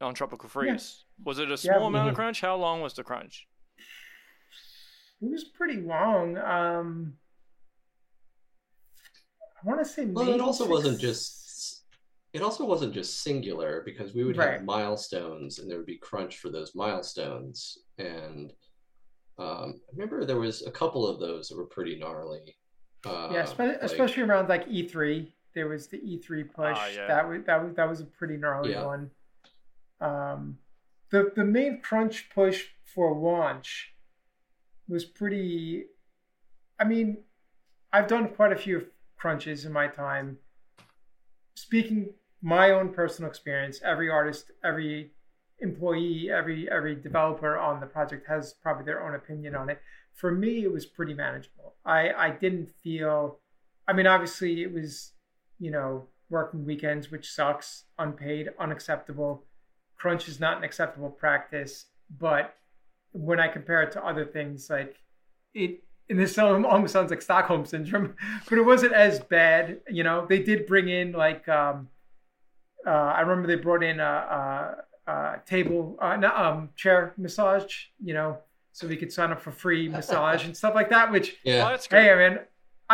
on 0.00 0.14
Tropical 0.14 0.48
Freeze. 0.48 1.04
Was 1.24 1.38
it 1.38 1.48
a 1.48 1.50
Yeah. 1.50 1.56
small 1.56 1.86
amount 1.86 2.08
of 2.08 2.14
crunch? 2.14 2.40
How 2.40 2.56
long 2.56 2.80
was 2.80 2.94
the 2.94 3.04
crunch? 3.04 3.46
It 5.20 5.30
was 5.30 5.44
pretty 5.44 5.80
long. 5.80 6.36
Um, 6.38 7.18
I 9.62 9.66
want 9.68 9.78
to 9.80 9.84
say 9.84 10.06
Well, 10.06 10.28
it 10.30 10.40
also 10.40 10.64
six- 10.64 10.70
wasn't 10.70 11.00
just 11.00 11.38
it 12.32 12.40
also 12.40 12.64
wasn't 12.64 12.94
just 12.94 13.20
singular 13.22 13.82
because 13.84 14.14
we 14.14 14.24
would 14.24 14.38
Right. 14.38 14.52
have 14.54 14.64
milestones 14.64 15.58
and 15.58 15.70
there 15.70 15.76
would 15.76 15.84
be 15.86 15.98
crunch 15.98 16.38
for 16.38 16.48
those 16.48 16.74
milestones. 16.74 17.76
And 17.98 18.54
um, 19.38 19.74
I 19.86 19.90
remember 19.92 20.24
there 20.24 20.40
was 20.40 20.62
a 20.66 20.70
couple 20.70 21.06
of 21.06 21.20
those 21.20 21.48
that 21.50 21.58
were 21.58 21.66
pretty 21.66 21.98
gnarly. 21.98 22.56
Uh, 23.04 23.28
yeah, 23.32 23.42
espe- 23.44 23.58
like- 23.58 23.78
especially 23.82 24.22
around 24.22 24.48
like 24.48 24.66
E3. 24.66 25.30
There 25.54 25.68
was 25.68 25.86
the 25.88 25.98
E3 25.98 26.44
push. 26.52 26.76
Ah, 26.78 26.86
yeah. 26.88 27.06
That 27.06 27.28
was 27.28 27.44
that 27.44 27.62
was 27.64 27.74
that 27.76 27.88
was 27.88 28.00
a 28.00 28.04
pretty 28.04 28.36
gnarly 28.36 28.72
Yeah. 28.72 28.84
one. 28.84 29.10
Um, 30.00 30.58
the 31.10 31.32
the 31.34 31.44
main 31.44 31.80
crunch 31.80 32.30
push 32.34 32.66
for 32.84 33.14
launch 33.14 33.94
was 34.88 35.04
pretty. 35.04 35.86
I 36.78 36.84
mean, 36.84 37.18
I've 37.92 38.08
done 38.08 38.28
quite 38.28 38.52
a 38.52 38.56
few 38.56 38.86
crunches 39.16 39.64
in 39.64 39.72
my 39.72 39.86
time. 39.88 40.38
Speaking 41.54 42.14
my 42.40 42.70
own 42.70 42.92
personal 42.92 43.30
experience, 43.30 43.80
every 43.84 44.10
artist, 44.10 44.50
every 44.64 45.12
employee, 45.60 46.30
every 46.30 46.68
every 46.70 46.94
developer 46.96 47.56
on 47.56 47.78
the 47.80 47.86
project 47.86 48.26
has 48.26 48.54
probably 48.54 48.84
their 48.84 49.06
own 49.06 49.14
opinion 49.14 49.54
on 49.54 49.68
it. 49.70 49.80
For 50.14 50.32
me, 50.32 50.64
it 50.64 50.72
was 50.72 50.86
pretty 50.86 51.14
manageable. 51.14 51.74
I 51.84 52.10
I 52.12 52.30
didn't 52.30 52.70
feel. 52.82 53.38
I 53.86 53.92
mean, 53.92 54.06
obviously, 54.06 54.62
it 54.62 54.72
was 54.72 55.11
you 55.62 55.70
know 55.70 56.04
working 56.28 56.64
weekends, 56.64 57.10
which 57.10 57.30
sucks, 57.30 57.84
unpaid, 57.98 58.48
unacceptable. 58.58 59.44
Crunch 59.96 60.26
is 60.28 60.40
not 60.40 60.56
an 60.56 60.64
acceptable 60.64 61.10
practice, 61.10 61.86
but 62.18 62.54
when 63.12 63.38
I 63.38 63.46
compare 63.48 63.82
it 63.82 63.92
to 63.92 64.04
other 64.04 64.24
things, 64.24 64.68
like 64.68 64.96
it, 65.54 65.84
and 66.10 66.18
this 66.18 66.34
sound- 66.34 66.66
almost 66.72 66.92
sounds 66.92 67.10
like 67.10 67.22
Stockholm 67.22 67.64
syndrome, 67.64 68.16
but 68.48 68.58
it 68.58 68.62
wasn't 68.62 68.92
as 68.94 69.20
bad. 69.20 69.80
You 69.88 70.02
know, 70.02 70.26
they 70.26 70.40
did 70.42 70.66
bring 70.66 70.88
in 70.88 71.12
like 71.12 71.48
um, 71.48 71.88
uh, 72.84 72.90
I 72.90 73.20
remember 73.20 73.46
they 73.46 73.62
brought 73.62 73.84
in 73.84 74.00
a, 74.00 74.74
a, 75.06 75.12
a 75.12 75.40
table, 75.46 75.96
uh, 76.02 76.16
no, 76.16 76.34
um, 76.34 76.70
chair 76.74 77.14
massage. 77.16 77.84
You 78.02 78.14
know, 78.14 78.38
so 78.72 78.88
we 78.88 78.96
could 78.96 79.12
sign 79.12 79.30
up 79.30 79.40
for 79.40 79.52
free 79.52 79.88
massage 79.88 80.44
and 80.44 80.56
stuff 80.56 80.74
like 80.74 80.90
that. 80.90 81.12
Which 81.12 81.36
yeah, 81.44 81.68
that's 81.68 81.86
good. 81.86 82.02
hey, 82.02 82.10
I 82.10 82.28
mean, 82.28 82.38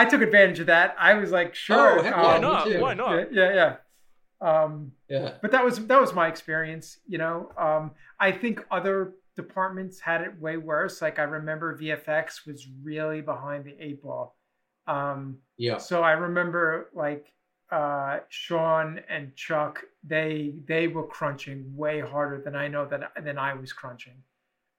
I 0.01 0.05
took 0.05 0.23
advantage 0.23 0.61
of 0.61 0.67
that. 0.67 0.95
I 0.99 1.15
was 1.15 1.31
like, 1.31 1.55
sure, 1.55 1.99
Oh, 1.99 2.03
heck 2.03 2.17
um, 2.17 2.25
yeah, 2.25 2.31
Why 2.31 2.35
me 2.37 2.41
not? 2.41 2.81
Why 2.81 2.95
not? 2.95 3.33
yeah, 3.33 3.49
yeah, 3.49 3.55
yeah. 3.55 3.77
Um, 4.41 4.93
yeah. 5.09 5.35
but 5.43 5.51
that 5.51 5.65
was 5.65 5.85
that 5.87 6.01
was 6.01 6.15
my 6.15 6.29
experience 6.29 6.99
you 7.09 7.19
know 7.19 7.51
um, 7.59 7.91
i 8.21 8.31
think 8.31 8.65
other 8.71 9.15
departments 9.35 9.99
had 9.99 10.21
it 10.21 10.41
way 10.41 10.57
worse 10.57 11.03
like 11.03 11.19
i 11.19 11.25
remember 11.25 11.77
vfx 11.77 12.47
was 12.47 12.65
really 12.85 13.21
behind 13.21 13.65
the 13.65 13.75
eight 13.81 14.01
ball 14.01 14.37
um, 14.87 15.39
Yeah. 15.57 15.79
so 15.79 16.05
i 16.05 16.13
remember 16.13 16.91
like 16.95 17.33
uh, 17.73 18.21
sean 18.29 19.01
and 19.09 19.35
chuck 19.35 19.83
they 20.05 20.55
they 20.69 20.87
were 20.87 21.09
crunching 21.09 21.75
way 21.77 21.99
harder 22.01 22.41
than 22.41 22.55
i 22.55 22.69
know 22.69 22.87
that 22.87 23.11
than 23.25 23.39
i 23.39 23.55
was 23.55 23.73
crunching 23.73 24.23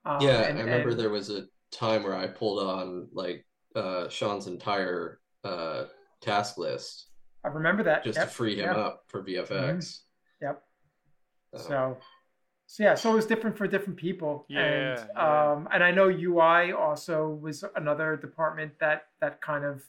um, 0.06 0.22
Yeah, 0.22 0.44
and- 0.44 0.58
I 0.58 0.62
remember 0.62 0.92
and- 0.92 1.00
there 1.02 1.10
was 1.10 1.30
a 1.30 1.42
time 1.72 2.04
where 2.04 2.16
I 2.16 2.28
pulled 2.28 2.64
on 2.64 3.10
like 3.12 3.46
uh 3.76 4.08
Sean's 4.10 4.48
entire 4.48 5.20
uh 5.44 5.86
task 6.22 6.58
list 6.58 7.08
i 7.44 7.48
remember 7.48 7.84
that 7.84 8.04
just 8.04 8.18
Yep, 8.18 8.28
to 8.28 8.34
free 8.34 8.56
him 8.56 8.66
yep, 8.66 8.76
up 8.76 9.04
for 9.08 9.24
VFX. 9.24 10.00
yep 10.42 10.64
So, 11.56 11.60
So, 11.68 11.98
so 12.68 12.84
yeah, 12.84 12.96
so 12.96 13.12
it 13.12 13.16
was 13.16 13.26
different 13.26 13.58
for 13.58 13.66
different 13.68 13.98
people. 13.98 14.46
Yeah, 14.48 14.60
and 14.62 15.10
yeah. 15.16 15.52
um, 15.54 15.68
and 15.74 15.84
I 15.84 15.90
know 15.92 16.08
UI 16.10 16.72
also 16.74 17.30
was 17.42 17.64
another 17.76 18.16
department 18.16 18.74
that 18.80 19.08
that 19.22 19.42
kind 19.42 19.66
of 19.66 19.82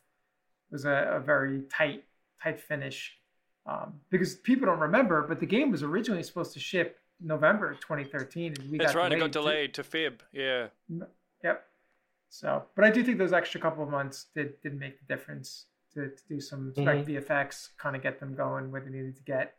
was 0.70 0.86
a, 0.86 1.16
a 1.16 1.20
very 1.20 1.62
tight 1.68 2.04
tight 2.42 2.58
finish. 2.58 3.18
Um, 3.66 4.00
because 4.08 4.36
people 4.36 4.64
don't 4.66 4.78
remember, 4.78 5.26
but 5.28 5.40
the 5.40 5.46
game 5.46 5.70
was 5.70 5.82
originally 5.82 6.22
supposed 6.22 6.54
to 6.54 6.60
ship 6.60 6.98
November 7.20 7.74
2013, 7.74 8.54
and 8.58 8.70
we 8.70 8.78
That's 8.78 8.94
got 8.94 8.98
right. 9.00 9.12
It 9.12 9.16
delayed 9.16 9.20
got 9.20 9.26
to- 9.26 9.38
delayed 9.40 9.74
to 9.74 9.82
Feb. 9.82 10.20
Yeah. 10.32 10.68
Yep. 11.44 11.66
So, 12.30 12.62
but 12.76 12.84
I 12.84 12.90
do 12.90 13.02
think 13.02 13.18
those 13.18 13.32
extra 13.32 13.60
couple 13.60 13.82
of 13.82 13.90
months 13.90 14.26
did 14.34 14.60
did 14.62 14.78
make 14.78 14.98
the 14.98 15.04
difference 15.14 15.66
to, 15.94 16.08
to 16.08 16.22
do 16.28 16.40
some 16.40 16.72
spec 16.72 17.04
VFX, 17.04 17.70
kind 17.76 17.96
of 17.96 18.02
get 18.02 18.20
them 18.20 18.34
going 18.34 18.70
where 18.70 18.80
they 18.80 18.90
needed 18.90 19.16
to 19.16 19.22
get. 19.24 19.56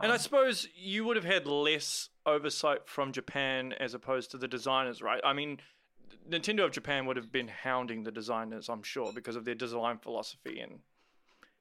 And 0.00 0.12
I 0.12 0.14
Um, 0.14 0.20
suppose 0.20 0.68
you 0.74 1.04
would 1.04 1.16
have 1.16 1.24
had 1.24 1.46
less 1.46 2.08
oversight 2.24 2.88
from 2.88 3.12
Japan 3.12 3.72
as 3.72 3.94
opposed 3.94 4.30
to 4.30 4.38
the 4.38 4.48
designers, 4.48 5.02
right? 5.02 5.20
I 5.24 5.32
mean, 5.32 5.60
Nintendo 6.28 6.64
of 6.64 6.72
Japan 6.72 7.06
would 7.06 7.16
have 7.16 7.32
been 7.32 7.48
hounding 7.48 8.04
the 8.04 8.12
designers, 8.12 8.68
I'm 8.68 8.82
sure, 8.82 9.12
because 9.12 9.36
of 9.36 9.44
their 9.44 9.54
design 9.54 9.98
philosophy 9.98 10.60
and 10.60 10.80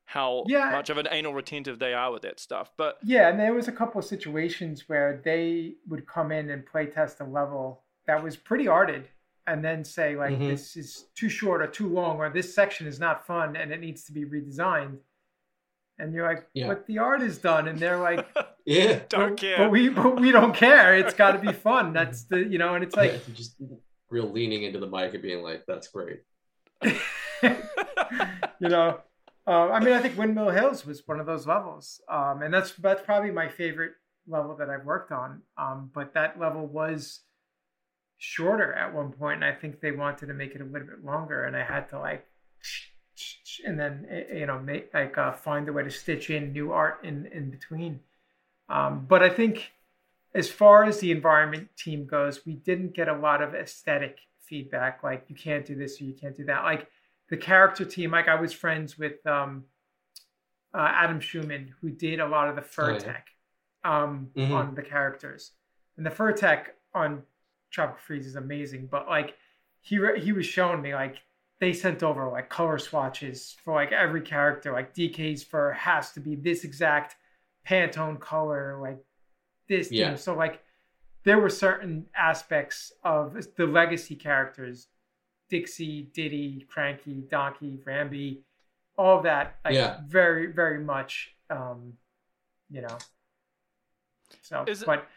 how 0.06 0.46
Yeah. 0.46 0.72
much 0.72 0.90
of 0.90 0.98
an 0.98 1.08
anal 1.12 1.34
retentive 1.34 1.80
they 1.80 1.94
are 1.94 2.12
with 2.12 2.22
that 2.24 2.40
stuff. 2.40 2.72
But 2.78 2.98
Yeah, 3.02 3.30
and 3.30 3.40
there 3.40 3.54
was 3.54 3.68
a 3.68 3.72
couple 3.72 4.00
of 4.00 4.06
situations 4.06 4.90
where 4.90 5.22
they 5.24 5.76
would 5.88 6.08
come 6.08 6.32
in 6.32 6.50
and 6.50 6.66
play 6.66 6.88
test 6.88 7.20
a 7.20 7.26
level 7.26 7.84
that 8.06 8.24
was 8.24 8.36
pretty 8.38 8.68
arted 8.68 9.10
and 9.48 9.64
then 9.64 9.84
say 9.84 10.16
like 10.16 10.36
Mhm. 10.38 10.50
this 10.50 10.76
is 10.78 11.08
too 11.16 11.30
short 11.30 11.62
or 11.62 11.68
too 11.68 11.88
long 11.88 12.18
or 12.18 12.30
this 12.30 12.54
section 12.54 12.86
is 12.86 13.00
not 13.00 13.26
fun 13.26 13.56
and 13.56 13.72
it 13.72 13.80
needs 13.80 14.04
to 14.06 14.12
be 14.12 14.26
redesigned. 14.26 15.00
And 16.00 16.14
you're 16.14 16.28
like, 16.28 16.48
Yeah. 16.54 16.68
but 16.68 16.86
the 16.86 17.00
art 17.00 17.22
is 17.24 17.40
done 17.40 17.68
and 17.68 17.80
they're 17.80 17.98
like 17.98 18.28
yeah. 18.66 19.00
don't 19.10 19.30
but, 19.32 19.38
care. 19.40 19.58
But 19.58 19.72
we 19.72 19.90
but 19.90 20.20
we 20.20 20.32
don't 20.32 20.54
care. 20.54 20.96
It's 20.96 21.14
got 21.16 21.32
to 21.32 21.40
be 21.40 21.54
fun. 21.68 21.94
That's 21.94 22.26
the 22.26 22.44
you 22.44 22.58
know, 22.58 22.76
and 22.76 22.84
it's 22.84 22.96
like 22.96 23.14
just 23.34 23.56
real 24.10 24.30
leaning 24.30 24.64
into 24.64 24.80
the 24.80 24.88
mic 24.88 25.14
and 25.14 25.24
being 25.24 25.42
like, 25.44 25.64
"That's 25.68 25.88
great." 25.88 26.22
you 26.84 28.70
know, 28.70 29.00
uh, 29.48 29.70
I 29.70 29.80
mean, 29.80 29.94
I 29.94 30.00
think 30.00 30.18
Windmill 30.18 30.50
Hills 30.50 30.86
was 30.86 31.02
one 31.08 31.20
of 31.20 31.26
those 31.26 31.48
levels, 31.48 32.02
um, 32.10 32.42
and 32.42 32.54
that's 32.54 32.74
that's 32.74 33.02
probably 33.02 33.32
my 33.32 33.48
favorite 33.48 33.94
level 34.28 34.56
that 34.58 34.70
I've 34.70 34.86
worked 34.86 35.12
on. 35.12 35.42
Um, 35.58 35.90
but 35.94 36.14
that 36.14 36.40
level 36.40 36.66
was 36.68 37.22
shorter 38.18 38.74
at 38.74 38.94
one 38.94 39.12
point, 39.12 39.44
and 39.44 39.46
I 39.46 39.54
think 39.54 39.80
they 39.80 39.92
wanted 39.92 40.28
to 40.28 40.34
make 40.34 40.56
it 40.56 40.62
a 40.62 40.66
little 40.66 40.88
bit 40.88 41.04
longer, 41.04 41.46
and 41.46 41.56
I 41.56 41.64
had 41.64 41.90
to 41.90 42.00
like, 42.00 42.26
and 43.66 43.80
then 43.80 44.08
you 44.34 44.46
know, 44.46 44.60
make 44.60 44.94
like 44.94 45.18
uh, 45.18 45.34
find 45.34 45.68
a 45.70 45.74
way 45.74 45.84
to 45.84 45.92
stitch 45.92 46.30
in 46.30 46.52
new 46.52 46.72
art 46.72 47.04
in 47.04 47.26
in 47.28 47.50
between. 47.50 48.00
Um, 48.70 49.06
but 49.08 49.24
I 49.24 49.30
think 49.30 49.72
as 50.34 50.50
far 50.50 50.84
as 50.84 51.00
the 51.00 51.12
environment 51.12 51.70
team 51.78 52.06
goes, 52.06 52.46
we 52.46 52.54
didn't 52.54 52.94
get 52.94 53.08
a 53.08 53.16
lot 53.18 53.42
of 53.42 53.56
aesthetic 53.56 54.20
feedback, 54.44 55.04
like 55.04 55.26
you 55.30 55.36
can't 55.36 55.66
do 55.66 55.76
this 55.76 56.00
or 56.02 56.06
you 56.06 56.14
can't 56.14 56.36
do 56.36 56.46
that. 56.46 56.64
Like 56.64 56.88
the 57.30 57.38
character 57.38 57.86
team, 57.86 58.12
like 58.12 58.28
I 58.28 58.36
was 58.40 58.54
friends 58.54 58.98
with 58.98 59.26
um, 59.26 59.66
uh, 60.74 60.90
Adam 60.92 61.20
Schumann, 61.20 61.74
who 61.82 61.90
did 61.90 62.20
a 62.20 62.28
lot 62.28 62.50
of 62.50 62.56
the 62.56 62.62
fur 62.62 62.92
Oh, 62.92 62.94
yeah. 62.94 63.00
tech 63.00 63.28
um, 63.84 64.30
Mhm. 64.36 64.52
on 64.52 64.76
the 64.76 64.82
characters, 64.82 65.52
and 65.96 66.06
the 66.06 66.12
fur 66.12 66.32
tech 66.34 66.76
on 66.94 67.24
Tropical 67.72 68.00
Freeze 68.06 68.26
is 68.28 68.36
amazing. 68.36 68.88
But 68.88 69.08
like 69.08 69.36
he 69.82 70.00
re- 70.00 70.20
he 70.20 70.32
was 70.32 70.46
showing 70.46 70.82
me 70.82 70.94
like 70.96 71.18
they 71.60 71.74
sent 71.74 72.04
over 72.04 72.30
like 72.30 72.50
color 72.50 72.78
swatches 72.78 73.56
for 73.64 73.74
like 73.74 73.92
every 73.92 74.22
character. 74.22 74.72
Like 74.72 74.94
DK's 74.94 75.44
fur 75.44 75.72
has 75.72 76.12
to 76.14 76.20
be 76.20 76.36
this 76.36 76.64
exact 76.64 77.16
Pantone 77.68 78.20
color, 78.20 78.78
like 78.82 79.00
this. 79.68 79.92
Yeah. 79.92 80.12
Yeah. 80.12 80.16
So 80.16 80.36
like 80.36 80.62
there 81.24 81.40
were 81.40 81.50
certain 81.50 82.06
aspects 82.16 82.94
of 83.04 83.36
the 83.58 83.66
legacy 83.66 84.16
characters, 84.16 84.88
Dixie, 85.50 86.10
Diddy, 86.14 86.66
Cranky, 86.70 87.24
Donkey, 87.30 87.80
Rambi, 87.86 88.40
all 88.98 89.18
of 89.18 89.24
that. 89.24 89.58
Like 89.66 89.74
Yeah. 89.74 90.00
very, 90.08 90.48
very 90.54 90.80
much, 90.80 91.36
um, 91.50 91.94
you 92.70 92.82
know. 92.82 92.98
So, 94.42 94.64
Is 94.68 94.82
it- 94.84 94.86
but 94.86 95.08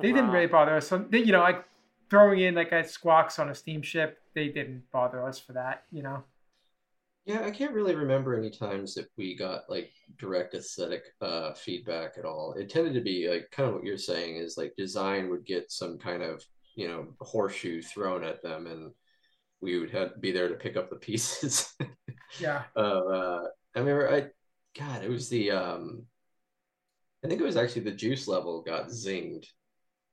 they 0.00 0.12
didn't 0.12 0.30
really 0.30 0.46
bother 0.46 0.76
us. 0.76 0.88
So, 0.88 0.98
they, 0.98 1.18
you 1.18 1.32
know, 1.32 1.40
like 1.40 1.64
throwing 2.10 2.40
in 2.40 2.54
like 2.54 2.72
a 2.72 2.86
squawks 2.86 3.38
on 3.38 3.48
a 3.48 3.54
steamship, 3.54 4.18
they 4.34 4.48
didn't 4.48 4.82
bother 4.92 5.24
us 5.24 5.38
for 5.38 5.52
that, 5.54 5.84
you 5.90 6.02
know. 6.02 6.24
Yeah, 7.26 7.42
I 7.44 7.50
can't 7.50 7.74
really 7.74 7.94
remember 7.94 8.36
any 8.36 8.50
times 8.50 8.94
that 8.94 9.06
we 9.16 9.36
got 9.36 9.68
like 9.68 9.92
direct 10.18 10.54
aesthetic 10.54 11.04
uh 11.20 11.52
feedback 11.54 12.14
at 12.18 12.24
all. 12.24 12.54
It 12.58 12.70
tended 12.70 12.94
to 12.94 13.00
be 13.00 13.28
like 13.28 13.50
kind 13.52 13.68
of 13.68 13.74
what 13.74 13.84
you're 13.84 13.98
saying 13.98 14.36
is 14.36 14.56
like 14.56 14.74
design 14.76 15.30
would 15.30 15.44
get 15.44 15.70
some 15.70 15.98
kind 15.98 16.22
of, 16.22 16.42
you 16.74 16.88
know, 16.88 17.08
horseshoe 17.20 17.82
thrown 17.82 18.24
at 18.24 18.42
them 18.42 18.66
and 18.66 18.92
we 19.60 19.78
would 19.78 19.90
have 19.90 20.20
be 20.20 20.32
there 20.32 20.48
to 20.48 20.54
pick 20.54 20.76
up 20.76 20.90
the 20.90 20.96
pieces. 20.96 21.72
Yeah. 22.38 22.62
of 22.76 23.06
uh 23.06 23.48
I 23.74 23.78
remember 23.78 24.10
I 24.10 24.30
God, 24.78 25.04
it 25.04 25.10
was 25.10 25.28
the 25.28 25.50
um 25.50 26.06
I 27.24 27.28
think 27.28 27.40
it 27.40 27.44
was 27.44 27.56
actually 27.56 27.82
the 27.82 27.92
juice 27.92 28.26
level 28.28 28.62
got 28.62 28.88
zinged 28.88 29.46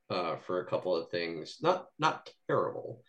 uh 0.10 0.38
for 0.38 0.62
a 0.62 0.66
couple 0.66 0.96
of 0.96 1.10
things. 1.10 1.58
Not 1.62 1.88
not 2.00 2.30
terrible, 2.48 3.02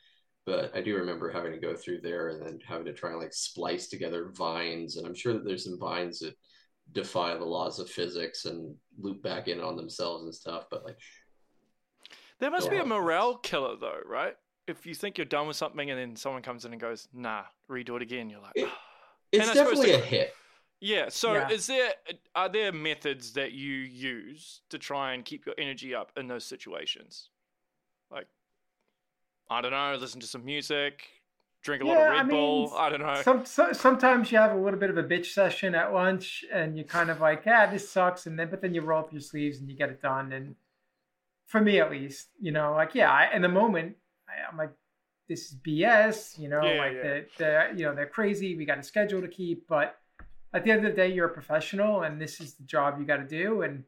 but 0.47 0.75
I 0.75 0.81
do 0.81 0.97
remember 0.97 1.31
having 1.31 1.53
to 1.53 1.59
go 1.59 1.75
through 1.75 2.01
there 2.01 2.29
and 2.29 2.43
then 2.45 2.59
having 2.67 2.87
to 2.87 2.93
try 2.93 3.11
and 3.11 3.21
like 3.21 3.33
splice 3.33 3.89
together 3.89 4.31
vines 4.35 4.97
and 4.97 5.07
I'm 5.07 5.15
sure 5.15 5.33
that 5.33 5.45
there's 5.45 5.65
some 5.65 5.79
vines 5.79 6.21
that 6.21 6.35
defy 6.93 7.35
the 7.37 7.45
laws 7.45 7.79
of 7.79 7.91
physics 7.91 8.47
and 8.47 8.75
loop 8.99 9.23
back 9.23 9.47
in 9.49 9.61
on 9.61 9.77
themselves 9.77 10.25
and 10.25 10.35
stuff, 10.35 10.65
but 10.71 10.85
like 10.85 10.97
There 12.41 12.51
must 12.51 12.71
be 12.71 12.79
a 12.79 12.85
morale 12.85 13.37
killer, 13.37 13.77
though, 13.79 14.01
right? 14.07 14.35
If 14.67 14.87
you 14.87 14.95
think 14.95 15.19
you're 15.19 15.25
done 15.27 15.47
with 15.47 15.57
something 15.57 15.91
and 15.91 15.99
then 15.99 16.17
someone 16.17 16.41
comes 16.43 16.65
in 16.65 16.73
and 16.73 16.81
goes, 16.81 17.09
nah, 17.13 17.43
redo 17.71 17.97
it 17.97 18.03
again, 18.03 18.31
you're 18.31 18.41
like, 18.41 18.53
It- 18.55 18.69
"Ah." 18.69 18.79
it's 19.33 19.43
And 19.43 19.51
I 19.51 19.55
suppose 19.55 19.85
definitely 19.85 19.93
a 20.03 20.05
hit. 20.07 20.35
Yeah. 20.81 21.09
So 21.09 21.35
Yeah. 21.35 21.49
is 21.49 21.67
there 21.67 21.93
are 22.35 22.49
there 22.49 22.73
methods 22.73 23.33
that 23.33 23.53
you 23.53 23.73
use 23.75 24.63
to 24.71 24.79
try 24.79 25.13
and 25.15 25.25
keep 25.25 25.47
your 25.47 25.55
energy 25.59 25.95
up 25.95 26.13
in 26.17 26.29
those 26.29 26.45
situations? 26.45 27.31
Like 28.11 28.29
I 29.51 29.61
don't 29.61 29.71
know, 29.71 29.97
listen 29.99 30.21
to 30.21 30.27
some 30.27 30.45
music, 30.45 31.09
drink 31.63 31.83
a 31.83 31.87
lot 31.87 31.99
of 31.99 32.07
Red 32.07 32.21
I 32.21 32.23
mean, 32.25 32.31
Bull. 32.31 32.75
I 32.77 32.91
don't 32.91 33.01
know. 33.01 33.25
Some, 33.25 33.45
so, 33.47 33.73
sometimes 33.73 34.31
you 34.31 34.39
have 34.39 34.53
a 34.53 34.61
little 34.61 34.79
bit 34.79 34.91
of 34.91 34.99
a 34.99 35.03
bitch 35.03 35.27
session 35.33 35.75
at 35.75 35.93
lunch, 35.93 36.45
and 36.53 36.77
you're 36.77 36.85
kind 36.87 37.11
of 37.11 37.21
like, 37.21 37.45
"Yeah, 37.47 37.67
this 37.71 37.89
sucks," 37.91 38.27
and 38.27 38.39
then 38.39 38.51
but 38.51 38.61
then 38.61 38.75
you 38.75 38.83
roll 38.83 39.01
up 39.01 39.13
your 39.13 39.21
sleeves 39.21 39.59
and 39.59 39.69
you 39.69 39.77
get 39.77 39.91
it 39.91 40.01
done. 40.03 40.33
And 40.33 40.55
for 41.47 41.61
me, 41.61 41.81
at 41.81 41.91
least, 41.91 42.29
you 42.41 42.53
know, 42.53 42.73
like 42.75 42.95
yeah, 42.95 43.11
I, 43.13 43.35
in 43.35 43.43
the 43.43 43.49
moment, 43.49 43.97
I, 44.29 44.51
I'm 44.51 44.59
like, 44.59 44.73
"This 45.29 45.49
is 45.53 45.55
BS," 45.57 46.39
you 46.39 46.49
know, 46.49 46.61
Yeah, 46.63 46.75
like 46.75 46.93
yeah. 46.95 47.03
they're, 47.03 47.27
they're 47.39 47.75
you 47.75 47.85
know 47.87 47.95
they're 47.95 48.07
crazy. 48.09 48.57
We 48.57 48.67
got 48.67 48.79
a 48.79 48.83
schedule 48.85 49.23
to 49.23 49.29
keep, 49.29 49.67
but 49.69 49.99
at 50.53 50.65
the 50.65 50.71
end 50.71 50.85
of 50.85 50.93
the 50.93 50.97
day, 50.97 51.13
you're 51.13 51.27
a 51.27 51.33
professional, 51.33 52.03
and 52.03 52.21
this 52.21 52.41
is 52.41 52.55
the 52.55 52.65
job 52.65 52.99
you 52.99 53.05
got 53.07 53.19
to 53.19 53.27
do, 53.27 53.63
and 53.63 53.85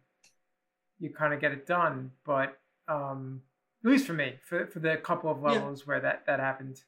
you 0.99 1.11
kind 1.11 1.33
of 1.33 1.41
get 1.41 1.53
it 1.53 1.67
done. 1.67 2.11
But 2.25 2.59
um, 2.89 3.43
at 3.85 3.91
least 3.91 4.07
for 4.07 4.13
me, 4.13 4.35
for 4.45 4.67
for 4.67 4.81
the 4.81 4.97
couple 4.99 5.31
of 5.31 5.39
Yeah. 5.43 5.53
levels 5.53 5.87
where 5.87 6.01
that 6.01 6.27
that 6.27 6.41
happened. 6.41 6.83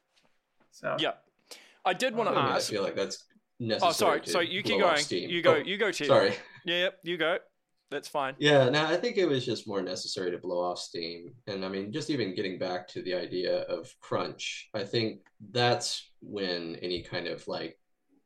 So 0.71 0.97
Yeah. 0.99 1.13
I 1.85 1.93
did 1.95 2.15
want 2.15 2.29
to 2.31 2.35
mean, 2.37 2.45
I 2.45 2.57
ask. 2.57 2.71
feel 2.71 2.83
like 2.83 2.95
that's 2.97 3.25
necessary. 3.59 3.89
Oh, 3.89 3.93
sorry. 3.93 4.21
So 4.25 4.41
you 4.41 4.63
keep 4.63 4.79
going. 4.81 5.03
You 5.11 5.43
go. 5.43 5.55
Oh, 5.55 5.59
You 5.59 5.77
go, 5.79 5.91
Chip. 5.91 6.07
Sorry. 6.07 6.35
Yeah, 6.65 6.79
yep, 6.79 6.99
you 7.03 7.17
go. 7.17 7.39
That's 7.91 8.09
fine. 8.09 8.35
Yeah, 8.39 8.71
no, 8.71 8.87
I 8.87 8.97
think 8.97 9.19
it 9.19 9.27
was 9.27 9.45
just 9.45 9.67
more 9.69 9.83
necessary 9.83 10.31
to 10.31 10.39
blow 10.39 10.61
off 10.63 10.79
steam. 10.79 11.35
And 11.47 11.63
I 11.65 11.69
mean, 11.69 11.93
just 11.93 12.09
even 12.09 12.35
getting 12.35 12.59
back 12.59 12.89
to 12.89 13.03
the 13.03 13.13
idea 13.15 13.63
of 13.63 13.93
crunch, 14.01 14.71
I 14.73 14.85
think 14.85 15.21
that's 15.51 16.11
when 16.21 16.77
any 16.77 17.03
kind 17.03 17.27
of 17.27 17.47
like 17.49 17.79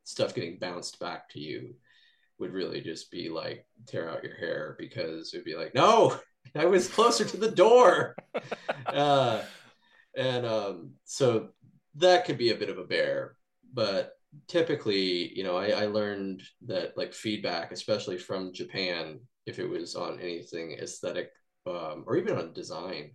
stuff 0.07 0.35
getting 0.35 0.57
bounced 0.59 1.01
back 1.01 1.29
to 1.29 1.41
you 1.41 1.75
would 2.39 2.53
really 2.53 2.81
just 2.81 3.11
be 3.11 3.29
like 3.29 3.67
tear 3.87 4.09
out 4.09 4.23
your 4.23 4.37
hair 4.37 4.77
because 4.79 5.33
it'd 5.35 5.45
be 5.45 5.57
like, 5.57 5.75
no, 5.75 6.17
I 6.55 6.67
was 6.67 6.89
closer 6.89 7.25
to 7.25 7.37
the 7.37 7.51
door. 7.51 8.15
uh, 8.87 9.43
and 10.17 10.47
um, 10.47 10.91
so 11.05 11.49
that 11.97 12.25
could 12.25 12.39
be 12.39 12.51
a 12.51 12.57
bit 12.57 12.71
of 12.71 12.79
a 12.79 12.85
bear. 12.85 13.37
But 13.75 14.13
typically, 14.47 15.37
you 15.37 15.43
know, 15.43 15.57
I, 15.57 15.71
I 15.71 15.87
learned 15.87 16.43
that 16.67 16.97
like 16.97 17.13
feedback, 17.13 17.73
especially 17.73 18.17
from 18.17 18.53
Japan, 18.53 19.21
if 19.45 19.59
it 19.59 19.69
was 19.69 19.97
on 19.97 20.21
anything 20.21 20.79
aesthetic 20.81 21.31
um, 21.67 22.05
or 22.07 22.17
even 22.17 22.39
on 22.39 22.53
design, 22.53 23.13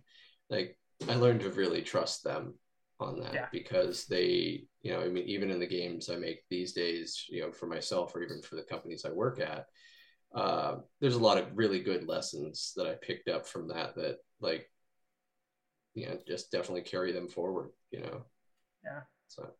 like 0.50 0.76
I 1.08 1.14
learned 1.14 1.40
to 1.40 1.50
really 1.50 1.80
trust 1.80 2.22
them 2.22 2.54
on 3.02 3.20
that 3.20 3.34
Yeah. 3.34 3.46
because 3.52 4.06
they, 4.06 4.64
you 4.82 4.92
know, 4.92 5.00
I 5.00 5.08
mean, 5.08 5.24
even 5.28 5.50
in 5.50 5.58
the 5.60 5.66
games 5.66 6.08
I 6.10 6.16
make 6.16 6.44
these 6.48 6.72
days, 6.72 7.26
you 7.28 7.40
know, 7.42 7.52
for 7.52 7.66
myself 7.66 8.14
or 8.14 8.22
even 8.22 8.42
for 8.42 8.56
the 8.56 8.62
companies 8.62 9.04
I 9.04 9.10
work 9.10 9.40
at, 9.40 9.66
uh, 10.34 10.76
there's 11.00 11.14
a 11.14 11.18
lot 11.22 11.38
of 11.38 11.56
really 11.56 11.80
good 11.80 12.06
lessons 12.08 12.72
that 12.76 12.86
I 12.86 12.94
picked 12.94 13.28
up 13.28 13.46
from 13.46 13.68
that 13.68 13.94
that 13.96 14.18
like, 14.40 14.70
you 15.94 16.06
know, 16.06 16.18
just 16.26 16.50
definitely 16.50 16.82
carry 16.82 17.12
them 17.12 17.28
forward, 17.28 17.70
you 17.90 18.00
know? 18.00 18.24
Yeah. 18.84 19.00
So, 19.28 19.50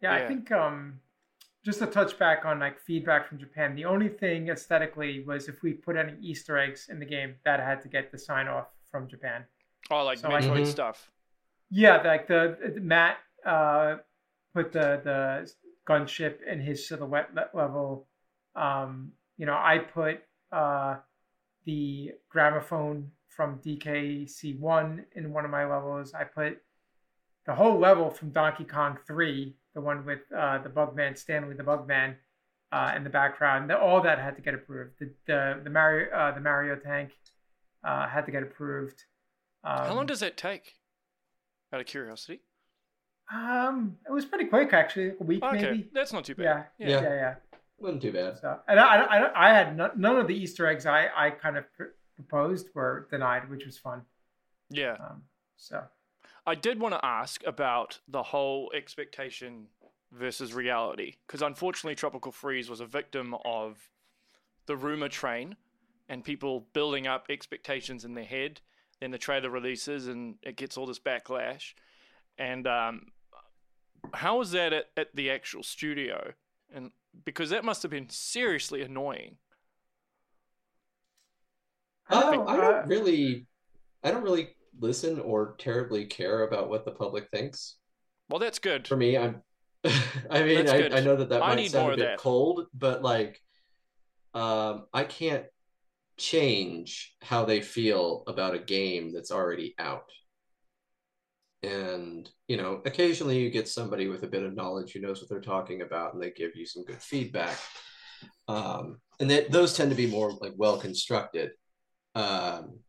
Yeah, 0.00 0.16
Yeah. 0.16 0.24
I 0.24 0.26
think 0.28 0.50
um, 0.52 1.00
just 1.62 1.80
to 1.80 1.86
touch 1.86 2.18
back 2.18 2.44
on 2.46 2.58
like 2.58 2.80
feedback 2.80 3.28
from 3.28 3.38
Japan, 3.38 3.74
the 3.74 3.84
only 3.84 4.08
thing 4.08 4.48
aesthetically 4.48 5.22
was 5.24 5.48
if 5.48 5.62
we 5.62 5.74
put 5.74 5.96
any 5.96 6.16
Easter 6.20 6.56
eggs 6.58 6.88
in 6.88 6.98
the 6.98 7.06
game, 7.06 7.34
that 7.44 7.60
had 7.60 7.82
to 7.82 7.88
get 7.88 8.10
the 8.10 8.18
sign 8.18 8.48
off 8.48 8.68
from 8.90 9.06
Japan. 9.08 9.44
Oh, 9.90 10.04
like 10.04 10.18
So 10.18 10.28
I- 10.30 10.40
Metroid 10.40 10.62
Mhm. 10.62 10.66
stuff. 10.66 11.10
Yeah, 11.70 12.02
like 12.02 12.26
the, 12.26 12.72
the 12.74 12.80
Matt 12.80 13.18
uh, 13.46 13.96
put 14.54 14.72
the 14.72 15.00
the 15.04 15.52
gunship 15.88 16.38
in 16.42 16.60
his 16.60 16.86
silhouette 16.86 17.30
level. 17.54 18.08
Um, 18.54 19.12
you 19.36 19.46
know, 19.46 19.54
I 19.54 19.78
put 19.78 20.20
uh, 20.52 20.96
the 21.64 22.12
gramophone 22.28 23.10
from 23.28 23.60
DKC 23.60 24.58
one 24.58 25.04
in 25.14 25.32
one 25.32 25.44
of 25.44 25.50
my 25.50 25.64
levels. 25.64 26.12
I 26.12 26.24
put 26.24 26.60
the 27.46 27.54
whole 27.54 27.78
level 27.78 28.10
from 28.10 28.30
Donkey 28.30 28.64
Kong 28.64 28.98
three, 29.06 29.56
the 29.74 29.80
one 29.80 30.04
with 30.04 30.20
uh, 30.36 30.58
the 30.58 30.68
Bugman 30.68 31.16
Stanley 31.16 31.54
the 31.54 31.62
Bugman 31.62 32.16
uh, 32.72 32.92
in 32.96 33.04
the 33.04 33.10
background. 33.10 33.70
All 33.72 34.02
that 34.02 34.18
had 34.18 34.36
to 34.36 34.42
get 34.42 34.54
approved. 34.54 34.98
The 34.98 35.12
the, 35.26 35.60
the 35.64 35.70
Mario 35.70 36.10
uh, 36.12 36.32
the 36.32 36.40
Mario 36.40 36.76
tank 36.76 37.12
uh, 37.84 38.08
had 38.08 38.26
to 38.26 38.32
get 38.32 38.42
approved. 38.42 39.04
Um, 39.62 39.86
How 39.86 39.94
long 39.94 40.06
does 40.06 40.22
it 40.22 40.36
take? 40.36 40.79
Out 41.72 41.80
of 41.80 41.86
curiosity. 41.86 42.40
um, 43.32 43.96
it 44.08 44.12
was 44.12 44.24
pretty 44.24 44.46
quick 44.46 44.72
actually, 44.72 45.10
a 45.20 45.22
week 45.22 45.42
Okay, 45.42 45.62
maybe. 45.62 45.88
that's 45.92 46.12
not 46.12 46.24
too 46.24 46.34
bad. 46.34 46.44
Yeah, 46.44 46.64
Yeah. 46.78 46.88
yeah, 46.88 47.02
yeah. 47.02 47.14
yeah. 47.14 47.34
wasn't 47.78 48.02
too 48.02 48.12
bad. 48.12 48.38
So, 48.38 48.58
and 48.68 48.78
I, 48.80 48.96
I, 49.02 49.16
I- 49.28 49.50
I 49.50 49.54
had 49.54 49.76
no, 49.76 49.90
none 49.96 50.16
of 50.18 50.26
the 50.26 50.34
Easter 50.34 50.66
eggs 50.66 50.84
I, 50.84 51.08
I 51.16 51.30
kind 51.30 51.56
of 51.56 51.64
pr- 51.76 51.94
proposed 52.16 52.68
were 52.74 53.06
denied, 53.10 53.48
which 53.48 53.64
was 53.64 53.78
fun. 53.78 54.02
Yeah. 54.68 54.96
Um, 55.00 55.22
so, 55.56 55.82
I 56.46 56.54
did 56.56 56.80
want 56.80 56.94
to 56.94 57.04
ask 57.04 57.42
about 57.46 58.00
the 58.08 58.22
whole 58.22 58.70
expectation 58.74 59.68
versus 60.12 60.52
reality, 60.52 61.14
because 61.26 61.40
unfortunately, 61.40 61.94
Tropical 61.94 62.32
Freeze 62.32 62.68
was 62.68 62.80
a 62.80 62.86
victim 62.86 63.34
of 63.44 63.78
the 64.66 64.76
rumor 64.76 65.08
train 65.08 65.56
and 66.08 66.24
people 66.24 66.66
building 66.72 67.06
up 67.06 67.26
expectations 67.30 68.04
in 68.04 68.14
their 68.14 68.24
head. 68.24 68.60
Then 69.00 69.10
the 69.10 69.18
trailer 69.18 69.50
releases 69.50 70.08
and 70.08 70.36
it 70.42 70.56
gets 70.56 70.76
all 70.76 70.86
this 70.86 70.98
backlash. 70.98 71.74
And 72.38 72.66
um, 72.66 73.06
how 74.12 74.38
was 74.38 74.52
that 74.52 74.72
at, 74.72 74.86
at 74.96 75.14
the 75.14 75.30
actual 75.30 75.62
studio? 75.62 76.32
And 76.72 76.90
because 77.24 77.50
that 77.50 77.64
must 77.64 77.82
have 77.82 77.90
been 77.90 78.08
seriously 78.08 78.82
annoying. 78.82 79.36
Uh, 82.08 82.44
I 82.46 82.56
don't 82.56 82.88
really, 82.88 83.46
I 84.02 84.10
don't 84.10 84.22
really 84.22 84.50
listen 84.78 85.20
or 85.20 85.54
terribly 85.58 86.06
care 86.06 86.42
about 86.42 86.68
what 86.68 86.84
the 86.84 86.90
public 86.90 87.28
thinks. 87.30 87.76
Well, 88.28 88.38
that's 88.38 88.58
good. 88.58 88.86
For 88.86 88.96
me, 88.96 89.16
I'm, 89.16 89.42
I 90.30 90.42
mean, 90.42 90.68
I. 90.68 90.88
I 90.88 91.00
know 91.00 91.16
that 91.16 91.28
that 91.30 91.42
I 91.42 91.54
might 91.54 91.70
sound 91.70 91.94
a 91.94 91.96
bit 91.96 92.04
that. 92.04 92.18
cold, 92.18 92.66
but 92.74 93.02
like, 93.02 93.40
um, 94.34 94.86
I 94.92 95.04
can't 95.04 95.44
change 96.20 97.16
how 97.22 97.44
they 97.44 97.60
feel 97.60 98.22
about 98.26 98.54
a 98.54 98.58
game 98.58 99.12
that's 99.12 99.30
already 99.30 99.74
out. 99.78 100.10
And, 101.62 102.30
you 102.46 102.56
know, 102.56 102.80
occasionally 102.84 103.38
you 103.38 103.50
get 103.50 103.68
somebody 103.68 104.06
with 104.06 104.22
a 104.22 104.28
bit 104.28 104.42
of 104.42 104.54
knowledge 104.54 104.92
who 104.92 105.00
knows 105.00 105.20
what 105.20 105.28
they're 105.28 105.40
talking 105.40 105.82
about 105.82 106.14
and 106.14 106.22
they 106.22 106.30
give 106.30 106.54
you 106.54 106.66
some 106.66 106.84
good 106.84 107.02
feedback. 107.02 107.58
Um, 108.48 108.98
and 109.18 109.30
that 109.30 109.50
those 109.50 109.74
tend 109.74 109.90
to 109.90 109.96
be 109.96 110.06
more 110.06 110.32
like 110.40 110.52
well 110.56 110.78
constructed. 110.78 111.50
Um, 112.14 112.80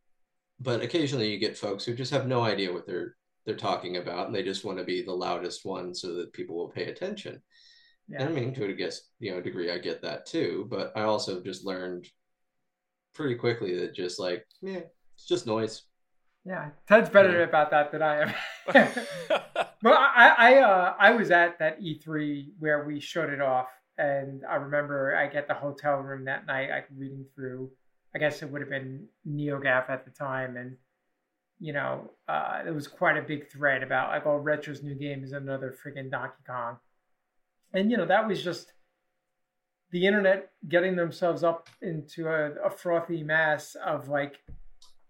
but 0.60 0.82
occasionally 0.82 1.30
you 1.30 1.38
get 1.38 1.58
folks 1.58 1.84
who 1.84 1.94
just 1.94 2.12
have 2.12 2.26
no 2.26 2.42
idea 2.42 2.72
what 2.72 2.86
they're 2.86 3.16
they're 3.44 3.56
talking 3.56 3.96
about 3.96 4.26
and 4.26 4.34
they 4.34 4.42
just 4.42 4.64
want 4.64 4.78
to 4.78 4.84
be 4.84 5.02
the 5.02 5.12
loudest 5.12 5.64
one 5.64 5.94
so 5.94 6.14
that 6.14 6.32
people 6.32 6.56
will 6.56 6.68
pay 6.68 6.84
attention. 6.84 7.42
And 8.16 8.28
I 8.28 8.32
mean, 8.32 8.54
to 8.54 8.64
a 8.64 8.72
guess, 8.72 9.08
you 9.18 9.32
know, 9.32 9.40
degree, 9.40 9.70
I 9.70 9.78
get 9.78 10.02
that 10.02 10.26
too. 10.26 10.66
But 10.70 10.92
I 10.94 11.02
also 11.02 11.42
just 11.42 11.64
learned 11.64 12.06
pretty 13.14 13.34
quickly 13.34 13.76
that 13.78 13.94
just 13.94 14.18
like, 14.18 14.46
yeah, 14.60 14.80
it's 15.14 15.26
just 15.26 15.46
noise. 15.46 15.82
yeah. 16.44 16.70
Ted's 16.88 17.08
better 17.10 17.38
Yeah. 17.38 17.44
about 17.44 17.70
that 17.70 17.92
than 17.92 18.02
I 18.02 18.22
am. 18.22 18.34
Well, 19.84 19.94
I, 19.98 20.34
I, 20.38 20.54
uh, 20.60 20.94
I 20.96 21.10
was 21.10 21.32
at 21.32 21.58
that 21.58 21.80
E3 21.82 22.50
where 22.60 22.84
we 22.84 23.00
showed 23.00 23.30
it 23.30 23.40
off, 23.40 23.66
and 23.98 24.44
I 24.48 24.54
remember 24.54 25.16
I 25.16 25.26
get 25.26 25.48
the 25.48 25.54
hotel 25.54 25.96
room 25.96 26.24
that 26.26 26.46
night, 26.46 26.70
like 26.70 26.86
reading 26.96 27.24
through. 27.34 27.68
I 28.14 28.20
guess 28.20 28.42
it 28.42 28.50
would 28.50 28.60
have 28.60 28.70
been 28.70 29.06
NeoGaf 29.28 29.90
at 29.90 30.04
the 30.04 30.12
time, 30.12 30.56
and 30.56 30.76
you 31.58 31.72
know, 31.72 32.12
uh, 32.28 32.62
there 32.62 32.72
was 32.72 32.86
quite 32.86 33.16
a 33.16 33.22
big 33.22 33.50
thread 33.50 33.82
about 33.82 34.10
like, 34.10 34.24
oh, 34.24 34.36
Retro's 34.36 34.84
new 34.84 34.94
game 34.94 35.24
is 35.24 35.32
another 35.32 35.74
freaking 35.84 36.12
Donkey 36.12 36.42
Kong, 36.46 36.76
and 37.72 37.90
you 37.90 37.96
know 37.96 38.06
that 38.06 38.28
was 38.28 38.40
just 38.44 38.72
the 39.92 40.06
internet 40.06 40.50
getting 40.68 40.96
themselves 40.96 41.44
up 41.44 41.68
into 41.82 42.26
a, 42.28 42.52
a 42.66 42.70
frothy 42.70 43.22
mass 43.22 43.76
of 43.84 44.08
like 44.08 44.40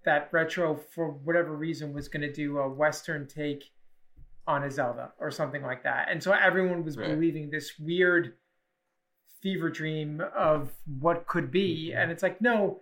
that 0.04 0.28
Retro 0.32 0.74
for 0.74 1.08
whatever 1.08 1.56
reason 1.56 1.92
was 1.92 2.08
going 2.08 2.22
to 2.22 2.32
do 2.32 2.58
a 2.58 2.68
Western 2.68 3.26
take 3.26 3.70
on 4.46 4.64
a 4.64 4.70
Zelda 4.70 5.12
or 5.20 5.30
something 5.30 5.62
like 5.62 5.84
that. 5.84 6.08
And 6.10 6.20
so 6.20 6.32
everyone 6.32 6.84
was 6.84 6.96
Right. 6.96 7.08
believing 7.08 7.50
this 7.50 7.78
weird 7.78 8.34
fever 9.40 9.70
dream 9.70 10.20
of 10.36 10.72
what 11.00 11.26
could 11.26 11.52
be. 11.52 11.90
Mm-hmm. 11.90 11.98
And 12.00 12.10
it's 12.10 12.22
like, 12.22 12.40
no, 12.40 12.80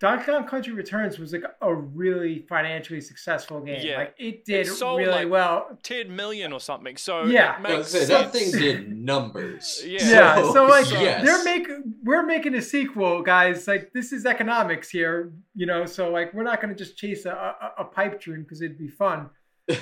Donkey 0.00 0.24
Kong 0.24 0.46
Country 0.46 0.72
Returns 0.72 1.18
was 1.18 1.32
like 1.34 1.44
a 1.60 1.74
really 1.74 2.46
financially 2.48 3.02
successful 3.02 3.60
game. 3.60 3.80
Yeah. 3.86 3.98
Like 3.98 4.14
it 4.18 4.46
did 4.46 4.66
It 4.66 4.70
sold, 4.70 5.00
really 5.00 5.12
like, 5.24 5.30
well. 5.30 5.78
10 5.82 6.16
million 6.16 6.54
or 6.54 6.60
something. 6.60 6.96
So 6.96 7.24
Yeah. 7.24 7.60
it 7.60 7.66
I 7.66 7.76
was 7.78 7.92
makes 7.92 7.92
gonna 7.92 8.04
say, 8.06 8.22
that 8.22 8.32
thing 8.32 8.50
did 8.52 8.96
numbers. 8.96 9.82
Yeah. 9.86 9.98
Yeah, 10.10 10.52
so 10.52 10.64
like 10.64 10.90
yes. 10.90 11.24
they're 11.24 11.44
making 11.44 11.94
we're 12.02 12.24
making 12.24 12.54
a 12.54 12.62
sequel, 12.62 13.20
guys. 13.22 13.68
Like 13.68 13.92
this 13.92 14.12
is 14.12 14.24
economics 14.24 14.88
here, 14.88 15.32
you 15.54 15.66
know. 15.66 15.84
So 15.84 16.10
like 16.10 16.32
we're 16.32 16.44
not 16.44 16.60
gonna 16.62 16.74
just 16.74 16.96
chase 16.96 17.26
a, 17.26 17.30
a, 17.30 17.82
a 17.82 17.84
pipe 17.84 18.20
dream 18.20 18.42
because 18.42 18.62
it'd 18.62 18.78
be 18.78 18.88
fun. 18.88 19.28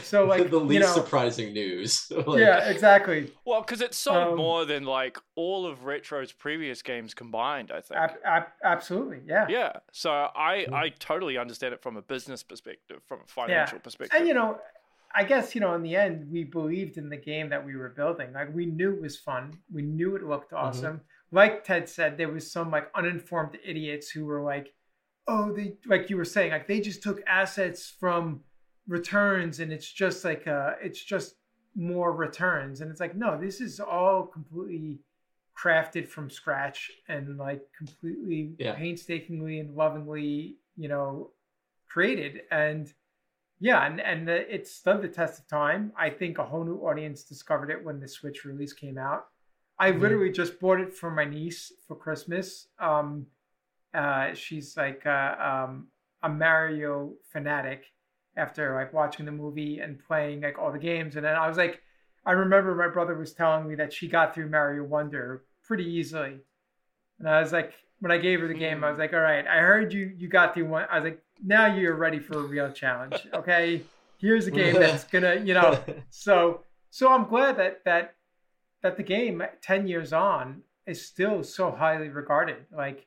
So 0.03 0.25
like 0.33 0.51
the 0.51 0.59
least 0.59 0.75
you 0.75 0.81
know, 0.81 0.93
surprising 0.95 1.53
news. 1.53 2.11
Like, 2.27 2.41
yeah, 2.41 2.69
exactly. 2.69 3.33
Well, 3.47 3.61
because 3.63 3.81
it 3.81 3.95
sold 3.95 4.29
Um, 4.33 4.37
more 4.37 4.65
than 4.65 4.85
like 4.85 5.19
all 5.37 5.67
of 5.67 5.85
Retro's 5.85 6.33
previous 6.33 6.83
games 6.83 7.15
combined. 7.15 7.71
I 7.71 7.81
think. 7.81 8.01
Ab- 8.01 8.19
ab- 8.25 8.53
absolutely, 8.65 9.21
yeah. 9.27 9.47
yeah. 9.49 9.73
So 9.93 10.11
I 10.11 10.67
Mm. 10.69 10.73
I 10.75 10.89
totally 10.99 11.39
understand 11.39 11.75
it 11.75 11.83
from 11.83 11.97
a 11.97 12.03
business 12.03 12.43
perspective, 12.43 13.01
from 13.07 13.21
a 13.25 13.27
financial 13.27 13.79
perspective. 13.79 14.19
And 14.19 14.29
you 14.29 14.35
know, 14.35 14.59
I 15.15 15.25
guess 15.25 15.55
you 15.55 15.61
know, 15.61 15.75
in 15.75 15.83
the 15.83 15.97
end, 15.97 16.31
we 16.31 16.45
believed 16.45 16.99
in 16.99 17.09
the 17.09 17.17
game 17.17 17.49
that 17.51 17.65
we 17.65 17.77
were 17.77 17.89
building. 17.91 18.33
Like 18.33 18.55
we 18.55 18.67
knew 18.67 18.95
it 18.95 19.01
was 19.01 19.17
fun. 19.17 19.53
We 19.73 19.83
knew 19.83 20.17
it 20.17 20.23
looked 20.25 20.53
awesome. 20.53 21.01
Like 21.31 21.65
Ted 21.65 21.89
said, 21.89 22.17
there 22.17 22.29
was 22.31 22.51
some 22.51 22.71
like 22.71 22.91
uninformed 22.95 23.59
idiots 23.65 24.11
who 24.11 24.25
were 24.25 24.43
like, 24.43 24.75
"Oh, 25.27 25.53
they 25.53 25.75
like 25.87 26.11
you 26.11 26.17
were 26.17 26.25
saying, 26.25 26.53
like 26.53 26.67
they 26.67 26.81
just 26.81 27.03
took 27.03 27.21
assets 27.27 27.93
from 28.01 28.41
returns, 28.89 29.61
and 29.61 29.73
it's 29.73 29.91
just 29.91 30.25
like 30.25 30.47
uh, 30.49 30.73
it's 30.83 31.03
just 31.03 31.37
more 31.77 32.13
returns." 32.13 32.81
And 32.81 32.91
it's 32.91 33.01
like, 33.01 33.17
no, 33.17 33.39
this 33.41 33.61
is 33.61 33.81
all 33.81 34.25
completely 34.27 34.99
crafted 35.57 36.09
from 36.09 36.31
scratch 36.31 36.91
and 37.09 37.37
like 37.39 37.63
completely 37.77 38.53
Yeah. 38.59 38.75
painstakingly 38.75 39.61
and 39.61 39.75
lovingly, 39.75 40.57
you 40.77 40.89
know, 40.89 41.31
created 41.89 42.43
and 42.51 42.93
yeah 43.61 43.87
and 43.87 44.01
and 44.01 44.29
the, 44.29 44.55
it 44.55 44.67
stood 44.69 45.03
the 45.03 45.09
test 45.09 45.41
of 45.41 45.49
time 45.49 45.93
i 45.97 46.09
think 46.09 46.39
a 46.39 46.45
whole 46.45 46.65
new 46.65 46.77
audience 46.79 47.23
discovered 47.23 47.71
it 47.71 47.85
when 47.85 47.99
the 48.01 48.09
switch 48.09 48.45
release 48.45 48.73
came 48.73 48.99
out 48.99 49.29
i 49.79 49.91
Mhm. 49.91 49.99
literally 50.01 50.31
just 50.31 50.61
bought 50.61 50.81
it 50.81 50.95
for 50.95 51.11
my 51.11 51.25
niece 51.25 51.73
for 51.87 51.97
christmas 51.97 52.69
um 52.79 53.27
uh 53.95 54.33
she's 54.35 54.77
like 54.77 55.05
uh, 55.07 55.35
um 55.41 55.89
a 56.23 56.29
mario 56.29 57.13
fanatic 57.33 57.87
after 58.39 58.75
like 58.75 58.93
watching 58.93 59.27
the 59.27 59.33
movie 59.33 59.81
and 59.81 59.99
playing 60.07 60.41
like 60.41 60.59
all 60.59 60.73
the 60.73 60.79
games. 60.79 61.17
And 61.17 61.25
then 61.25 61.35
i 61.35 61.49
was 61.49 61.57
like 61.57 61.83
i 62.25 62.33
remember 62.33 62.75
my 62.75 62.89
brother 62.89 63.15
was 63.15 63.33
telling 63.33 63.69
me 63.69 63.75
that 63.77 63.93
she 63.93 64.09
got 64.09 64.35
through 64.35 64.49
mario 64.49 64.85
wonder 64.85 65.45
pretty 65.63 65.85
easily. 65.85 66.39
And 67.19 67.29
i 67.29 67.41
was 67.41 67.53
like 67.53 67.75
when 68.01 68.13
i 68.13 68.19
gave 68.19 68.41
her 68.41 68.49
the 68.49 68.55
game 68.55 68.85
i 68.85 68.89
was 68.91 68.97
hmm. 68.97 69.03
like 69.03 69.13
all 69.13 69.21
right 69.21 69.47
i 69.47 69.59
heard 69.59 69.93
you 69.93 70.13
you 70.17 70.29
got 70.29 70.55
through 70.55 70.67
one 70.67 70.87
i 70.91 71.01
was 71.01 71.05
like 71.05 71.23
now 71.45 71.67
you're 71.67 71.97
ready 71.97 72.19
for 72.19 72.39
a 72.39 72.43
real 72.43 72.71
challenge 72.73 73.27
okay? 73.35 73.83
Here's 74.19 74.49
a 74.49 74.51
game 74.51 74.75
that's 74.75 75.05
gonna 75.13 75.37
you 75.37 75.55
know. 75.55 75.79
So 76.11 76.63
so 76.91 77.13
i'm 77.13 77.29
glad 77.29 77.57
that 77.59 77.85
that 77.85 78.15
that 78.83 78.97
the 78.97 79.03
game 79.03 79.43
10 79.63 79.87
years 79.87 80.13
on 80.13 80.63
is 80.87 81.05
still 81.05 81.43
so 81.43 81.71
highly 81.71 82.09
regarded. 82.09 82.67
Like 82.73 83.07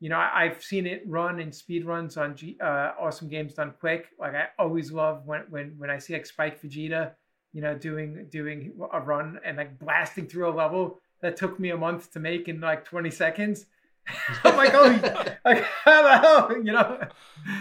you 0.00 0.08
know 0.08 0.16
I, 0.16 0.44
i've 0.44 0.62
seen 0.62 0.86
it 0.86 1.02
run 1.06 1.40
in 1.40 1.52
speed 1.52 1.84
runs 1.84 2.16
on 2.16 2.36
G, 2.36 2.56
uh, 2.62 2.92
awesome 3.00 3.28
games 3.28 3.54
done 3.54 3.74
quick 3.78 4.06
like 4.18 4.34
i 4.34 4.48
always 4.58 4.92
love 4.92 5.26
when 5.26 5.42
when 5.50 5.74
when 5.78 5.90
i 5.90 5.98
see 5.98 6.12
like 6.12 6.26
spike 6.26 6.60
vegeta 6.62 7.12
you 7.52 7.62
know 7.62 7.76
doing 7.76 8.26
doing 8.30 8.72
a 8.92 9.00
run 9.00 9.38
and 9.44 9.56
like 9.56 9.78
blasting 9.78 10.26
through 10.26 10.48
a 10.48 10.54
level 10.54 11.00
that 11.20 11.36
took 11.36 11.58
me 11.58 11.70
a 11.70 11.76
month 11.76 12.12
to 12.12 12.20
make 12.20 12.48
in 12.48 12.60
like 12.60 12.84
20 12.84 13.10
seconds 13.10 13.66
i'm 14.44 14.56
like 14.56 14.72
oh 14.74 15.36
like 15.44 15.64
how 15.84 16.02
the 16.02 16.18
hell 16.18 16.56
you 16.64 16.72
know 16.72 17.00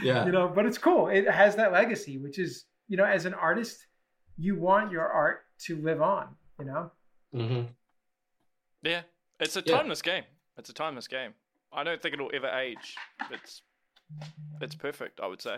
yeah. 0.03 0.25
you 0.25 0.31
know 0.31 0.47
but 0.47 0.65
it's 0.65 0.77
cool 0.77 1.07
it 1.07 1.29
has 1.29 1.55
that 1.55 1.71
legacy 1.71 2.17
which 2.17 2.37
is 2.39 2.65
you 2.87 2.97
know 2.97 3.05
as 3.05 3.25
an 3.25 3.33
artist 3.33 3.87
you 4.37 4.55
want 4.55 4.91
your 4.91 5.07
art 5.07 5.39
to 5.59 5.75
live 5.81 6.01
on 6.01 6.27
you 6.59 6.65
know 6.65 6.91
hmm 7.33 7.61
yeah, 8.83 9.01
it's 9.39 9.55
a 9.55 9.61
Yeah. 9.61 9.77
timeless 9.77 10.01
game. 10.01 10.23
It's 10.57 10.69
a 10.69 10.73
timeless 10.73 11.07
game. 11.07 11.33
I 11.73 11.83
don't 11.83 12.01
think 12.01 12.13
it'll 12.13 12.31
ever 12.33 12.47
age. 12.47 12.95
It's 13.31 13.61
it's 14.61 14.75
perfect. 14.75 15.19
I 15.21 15.27
would 15.27 15.41
say. 15.41 15.57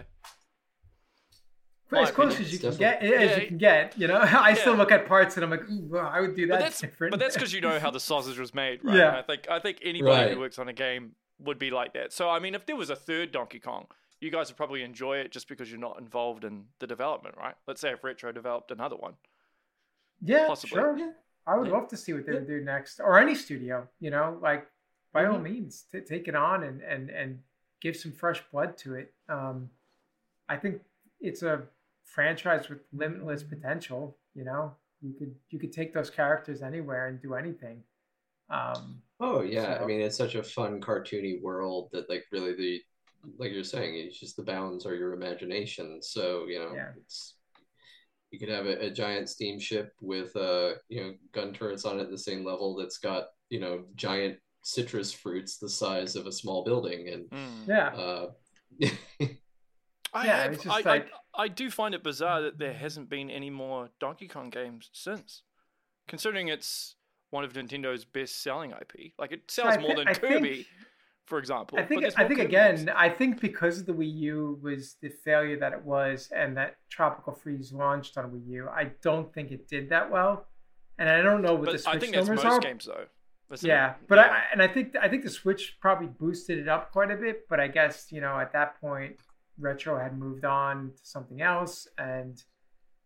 My 1.92 2.02
as 2.04 2.12
close 2.12 2.34
opinion, 2.36 2.46
as 2.46 2.54
you 2.54 2.60
can 2.70 2.78
get 2.78 3.02
eh, 3.04 3.08
as 3.08 3.32
Yeah. 3.32 3.40
you 3.42 3.48
can 3.48 3.58
get 3.58 3.98
you 3.98 4.08
know 4.08 4.20
i 4.22 4.54
still 4.54 4.76
look 4.76 4.92
at 4.92 5.08
parts 5.08 5.36
and 5.38 5.44
i'm 5.44 5.50
like 5.50 5.68
Ooh, 5.68 5.88
wow, 5.90 6.08
i 6.14 6.22
would 6.22 6.36
do 6.36 6.46
that 6.46 6.54
But 6.54 6.60
that's 6.60 6.80
different 6.82 7.12
but 7.12 7.20
that's 7.20 7.34
because 7.40 7.52
you 7.52 7.62
know 7.62 7.80
how 7.80 7.90
the 7.90 8.00
sausage 8.00 8.38
was 8.38 8.54
made, 8.54 8.84
right? 8.84 8.96
Yeah. 8.96 9.18
I 9.18 9.24
think 9.24 9.48
I 9.50 9.60
think 9.60 9.80
anybody 9.84 10.12
Right. 10.26 10.34
who 10.34 10.40
works 10.40 10.60
on 10.60 10.68
a 10.68 10.74
game 10.74 11.14
would 11.40 11.58
be 11.58 11.72
like 11.72 11.94
that. 11.94 12.14
So 12.14 12.30
I 12.30 12.38
mean, 12.40 12.54
if 12.54 12.66
there 12.68 12.76
was 12.76 12.90
a 12.92 12.96
third 12.96 13.32
Donkey 13.32 13.60
Kong, 13.60 13.88
you 14.20 14.30
guys 14.30 14.50
would 14.50 14.58
probably 14.58 14.84
enjoy 14.84 15.18
it 15.18 15.32
just 15.32 15.48
because 15.48 15.72
you're 15.72 15.80
not 15.80 15.98
involved 16.00 16.44
in 16.44 16.66
the 16.80 16.86
development, 16.86 17.36
right? 17.38 17.56
Let's 17.68 17.82
say 17.82 17.92
if 17.92 18.04
Retro 18.04 18.32
developed 18.32 18.70
another 18.72 18.96
one. 18.98 19.14
yeah 20.22 20.46
possibly. 20.48 20.76
sure 20.80 20.96
Yeah. 20.98 21.12
i 21.48 21.56
would 21.58 21.68
Yeah. 21.70 21.74
love 21.74 21.88
to 21.90 21.98
see 21.98 22.14
what 22.14 22.26
they 22.28 22.34
would 22.34 22.48
do 22.48 22.62
next 22.64 23.00
or 23.00 23.18
any 23.18 23.34
studio 23.34 23.88
you 24.00 24.12
know 24.12 24.38
like 24.44 24.68
by 25.12 25.26
all 25.26 25.40
Mhm. 25.40 25.44
means 25.44 25.84
t- 25.92 26.02
take 26.02 26.28
it 26.28 26.36
on 26.36 26.64
and 26.64 26.82
and 26.82 27.10
and 27.10 27.44
give 27.82 27.96
some 27.96 28.12
fresh 28.12 28.42
blood 28.52 28.78
to 28.78 28.96
it 28.96 29.14
um 29.30 29.70
i 30.50 30.56
think 30.58 30.82
it's 31.22 31.44
a 31.44 31.68
franchise 32.04 32.70
with 32.70 32.80
limitless 32.94 33.44
potential 33.44 34.18
you 34.36 34.44
know 34.44 34.76
you 35.02 35.14
could 35.14 35.36
you 35.50 35.60
could 35.60 35.72
take 35.72 35.94
those 35.94 36.10
characters 36.10 36.62
anywhere 36.62 37.08
and 37.08 37.22
do 37.22 37.34
anything 37.36 37.84
um 38.50 39.02
Oh 39.22 39.42
yeah, 39.42 39.80
I 39.82 39.86
mean 39.86 40.00
it's 40.00 40.16
such 40.16 40.36
a 40.36 40.44
fun 40.44 40.80
cartoony 40.80 41.42
world 41.42 41.90
that 41.92 42.10
like 42.10 42.24
really 42.32 42.56
the 42.56 42.82
like 43.38 43.52
you're 43.52 43.66
saying, 43.66 43.96
it's 43.96 44.18
just 44.18 44.38
the 44.38 44.44
bounds 44.44 44.86
are 44.86 44.96
your 44.96 45.12
imagination. 45.14 46.02
So, 46.02 46.46
you 46.48 46.58
know, 46.60 46.74
Yeah. 46.74 46.94
it's 46.96 47.36
you 48.32 48.40
could 48.40 48.48
have 48.48 48.66
a, 48.66 48.86
a 48.86 48.90
giant 48.90 49.28
steamship 49.30 49.92
with 50.02 50.34
uh, 50.38 50.76
you 50.88 51.02
know, 51.02 51.14
gun 51.34 51.54
turrets 51.54 51.84
on 51.84 52.00
it 52.00 52.04
at 52.04 52.12
the 52.12 52.18
same 52.18 52.46
level 52.46 52.78
that's 52.78 52.98
got, 52.98 53.26
you 53.50 53.60
know, 53.60 53.84
giant 53.96 54.40
citrus 54.74 55.12
fruits 55.12 55.58
the 55.58 55.70
size 55.70 56.16
of 56.16 56.28
a 56.28 56.32
small 56.32 56.64
building 56.64 57.08
and 57.10 57.30
Mm. 57.30 57.68
yeah 57.68 57.88
uh 57.88 58.28
I 60.14 60.26
Yeah, 60.26 60.44
have, 60.44 60.54
just 60.54 60.68
I, 60.68 60.82
like- 60.90 61.10
I, 61.36 61.44
I 61.44 61.48
do 61.48 61.70
find 61.70 61.94
it 61.94 62.04
bizarre 62.04 62.42
that 62.42 62.58
there 62.58 62.74
hasn't 62.74 63.10
been 63.10 63.30
any 63.30 63.50
more 63.50 63.90
Donkey 64.00 64.28
Kong 64.28 64.50
games 64.50 64.90
since, 64.92 65.44
considering 66.08 66.48
it's 66.48 66.96
one 67.30 67.44
of 67.44 67.54
Nintendo's 67.54 68.06
best-selling 68.06 68.72
IP. 68.72 69.14
Like 69.20 69.32
it 69.32 69.50
sells 69.52 69.76
I 69.78 69.82
more 69.82 69.92
thi- 69.92 69.96
than 69.98 70.08
I 70.08 70.14
Kirby, 70.14 70.54
think- 70.56 70.68
for 71.26 71.38
example. 71.38 71.78
I 71.78 71.84
think 71.84 72.04
I 72.06 72.10
think 72.10 72.40
Kirby 72.40 72.42
again, 72.42 72.76
games. 72.78 72.90
I 72.96 73.10
think 73.10 73.40
because 73.40 73.86
the 73.86 73.94
Wii 73.94 74.12
U 74.32 74.60
was 74.64 74.96
the 75.02 75.10
failure 75.10 75.60
that 75.60 75.74
it 75.74 75.84
was, 75.84 76.30
and 76.36 76.58
that 76.58 76.78
Tropical 76.90 77.34
Freeze 77.34 77.72
launched 77.72 78.18
on 78.18 78.32
Wii 78.32 78.48
U, 78.48 78.68
I 78.70 78.86
don't 79.04 79.32
think 79.34 79.52
it 79.52 79.68
did 79.68 79.90
that 79.90 80.10
well, 80.10 80.48
and 80.98 81.08
I 81.08 81.22
don't 81.22 81.44
know 81.44 81.54
what 81.54 81.66
the 81.68 81.72
But 81.74 81.82
Switch 81.82 81.96
I 81.96 82.00
think 82.00 82.14
that's 82.16 82.28
numbers 82.28 82.44
most 82.46 82.54
are. 82.54 82.60
games 82.60 82.86
though. 82.86 83.06
Isn't 83.52 83.68
yeah, 83.68 83.92
it? 83.92 83.96
but 84.08 84.18
Yeah. 84.18 84.32
I 84.32 84.44
and 84.52 84.62
I 84.62 84.68
think 84.68 84.96
I 85.02 85.08
think 85.10 85.24
the 85.24 85.30
Switch 85.30 85.78
probably 85.80 86.08
boosted 86.08 86.60
it 86.60 86.68
up 86.68 86.92
quite 86.92 87.12
a 87.12 87.16
bit, 87.16 87.48
but 87.50 87.60
I 87.60 87.68
guess 87.68 88.12
you 88.12 88.22
know 88.22 88.40
at 88.40 88.54
that 88.54 88.80
point, 88.80 89.20
Retro 89.58 89.98
had 90.00 90.18
moved 90.18 90.46
on 90.46 90.92
to 90.96 91.06
something 91.06 91.42
else, 91.42 91.88
and 91.98 92.42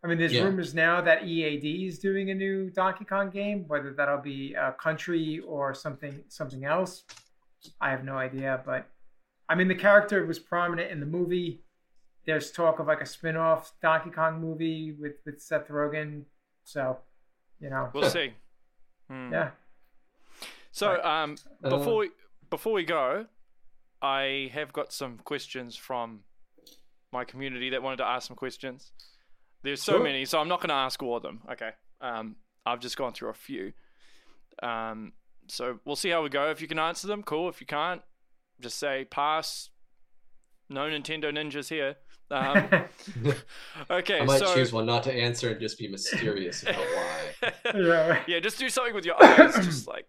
I 0.03 0.07
mean, 0.07 0.17
there's 0.17 0.33
Yeah. 0.33 0.43
rumors 0.43 0.73
now 0.73 0.99
that 1.01 1.23
EAD 1.23 1.87
is 1.87 1.97
doing 1.97 2.29
a 2.29 2.35
new 2.35 2.69
Donkey 2.69 3.05
Kong 3.05 3.29
game, 3.29 3.65
whether 3.67 3.93
that'll 3.93 4.17
be 4.17 4.53
a 4.53 4.73
country 4.73 5.39
or 5.39 5.73
something 5.73 6.23
something 6.27 6.65
else. 6.65 7.03
I 7.79 7.89
have 7.91 8.03
no 8.03 8.17
idea, 8.17 8.61
but 8.65 8.89
I 9.47 9.55
mean, 9.55 9.69
the 9.69 9.75
character 9.75 10.25
was 10.25 10.39
prominent 10.39 10.91
in 10.91 10.99
the 10.99 11.05
movie. 11.05 11.63
There's 12.25 12.51
talk 12.51 12.79
of 12.79 12.87
like 12.87 13.01
a 13.01 13.05
spin-off 13.05 13.73
Donkey 13.81 14.09
Kong 14.09 14.41
movie 14.41 14.91
with 14.91 15.15
with 15.25 15.41
Seth 15.41 15.69
Rogen, 15.69 16.25
so 16.65 16.99
you 17.59 17.69
know, 17.69 17.89
we'll 17.93 18.09
see. 18.09 18.33
Hmm. 19.09 19.31
yeah. 19.31 19.51
So 20.73 21.01
um, 21.03 21.35
Uh, 21.63 21.69
before 21.69 21.97
we, 21.97 22.09
before 22.49 22.73
we 22.73 22.83
go, 22.83 23.27
I 24.01 24.49
have 24.53 24.73
got 24.73 24.91
some 24.91 25.19
questions 25.19 25.77
from 25.77 26.23
my 27.11 27.23
community 27.23 27.69
that 27.69 27.81
wanted 27.81 27.97
to 27.97 28.05
ask 28.05 28.27
some 28.27 28.35
questions. 28.35 28.91
There's 29.61 29.81
so 29.81 29.93
Sure. 29.93 30.03
many, 30.03 30.25
so 30.25 30.39
I'm 30.39 30.47
not 30.49 30.59
going 30.59 30.69
to 30.69 30.75
ask 30.75 31.01
all 31.01 31.15
of 31.15 31.23
them. 31.23 31.41
Okay. 31.51 31.71
Um, 32.01 32.35
I've 32.65 32.79
just 32.79 32.97
gone 32.97 33.13
through 33.13 33.29
a 33.29 33.33
few. 33.33 33.71
Um, 34.61 35.13
so 35.47 35.79
we'll 35.85 35.95
see 35.95 36.09
how 36.09 36.23
we 36.23 36.29
go. 36.29 36.49
If 36.49 36.59
you 36.59 36.67
can 36.67 36.79
answer 36.79 37.07
them, 37.07 37.23
cool. 37.23 37.47
If 37.49 37.61
you 37.61 37.67
can't, 37.67 38.01
just 38.59 38.77
say 38.77 39.05
pass. 39.05 39.69
No 40.69 40.81
Nintendo 40.89 41.25
ninjas 41.31 41.69
here. 41.69 41.97
Um, 42.31 42.67
okay, 43.91 44.21
I 44.21 44.25
might 44.25 44.39
so 44.39 44.55
choose 44.55 44.73
one 44.73 44.85
not 44.85 45.03
to 45.03 45.13
answer 45.13 45.51
and 45.51 45.59
just 45.61 45.77
be 45.77 45.87
mysterious 45.87 46.63
about 46.63 46.77
why. 46.77 47.53
yeah. 47.75 48.23
yeah, 48.27 48.39
just 48.39 48.57
do 48.57 48.69
something 48.69 48.95
with 48.95 49.05
your 49.05 49.23
eyes, 49.23 49.53
just 49.55 49.87
like 49.87 50.07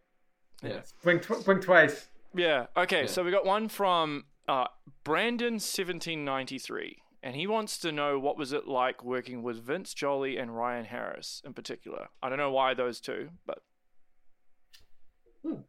Yeah. 0.63 0.81
Blink, 1.03 1.23
tw- 1.23 1.45
blink 1.45 1.63
twice. 1.63 2.09
Yeah. 2.35 2.67
Okay. 2.77 3.03
Yeah. 3.03 3.07
So 3.07 3.25
we 3.25 3.31
got 3.31 3.45
one 3.45 3.69
from 3.69 4.25
uh, 4.49 4.67
Brandon 5.05 5.59
seventeen 5.59 6.25
ninety 6.25 6.59
three, 6.59 7.03
and 7.23 7.37
he 7.37 7.47
wants 7.47 7.79
to 7.79 7.93
know 7.93 8.19
what 8.19 8.37
was 8.37 8.53
it 8.53 8.67
like 8.67 9.05
working 9.05 9.43
with 9.43 9.63
Vince 9.63 9.95
Joly 9.95 10.37
and 10.37 10.57
Ryan 10.57 10.87
Harris 10.87 11.43
in 11.45 11.55
particular. 11.55 12.09
I 12.23 12.29
don't 12.29 12.39
know 12.39 12.51
why 12.51 12.75
those 12.75 13.01
two, 13.01 13.31
but 13.47 13.59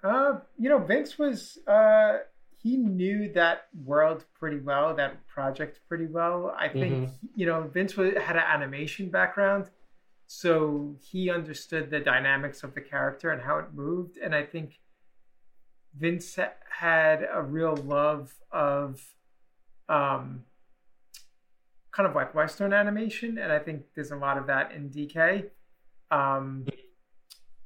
Uh, 0.04 0.40
you 0.58 0.70
know, 0.70 0.80
Vince 0.80 1.18
was 1.20 1.60
uh, 1.68 2.20
he 2.58 2.78
knew 2.78 3.32
that 3.34 3.68
world 3.84 4.26
pretty 4.40 4.60
well, 4.60 4.96
that 4.96 5.28
project 5.28 5.82
pretty 5.88 6.08
well. 6.08 6.56
I 6.58 6.70
think 6.70 7.10
you 7.36 7.46
know 7.46 7.62
Vince 7.64 7.96
was, 7.96 8.14
had 8.16 8.38
an 8.38 8.44
animation 8.48 9.10
background, 9.10 9.70
so 10.28 10.96
he 11.02 11.30
understood 11.30 11.90
the 11.90 12.00
dynamics 12.00 12.64
of 12.64 12.74
the 12.74 12.82
character 12.82 13.32
and 13.32 13.42
how 13.42 13.60
it 13.60 13.74
moved. 13.74 14.18
And 14.18 14.34
I 14.34 14.44
think 14.44 14.80
Vince 15.98 16.38
had 16.70 17.28
a 17.32 17.42
real 17.42 17.76
love 17.76 18.34
of 18.52 19.02
um, 19.88 20.44
kind 21.92 22.10
of 22.10 22.16
like 22.16 22.36
Western 22.36 22.74
animation, 22.74 23.38
and 23.38 23.52
I 23.52 23.60
think 23.60 23.84
there's 23.96 24.12
a 24.12 24.18
lot 24.18 24.38
of 24.38 24.48
that 24.48 24.72
in 24.72 24.90
DK. 24.90 25.50
Um, 26.12 26.66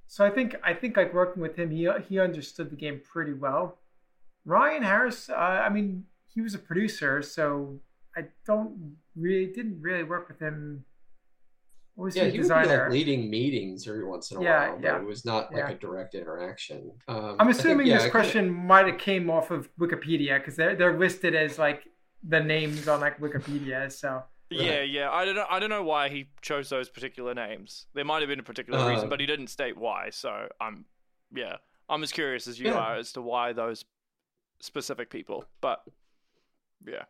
so 0.07 0.25
I 0.25 0.29
think 0.29 0.55
I 0.63 0.73
think 0.73 0.97
like 0.97 1.13
working 1.13 1.41
with 1.41 1.55
him, 1.55 1.71
he 1.71 1.89
he 2.07 2.19
understood 2.19 2.69
the 2.69 2.75
game 2.75 3.01
pretty 3.03 3.33
well. 3.33 3.79
Ryan 4.45 4.83
Harris, 4.83 5.29
uh, 5.29 5.33
I 5.33 5.69
mean, 5.69 6.05
he 6.27 6.41
was 6.41 6.53
a 6.53 6.59
producer, 6.59 7.21
so 7.21 7.79
I 8.15 8.25
don't 8.45 8.97
really 9.15 9.47
didn't 9.47 9.81
really 9.81 10.03
work 10.03 10.27
with 10.27 10.39
him. 10.39 10.85
What 11.99 12.05
was 12.05 12.15
yeah, 12.15 12.23
he 12.23 12.29
a 12.29 12.31
he 12.31 12.39
would 12.39 12.47
be 12.47 12.53
like 12.53 12.89
leading 12.91 13.29
meetings 13.29 13.85
every 13.85 14.05
once 14.05 14.31
in 14.31 14.37
a 14.37 14.41
Yeah, 14.41 14.69
while, 14.69 14.75
but 14.77 14.83
yeah. 14.85 14.97
it 14.99 15.03
was 15.05 15.25
not 15.25 15.51
like 15.51 15.63
Yeah. 15.67 15.71
a 15.71 15.75
direct 15.75 16.15
interaction. 16.15 16.93
Um, 17.09 17.35
I'm 17.37 17.49
I 17.49 17.51
think, 17.51 17.59
assuming 17.59 17.87
yeah, 17.87 17.95
this 17.95 18.03
I 18.03 18.05
kinda- 18.05 18.11
question 18.11 18.49
might 18.51 18.85
have 18.87 18.97
came 18.97 19.29
off 19.29 19.51
of 19.51 19.69
Wikipedia 19.75 20.37
because 20.37 20.55
they're 20.55 20.77
they're 20.77 20.97
listed 20.97 21.35
as 21.35 21.59
like 21.59 21.89
the 22.23 22.39
names 22.39 22.87
on 22.87 23.01
like 23.01 23.19
Wikipedia. 23.19 23.91
So 23.91 24.23
Yeah, 24.49 24.79
yeah. 24.81 25.11
I 25.11 25.25
don't 25.25 25.35
know. 25.35 25.45
I 25.49 25.59
don't 25.59 25.69
know 25.69 25.83
why 25.83 26.07
he 26.07 26.29
chose 26.41 26.69
those 26.69 26.87
particular 26.89 27.33
names. 27.33 27.87
There 27.93 28.05
might 28.05 28.21
have 28.21 28.29
been 28.29 28.39
a 28.39 28.43
particular 28.43 28.79
reason, 28.89 29.07
Uh, 29.07 29.09
but 29.09 29.19
he 29.19 29.25
didn't 29.25 29.47
state 29.47 29.75
why. 29.75 30.09
So 30.11 30.47
I'm, 30.61 30.85
yeah, 31.35 31.57
I'm 31.89 32.01
as 32.01 32.13
curious 32.13 32.47
as 32.47 32.61
you 32.61 32.67
Yeah. 32.67 32.75
are 32.79 32.95
as 32.95 33.11
to 33.11 33.21
why 33.21 33.51
those 33.51 33.83
specific 34.61 35.09
people. 35.09 35.43
But 35.59 35.83
yeah. 36.87 37.03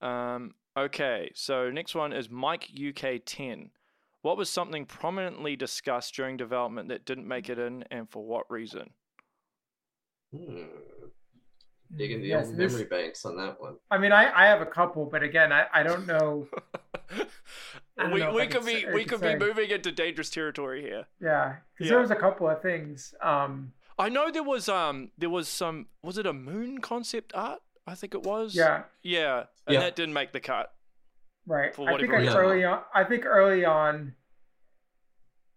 Um. 0.00 0.54
Okay. 0.76 1.30
So 1.34 1.70
next 1.70 1.94
one 1.94 2.12
is 2.12 2.28
Mike 2.30 2.68
UK 2.76 3.20
ten. 3.24 3.70
What 4.22 4.36
was 4.36 4.50
something 4.50 4.86
prominently 4.86 5.54
discussed 5.56 6.14
during 6.14 6.36
development 6.36 6.88
that 6.88 7.04
didn't 7.04 7.28
make 7.28 7.48
it 7.48 7.58
in, 7.58 7.84
and 7.90 8.10
for 8.10 8.24
what 8.24 8.50
reason? 8.50 8.90
Hmm. 10.36 10.64
Dig 11.96 12.10
into 12.10 12.22
the 12.24 12.28
Yes, 12.30 12.46
old 12.48 12.56
this- 12.56 12.72
memory 12.72 12.86
banks 12.88 13.24
on 13.24 13.36
that 13.36 13.60
one. 13.60 13.76
I 13.90 13.98
mean, 13.98 14.10
I 14.12 14.30
I 14.34 14.46
have 14.46 14.60
a 14.60 14.66
couple, 14.66 15.06
but 15.06 15.22
again, 15.22 15.52
I 15.52 15.66
I 15.72 15.82
don't 15.84 16.06
know. 16.06 16.48
I 17.98 18.02
don't 18.02 18.12
we 18.12 18.20
know 18.20 18.34
we 18.34 18.42
I 18.42 18.46
could 18.48 18.66
be 18.66 18.84
we 18.92 19.04
could 19.04 19.20
say. 19.20 19.34
be 19.36 19.44
moving 19.44 19.70
into 19.70 19.92
dangerous 19.92 20.28
territory 20.30 20.82
here. 20.82 21.06
Yeah, 21.20 21.56
because 21.72 21.86
Yeah. 21.86 21.90
there 21.92 22.00
was 22.00 22.10
a 22.10 22.16
couple 22.16 22.48
of 22.48 22.60
things. 22.60 23.14
Um, 23.22 23.72
I 23.98 24.08
know 24.08 24.30
there 24.32 24.42
was 24.42 24.68
um 24.68 25.12
there 25.16 25.30
was 25.30 25.48
some 25.48 25.86
was 26.02 26.18
it 26.18 26.26
a 26.26 26.32
moon 26.32 26.80
concept 26.80 27.32
art? 27.34 27.60
I 27.86 27.94
think 27.94 28.14
it 28.14 28.24
was. 28.24 28.56
yeah, 28.56 28.82
Yeah, 29.02 29.44
and 29.66 29.74
Yeah. 29.74 29.80
that 29.80 29.96
didn't 29.96 30.14
make 30.14 30.32
the 30.32 30.40
cut. 30.40 30.72
right. 31.48 31.74
For 31.74 31.88
I 31.88 31.96
think 31.98 32.10
like 32.12 32.20
reason. 32.22 32.36
early 32.36 32.64
on. 32.64 32.82
I 32.94 33.04
think 33.04 33.24
early 33.24 33.64
on. 33.64 34.14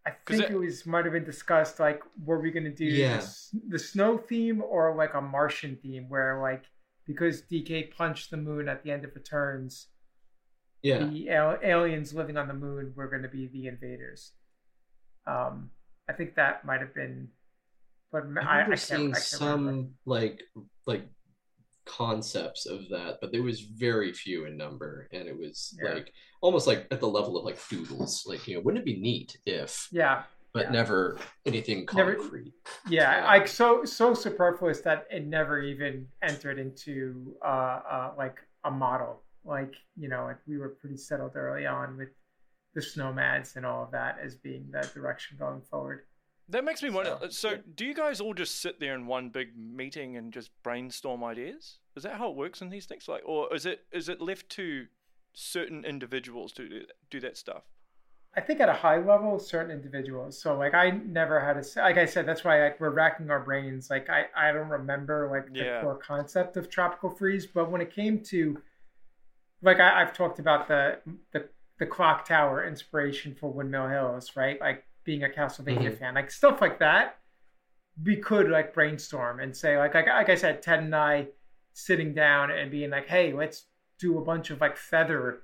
I 0.05 0.11
'Cause 0.11 0.37
think 0.37 0.49
it- 0.49 0.53
it, 0.53 0.57
was 0.57 0.85
might 0.85 1.05
have 1.05 1.13
been 1.13 1.23
discussed 1.25 1.79
like 1.79 2.01
were 2.23 2.39
we 2.39 2.51
going 2.51 2.63
to 2.63 2.73
do 2.73 2.85
Yeah. 2.85 3.17
the, 3.17 3.61
the 3.69 3.79
snow 3.79 4.17
theme 4.17 4.61
or 4.61 4.95
like 4.95 5.13
a 5.13 5.21
Martian 5.21 5.77
theme 5.77 6.07
where 6.09 6.39
like 6.41 6.65
because 7.05 7.41
DK 7.41 7.91
punched 7.95 8.29
the 8.31 8.37
moon 8.37 8.69
at 8.69 8.83
the 8.83 8.91
end 8.91 9.03
of 9.03 9.15
Returns, 9.15 9.87
Yeah. 10.83 11.05
the 11.05 11.29
al- 11.31 11.59
aliens 11.63 12.13
living 12.13 12.37
on 12.37 12.47
the 12.47 12.53
moon 12.53 12.93
were 12.95 13.07
going 13.07 13.23
to 13.23 13.29
be 13.29 13.47
the 13.47 13.65
invaders. 13.67 14.33
Um, 15.25 15.71
I 16.07 16.13
think 16.13 16.35
that 16.35 16.65
might 16.65 16.81
have 16.81 16.93
been, 16.93 17.29
but 18.11 18.19
I 18.19 18.25
I, 18.25 18.25
I, 18.25 18.27
remember 18.27 18.65
can't. 18.71 18.79
seeing 18.79 19.09
I 19.11 19.13
can't 19.13 19.23
some 19.23 19.65
remember. 19.67 19.89
like 20.05 20.41
like 20.85 21.03
concepts 21.89 22.65
of 22.65 22.87
that, 22.89 23.17
but 23.19 23.31
there 23.31 23.43
was 23.43 23.61
very 23.61 24.13
few 24.13 24.45
in 24.45 24.55
number, 24.57 25.07
and 25.11 25.27
it 25.27 25.37
was 25.37 25.77
Yeah. 25.81 25.93
like 25.95 26.13
almost 26.41 26.67
like 26.67 26.87
at 26.91 26.99
the 26.99 27.07
level 27.07 27.37
of 27.37 27.43
like 27.45 27.59
doodles. 27.69 28.25
Like 28.27 28.47
you 28.47 28.55
know, 28.55 28.61
wouldn't 28.61 28.81
it 28.83 28.85
be 28.85 28.99
neat 28.99 29.37
if, 29.45 29.87
Yeah, 29.91 30.23
but 30.53 30.65
Yeah. 30.67 30.71
never 30.71 31.17
anything 31.45 31.87
Never- 31.93 32.15
concrete. 32.15 32.53
yeah, 32.87 33.17
Yeah. 33.17 33.25
like 33.25 33.47
so 33.47 33.83
so 33.85 34.13
superfluous 34.13 34.81
that 34.81 35.07
it 35.09 35.25
never 35.25 35.61
even 35.61 36.07
entered 36.21 36.59
into 36.59 37.35
uh, 37.43 37.47
uh 37.95 38.13
like 38.17 38.39
a 38.63 38.71
model. 38.71 39.23
Like 39.43 39.73
you 39.95 40.09
know, 40.09 40.23
like 40.25 40.37
we 40.47 40.57
were 40.57 40.69
pretty 40.69 40.97
settled 40.97 41.35
early 41.35 41.65
on 41.65 41.97
with 41.97 42.09
the 42.75 42.81
snowmads 42.81 43.55
and 43.55 43.65
all 43.65 43.83
of 43.83 43.91
that 43.91 44.19
as 44.19 44.35
being 44.35 44.69
the 44.71 44.81
direction 44.93 45.37
going 45.37 45.61
forward. 45.61 46.05
That 46.49 46.65
makes 46.65 46.81
me 46.81 46.89
wonder. 46.89 47.17
So, 47.19 47.25
uh, 47.25 47.29
So, 47.29 47.49
yeah. 47.51 47.57
do 47.75 47.85
you 47.85 47.93
guys 47.93 48.19
all 48.19 48.33
just 48.33 48.59
sit 48.61 48.79
there 48.79 48.95
in 48.95 49.05
one 49.05 49.29
big 49.29 49.55
meeting 49.57 50.17
and 50.17 50.33
just 50.33 50.51
brainstorm 50.63 51.23
ideas? 51.23 51.79
Is 51.95 52.03
that 52.03 52.15
how 52.17 52.29
it 52.29 52.35
works 52.35 52.61
in 52.61 52.69
these 52.69 52.85
things? 52.85 53.07
Like, 53.07 53.21
or 53.25 53.53
is 53.53 53.65
it 53.65 53.85
is 53.91 54.09
it 54.09 54.21
left 54.21 54.49
to 54.51 54.87
certain 55.33 55.85
individuals 55.85 56.51
to 56.53 56.85
do 57.09 57.19
that, 57.19 57.37
stuff? 57.37 57.63
I 58.35 58.41
think 58.41 58.59
at 58.59 58.69
a 58.69 58.73
high 58.73 58.97
level, 58.97 59.39
certain 59.39 59.71
individuals. 59.71 60.39
So 60.41 60.55
like 60.57 60.73
I 60.73 60.91
never 60.91 61.39
had 61.39 61.57
a 61.57 61.63
like 61.81 61.97
I 61.97 62.05
said, 62.05 62.25
that's 62.27 62.43
why 62.43 62.61
like 62.63 62.79
we're 62.79 62.91
racking 62.91 63.29
our 63.31 63.39
brains. 63.39 63.89
Like 63.89 64.09
I 64.09 64.25
I 64.35 64.51
don't 64.51 64.69
remember 64.69 65.29
like 65.31 65.55
the 65.57 65.65
Yeah. 65.65 65.79
core 65.81 65.97
concept 65.97 66.55
of 66.57 66.69
tropical 66.69 67.09
freeze, 67.09 67.47
but 67.47 67.71
when 67.71 67.81
it 67.81 67.91
came 67.93 68.21
to 68.25 68.61
like 69.61 69.79
I, 69.79 70.01
I've 70.01 70.13
talked 70.13 70.39
about 70.39 70.67
the 70.67 70.99
the 71.33 71.49
the 71.79 71.85
clock 71.85 72.25
tower 72.25 72.65
inspiration 72.65 73.35
for 73.35 73.51
Windmill 73.51 73.87
Hills, 73.87 74.35
right? 74.35 74.59
Like 74.59 74.85
being 75.09 75.23
a 75.23 75.27
Castlevania 75.27 75.89
Mhm. 75.91 75.97
fan, 75.97 76.13
like 76.13 76.29
stuff 76.29 76.61
like 76.61 76.77
that. 76.79 77.17
We 78.05 78.15
could 78.17 78.47
like 78.49 78.75
brainstorm 78.75 79.39
and 79.39 79.57
say 79.57 79.75
like 79.77 79.95
like 79.95 80.05
like 80.05 80.29
I 80.29 80.35
said, 80.35 80.61
Ted 80.61 80.79
and 80.83 80.95
I 80.95 81.29
sitting 81.73 82.13
down 82.13 82.51
and 82.51 82.69
being 82.69 82.91
like, 82.91 83.07
hey, 83.07 83.33
let's 83.33 83.65
do 83.97 84.19
a 84.19 84.23
bunch 84.23 84.51
of 84.51 84.61
like 84.61 84.77
feather 84.77 85.41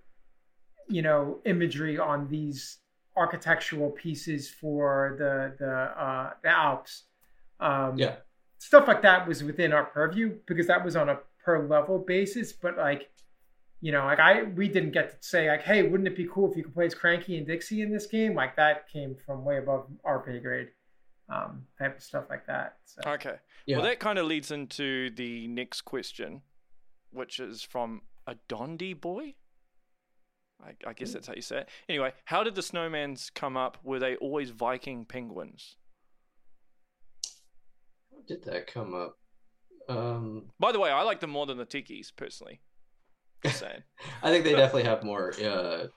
you 0.88 1.02
know 1.02 1.40
imagery 1.46 1.98
on 1.98 2.28
these 2.30 2.78
architectural 3.18 3.90
pieces 3.90 4.48
for 4.62 5.16
the 5.22 5.34
the 5.62 5.74
uh 6.06 6.30
the 6.44 6.50
alps 6.50 7.06
um 7.60 7.98
Yeah. 7.98 8.18
stuff 8.60 8.88
like 8.88 9.02
that 9.02 9.28
was 9.28 9.44
within 9.44 9.74
our 9.74 9.86
purview 9.86 10.38
because 10.46 10.68
that 10.68 10.86
was 10.86 10.96
on 10.96 11.10
a 11.10 11.18
per 11.44 11.68
level 11.68 11.98
basis 11.98 12.54
but 12.54 12.78
like 12.78 13.10
you 13.82 13.92
know 13.92 14.06
like 14.06 14.20
i 14.20 14.44
we 14.44 14.68
didn't 14.68 14.92
get 14.92 15.22
to 15.22 15.28
say 15.28 15.50
like 15.50 15.62
hey 15.62 15.84
wouldn't 15.84 16.08
it 16.08 16.16
be 16.16 16.28
cool 16.32 16.50
if 16.50 16.58
you 16.58 16.64
could 16.64 16.74
play 16.74 16.86
as 16.86 16.96
cranky 16.96 17.38
and 17.38 17.46
dixie 17.48 17.82
in 17.82 17.92
this 17.92 18.08
game 18.08 18.34
like 18.34 18.56
that 18.56 18.90
came 18.90 19.16
from 19.26 19.44
way 19.44 19.58
above 19.58 19.88
our 20.04 20.20
pay 20.24 20.40
grade 20.40 20.70
um 21.30 21.64
type 21.78 21.98
of 21.98 22.04
stuff 22.04 22.26
like 22.30 22.46
that 22.48 22.78
so 22.86 23.02
Okay. 23.06 23.36
Yeah. 23.66 23.78
Well, 23.78 23.86
that 23.88 24.00
kind 24.00 24.20
of 24.20 24.28
leads 24.28 24.52
into 24.52 25.10
the 25.10 25.48
next 25.48 25.82
question, 25.82 26.42
which 27.12 27.40
is 27.40 27.64
from 27.64 28.02
a 28.28 28.36
Dondi 28.48 29.00
boy. 29.00 29.36
I, 30.64 30.74
I 30.88 30.94
guess 30.94 31.12
that's 31.12 31.28
how 31.28 31.34
you 31.36 31.42
say 31.42 31.60
it. 31.60 31.70
Anyway, 31.90 32.14
how 32.26 32.44
did 32.44 32.56
the 32.56 32.62
snowmads 32.62 33.34
come 33.34 33.58
up? 33.58 33.78
Were 33.84 34.00
they 34.00 34.16
always 34.18 34.52
Viking 34.52 35.04
penguins? 35.04 35.76
How 38.12 38.22
did 38.28 38.44
that 38.46 38.68
come 38.68 38.94
up? 38.94 39.18
Um, 39.90 40.44
By 40.60 40.72
the 40.72 40.80
way, 40.80 40.90
I 40.90 41.02
like 41.02 41.20
them 41.20 41.32
more 41.32 41.46
than 41.46 41.58
the 41.58 41.66
tikis 41.66 42.16
personally. 42.16 42.62
Just 43.44 43.60
saying. 43.60 43.82
I 44.24 44.30
think 44.32 44.44
they 44.44 44.54
definitely 44.54 44.84
have 44.84 45.04
more 45.04 45.34
uh, 45.44 45.88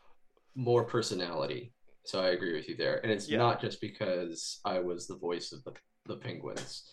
more 0.55 0.84
personality. 0.84 1.72
So 2.05 2.20
I 2.22 2.28
agree 2.30 2.55
with 2.55 2.68
you 2.68 2.76
there, 2.76 3.01
and 3.03 3.12
it's 3.12 3.28
Yeah. 3.28 3.39
not 3.39 3.61
just 3.61 3.80
because 3.80 4.61
I 4.64 4.78
was 4.80 5.07
the 5.07 5.16
voice 5.16 5.53
of 5.53 5.62
the 5.64 5.72
the 6.07 6.16
penguins. 6.16 6.84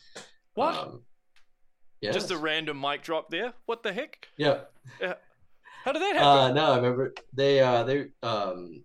What? 0.55 0.75
Um, 0.75 1.03
yes. 2.01 2.13
Just 2.13 2.31
a 2.31 2.37
random 2.37 2.79
mic 2.79 3.01
drop 3.01 3.29
there. 3.29 3.53
What 3.65 3.81
the 3.83 3.93
heck? 3.93 4.27
yeah. 4.37 4.61
yeah. 5.01 5.13
How 5.85 5.91
did 5.91 6.01
that 6.01 6.15
Uh, 6.17 6.39
happen? 6.41 6.55
no, 6.55 6.71
I 6.71 6.75
remember 6.77 7.13
they 7.33 7.59
uh, 7.61 7.83
they 7.83 8.07
um, 8.23 8.83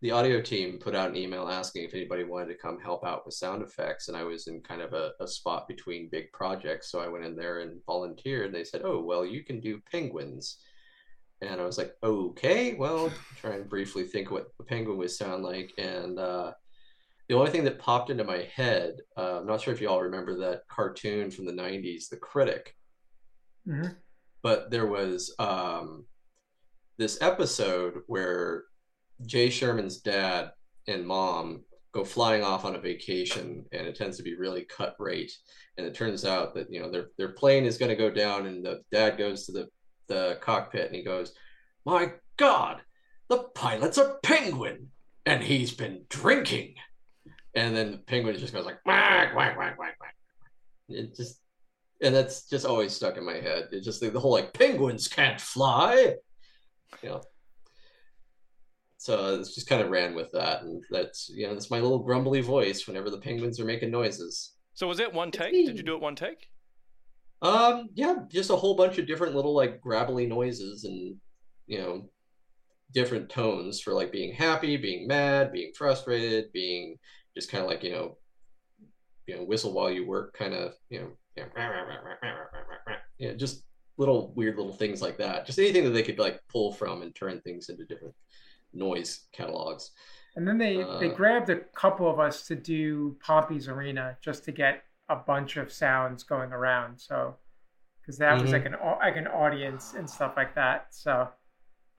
the 0.00 0.10
audio 0.12 0.40
team 0.40 0.78
put 0.80 0.94
out 0.94 1.10
an 1.10 1.16
email 1.16 1.48
asking 1.48 1.84
if 1.84 1.94
anybody 1.94 2.24
wanted 2.24 2.48
to 2.48 2.54
come 2.58 2.78
help 2.80 3.04
out 3.04 3.24
with 3.26 3.34
sound 3.34 3.62
effects, 3.62 4.08
and 4.08 4.16
I 4.16 4.22
was 4.24 4.46
in 4.48 4.60
kind 4.62 4.80
of 4.80 4.92
a, 4.94 5.12
a 5.20 5.26
spot 5.28 5.68
between 5.68 6.08
big 6.10 6.32
projects, 6.32 6.90
so 6.90 7.00
I 7.00 7.08
went 7.08 7.24
in 7.24 7.36
there 7.36 7.60
and 7.60 7.80
volunteered. 7.84 8.46
And 8.46 8.54
they 8.54 8.64
said, 8.64 8.82
"Oh, 8.84 9.00
well, 9.00 9.24
you 9.26 9.44
can 9.44 9.60
do 9.60 9.80
penguins," 9.92 10.58
and 11.40 11.60
I 11.60 11.64
was 11.64 11.78
like, 11.78 11.94
"Okay, 12.02 12.74
well." 12.74 13.12
Try 13.36 13.54
and 13.54 13.68
briefly 13.68 14.02
think 14.04 14.30
what 14.32 14.48
a 14.58 14.64
penguin 14.64 14.98
would 14.98 15.10
sound 15.12 15.44
like, 15.44 15.72
and 15.78 16.18
uh, 16.18 16.52
the 17.28 17.36
only 17.36 17.50
thing 17.52 17.62
that 17.64 17.78
popped 17.78 18.10
into 18.10 18.24
my 18.24 18.48
head, 18.52 18.96
uh, 19.16 19.38
I'm 19.38 19.46
not 19.46 19.60
sure 19.60 19.72
if 19.72 19.80
you 19.80 19.88
all 19.88 20.02
remember 20.02 20.36
that 20.40 20.62
cartoon 20.68 21.30
from 21.30 21.44
the 21.46 21.52
'90s, 21.52 22.08
The 22.08 22.16
Critic 22.16 22.74
Mhm. 23.66 23.96
but 24.42 24.70
there 24.70 24.86
was 24.86 25.34
um, 25.38 26.06
this 26.96 27.20
episode 27.20 28.02
where 28.06 28.64
Jay 29.26 29.50
Sherman's 29.50 29.98
dad 29.98 30.52
and 30.86 31.06
mom 31.06 31.64
go 31.92 32.04
flying 32.04 32.42
off 32.42 32.64
on 32.64 32.74
a 32.76 32.80
vacation, 32.80 33.64
and 33.72 33.86
it 33.86 33.94
tends 33.96 34.16
to 34.16 34.22
be 34.22 34.36
really 34.36 34.64
cut 34.64 34.94
rate. 34.98 35.32
And 35.76 35.86
it 35.86 35.94
turns 35.94 36.24
out 36.24 36.54
that 36.54 36.70
you 36.72 36.80
know 36.80 36.90
their 36.90 37.08
their 37.18 37.32
plane 37.32 37.64
is 37.64 37.78
going 37.78 37.90
to 37.90 37.96
go 37.96 38.10
down, 38.10 38.46
and 38.46 38.64
the 38.64 38.82
dad 38.90 39.16
goes 39.18 39.46
to 39.46 39.52
the 39.52 39.68
the 40.08 40.38
cockpit 40.40 40.86
and 40.86 40.94
he 40.96 41.02
goes, 41.02 41.34
"My 41.84 42.12
God, 42.36 42.80
the 43.28 43.44
pilot's 43.54 43.98
a 43.98 44.16
penguin, 44.22 44.90
and 45.26 45.42
he's 45.42 45.72
been 45.72 46.04
drinking." 46.08 46.74
And 47.54 47.76
then 47.76 47.92
the 47.92 47.98
penguin 47.98 48.36
just 48.36 48.52
goes 48.52 48.66
like 48.66 48.84
whack 48.84 49.34
whack 49.34 49.58
whack 49.58 49.78
whack 49.78 49.96
whack. 50.00 50.14
It 50.88 51.14
just 51.16 51.40
and 52.00 52.14
that's 52.14 52.48
just 52.48 52.64
always 52.66 52.94
stuck 52.94 53.16
in 53.16 53.24
my 53.24 53.34
head. 53.34 53.68
It's 53.72 53.84
just 53.84 54.00
the, 54.00 54.10
the 54.10 54.20
whole 54.20 54.32
like 54.32 54.52
penguins 54.52 55.08
can't 55.08 55.40
fly, 55.40 56.14
you 57.02 57.08
know. 57.08 57.22
So 58.98 59.36
it's 59.36 59.54
just 59.54 59.68
kind 59.68 59.80
of 59.80 59.90
ran 59.90 60.14
with 60.14 60.32
that, 60.32 60.62
and 60.62 60.82
that's 60.90 61.28
you 61.28 61.46
know 61.46 61.54
that's 61.54 61.70
my 61.70 61.80
little 61.80 62.00
grumbly 62.00 62.40
voice 62.40 62.86
whenever 62.86 63.10
the 63.10 63.18
penguins 63.18 63.60
are 63.60 63.64
making 63.64 63.90
noises. 63.90 64.52
So 64.74 64.86
was 64.86 65.00
it 65.00 65.12
one 65.12 65.30
take? 65.30 65.52
Did 65.52 65.76
you 65.76 65.82
do 65.82 65.94
it 65.94 66.00
one 66.00 66.16
take? 66.16 66.50
Um, 67.40 67.88
yeah, 67.94 68.16
just 68.28 68.50
a 68.50 68.56
whole 68.56 68.74
bunch 68.74 68.98
of 68.98 69.06
different 69.06 69.34
little 69.34 69.54
like 69.54 69.80
gravelly 69.80 70.26
noises, 70.26 70.84
and 70.84 71.16
you 71.66 71.78
know, 71.78 72.08
different 72.92 73.28
tones 73.28 73.80
for 73.80 73.92
like 73.92 74.10
being 74.10 74.32
happy, 74.32 74.76
being 74.76 75.06
mad, 75.06 75.52
being 75.52 75.72
frustrated, 75.76 76.52
being 76.52 76.96
just 77.36 77.50
kind 77.50 77.62
of 77.62 77.70
like 77.70 77.84
you 77.84 77.92
know, 77.92 78.16
you 79.26 79.36
know, 79.36 79.44
whistle 79.44 79.72
while 79.72 79.90
you 79.90 80.06
work, 80.06 80.36
kind 80.36 80.54
of 80.54 80.74
you 80.90 81.00
know, 81.00 81.10
you 83.18 83.28
know, 83.28 83.34
just 83.36 83.64
little 83.98 84.32
weird 84.34 84.56
little 84.56 84.72
things 84.72 85.02
like 85.02 85.18
that. 85.18 85.44
Just 85.46 85.58
anything 85.58 85.84
that 85.84 85.90
they 85.90 86.02
could 86.02 86.18
like 86.18 86.40
pull 86.48 86.72
from 86.72 87.02
and 87.02 87.14
turn 87.14 87.40
things 87.40 87.68
into 87.68 87.84
different 87.84 88.14
noise 88.72 89.26
catalogs. 89.32 89.90
And 90.36 90.46
then 90.46 90.56
they 90.56 90.82
uh, 90.82 90.98
they 90.98 91.08
grabbed 91.08 91.50
a 91.50 91.60
couple 91.74 92.08
of 92.08 92.20
us 92.20 92.46
to 92.46 92.54
do 92.54 93.16
Pompey's 93.20 93.68
Arena 93.68 94.16
just 94.22 94.44
to 94.44 94.52
get 94.52 94.82
a 95.08 95.16
bunch 95.16 95.56
of 95.56 95.72
sounds 95.72 96.22
going 96.22 96.52
around. 96.52 96.98
So 97.00 97.36
because 98.00 98.18
that 98.18 98.34
mm-hmm. 98.34 98.42
was 98.42 98.52
like 98.52 98.64
an 98.66 98.76
like 99.00 99.16
an 99.16 99.26
audience 99.26 99.94
and 99.94 100.08
stuff 100.08 100.32
like 100.36 100.54
that. 100.54 100.86
So, 100.90 101.28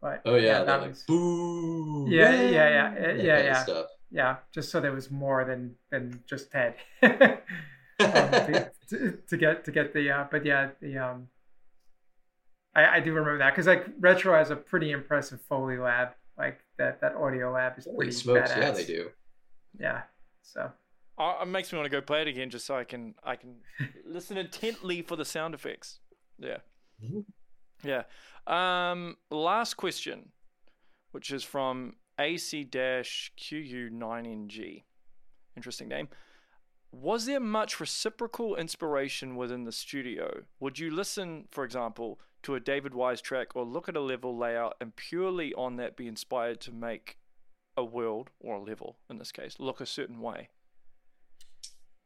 but 0.01 0.21
oh 0.25 0.35
yeah, 0.35 0.59
yeah 0.59 0.63
that 0.63 0.87
was 0.87 1.03
boo. 1.07 2.07
Yeah, 2.09 2.31
yeah, 2.31 2.49
yeah, 2.49 2.69
yeah, 2.69 3.13
yeah, 3.13 3.43
yeah. 3.43 3.63
Stuff. 3.63 3.87
yeah. 4.11 4.35
Just 4.53 4.71
so 4.71 4.79
there 4.79 4.91
was 4.91 5.11
more 5.11 5.45
than 5.45 5.75
than 5.91 6.23
just 6.27 6.51
Ted. 6.51 6.75
um, 7.99 8.09
to, 8.09 8.71
to, 8.89 9.17
to, 9.27 9.37
get 9.37 9.65
to 9.65 9.71
get 9.71 9.93
the 9.93 10.09
uh, 10.09 10.25
but 10.31 10.45
yeah 10.45 10.69
the 10.81 10.97
um 10.97 11.27
I, 12.73 12.97
I 12.97 12.99
do 13.01 13.13
remember 13.13 13.39
that 13.39 13.51
because 13.51 13.67
like 13.67 13.85
retro 13.99 14.37
has 14.37 14.51
a 14.51 14.55
pretty 14.55 14.91
impressive 14.91 15.41
foley 15.41 15.77
lab 15.77 16.09
like 16.37 16.59
that 16.77 17.01
that 17.01 17.15
audio 17.15 17.51
lab 17.51 17.77
is 17.77 17.87
pretty 17.97 18.13
smokes 18.13 18.51
badass. 18.51 18.57
yeah 18.57 18.71
they 18.71 18.85
do 18.85 19.09
yeah 19.77 20.01
so 20.41 20.71
it 21.19 21.47
makes 21.47 21.71
me 21.71 21.77
want 21.77 21.85
to 21.85 21.95
go 21.95 22.01
play 22.01 22.21
it 22.21 22.27
again 22.27 22.49
just 22.49 22.65
so 22.65 22.75
I 22.75 22.83
can 22.83 23.15
I 23.23 23.35
can 23.35 23.57
listen 24.05 24.37
intently 24.37 25.01
for 25.01 25.15
the 25.15 25.25
sound 25.25 25.53
effects. 25.53 25.99
Yeah. 26.37 26.57
Mm-hmm. 27.03 27.21
Yeah. 27.83 28.03
Um, 28.47 29.17
last 29.29 29.75
question, 29.75 30.29
which 31.11 31.31
is 31.31 31.43
from 31.43 31.95
AC-QU9NG. 32.19 34.83
Interesting 35.55 35.87
name. 35.87 36.09
Was 36.91 37.25
there 37.25 37.39
much 37.39 37.79
reciprocal 37.79 38.55
inspiration 38.55 39.35
within 39.35 39.63
the 39.63 39.71
studio? 39.71 40.43
Would 40.59 40.79
you 40.79 40.89
listen, 40.89 41.47
for 41.51 41.63
example, 41.63 42.19
to 42.43 42.55
a 42.55 42.59
David 42.59 42.95
Wise 42.95 43.21
track 43.21 43.55
or 43.55 43.63
look 43.63 43.87
at 43.87 43.95
a 43.95 44.01
level 44.01 44.37
layout 44.37 44.75
and 44.81 44.95
purely 44.95 45.53
on 45.53 45.75
that 45.75 45.95
be 45.95 46.07
inspired 46.07 46.59
to 46.61 46.71
make 46.71 47.17
a 47.77 47.85
world 47.85 48.31
or 48.39 48.55
a 48.55 48.61
level 48.61 48.97
in 49.09 49.19
this 49.19 49.31
case 49.31 49.55
look 49.59 49.79
a 49.79 49.85
certain 49.85 50.19
way? 50.19 50.49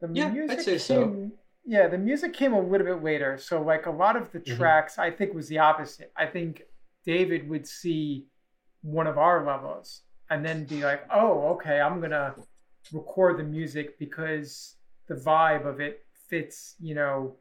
The 0.01 0.09
yeah, 0.13 0.29
music 0.29 0.59
I'd 0.59 0.63
say 0.63 0.71
came, 0.71 0.79
so. 0.79 1.31
Yeah, 1.65 1.87
the 1.87 1.97
music 1.97 2.33
came 2.33 2.53
a 2.53 2.61
little 2.61 2.85
bit 2.85 3.03
later. 3.03 3.37
So 3.37 3.61
like 3.61 3.85
a 3.85 3.91
lot 3.91 4.15
of 4.15 4.31
the 4.31 4.39
mm-hmm. 4.39 4.57
tracks, 4.57 4.99
I 4.99 5.11
think 5.11 5.33
was 5.33 5.47
the 5.47 5.59
opposite. 5.59 6.11
I 6.17 6.25
think 6.25 6.63
David 7.05 7.47
would 7.49 7.67
see 7.67 8.25
one 8.81 9.07
of 9.07 9.17
our 9.17 9.45
levels 9.45 10.01
and 10.29 10.45
then 10.45 10.65
be 10.65 10.83
like, 10.83 11.05
"Oh, 11.13 11.53
okay, 11.53 11.79
I'm 11.79 12.01
gonna 12.01 12.35
record 12.91 13.39
the 13.39 13.43
music 13.43 13.97
because 13.97 14.75
the 15.07 15.15
vibe 15.15 15.65
of 15.65 15.79
it 15.79 16.05
fits, 16.29 16.75
you 16.79 16.95
know, 16.95 17.35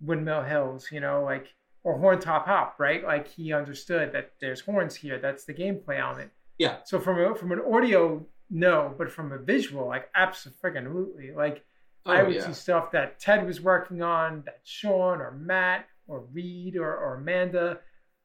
Windmill 0.00 0.42
Hills, 0.42 0.88
you 0.90 1.00
know, 1.00 1.22
like 1.22 1.54
or 1.82 1.98
Horntop 1.98 2.46
Hop, 2.46 2.76
right? 2.78 3.04
Like 3.04 3.28
he 3.28 3.52
understood 3.52 4.12
that 4.12 4.32
there's 4.40 4.60
horns 4.60 4.94
here. 4.96 5.18
That's 5.18 5.44
the 5.44 5.54
gameplay 5.54 6.00
element. 6.00 6.30
Yeah. 6.58 6.78
So 6.84 6.98
from 6.98 7.20
a, 7.20 7.34
from 7.34 7.52
an 7.52 7.60
audio, 7.72 8.24
no, 8.50 8.94
but 8.96 9.10
from 9.10 9.32
a 9.32 9.38
visual, 9.38 9.86
like 9.86 10.08
absolutely, 10.14 11.32
like 11.32 11.64
Oh, 12.06 12.12
I 12.12 12.22
would 12.22 12.34
yeah. 12.34 12.46
see 12.46 12.52
stuff 12.52 12.90
that 12.92 13.18
Ted 13.18 13.46
was 13.46 13.60
working 13.60 14.02
on, 14.02 14.42
that 14.44 14.60
Sean 14.64 15.20
or 15.20 15.32
Matt 15.32 15.86
or 16.06 16.20
Reed 16.32 16.76
or, 16.76 16.94
or 16.94 17.16
Amanda, 17.16 17.78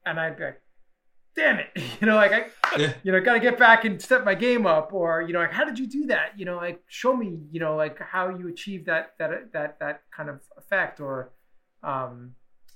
and 0.06 0.20
I'd 0.20 0.38
be 0.38 0.44
like, 0.44 0.62
damn 1.36 1.60
it, 1.60 1.70
you 2.02 2.08
know, 2.08 2.16
like 2.16 2.32
I, 2.32 2.78
yeah. 2.78 2.94
you 3.04 3.12
know, 3.12 3.22
got 3.22 3.34
to 3.34 3.40
get 3.40 3.58
back 3.58 3.86
and 3.86 4.02
step 4.02 4.26
my 4.26 4.36
game 4.36 4.66
up, 4.66 4.94
or 4.94 5.22
you 5.22 5.34
know, 5.34 5.40
like 5.40 5.54
how 5.54 5.64
did 5.64 5.80
you 5.80 5.88
do 5.88 6.08
that? 6.08 6.38
You 6.38 6.46
know, 6.46 6.58
like 6.58 6.84
show 6.88 7.16
me, 7.16 7.40
you 7.52 7.60
know, 7.60 7.76
like 7.76 8.00
how 8.00 8.30
you 8.30 8.48
achieve 8.50 8.86
that 8.86 9.14
that 9.20 9.54
that 9.54 9.80
that 9.80 10.04
kind 10.16 10.30
of 10.30 10.42
effect, 10.58 11.00
or 11.00 11.32
um, 11.84 12.36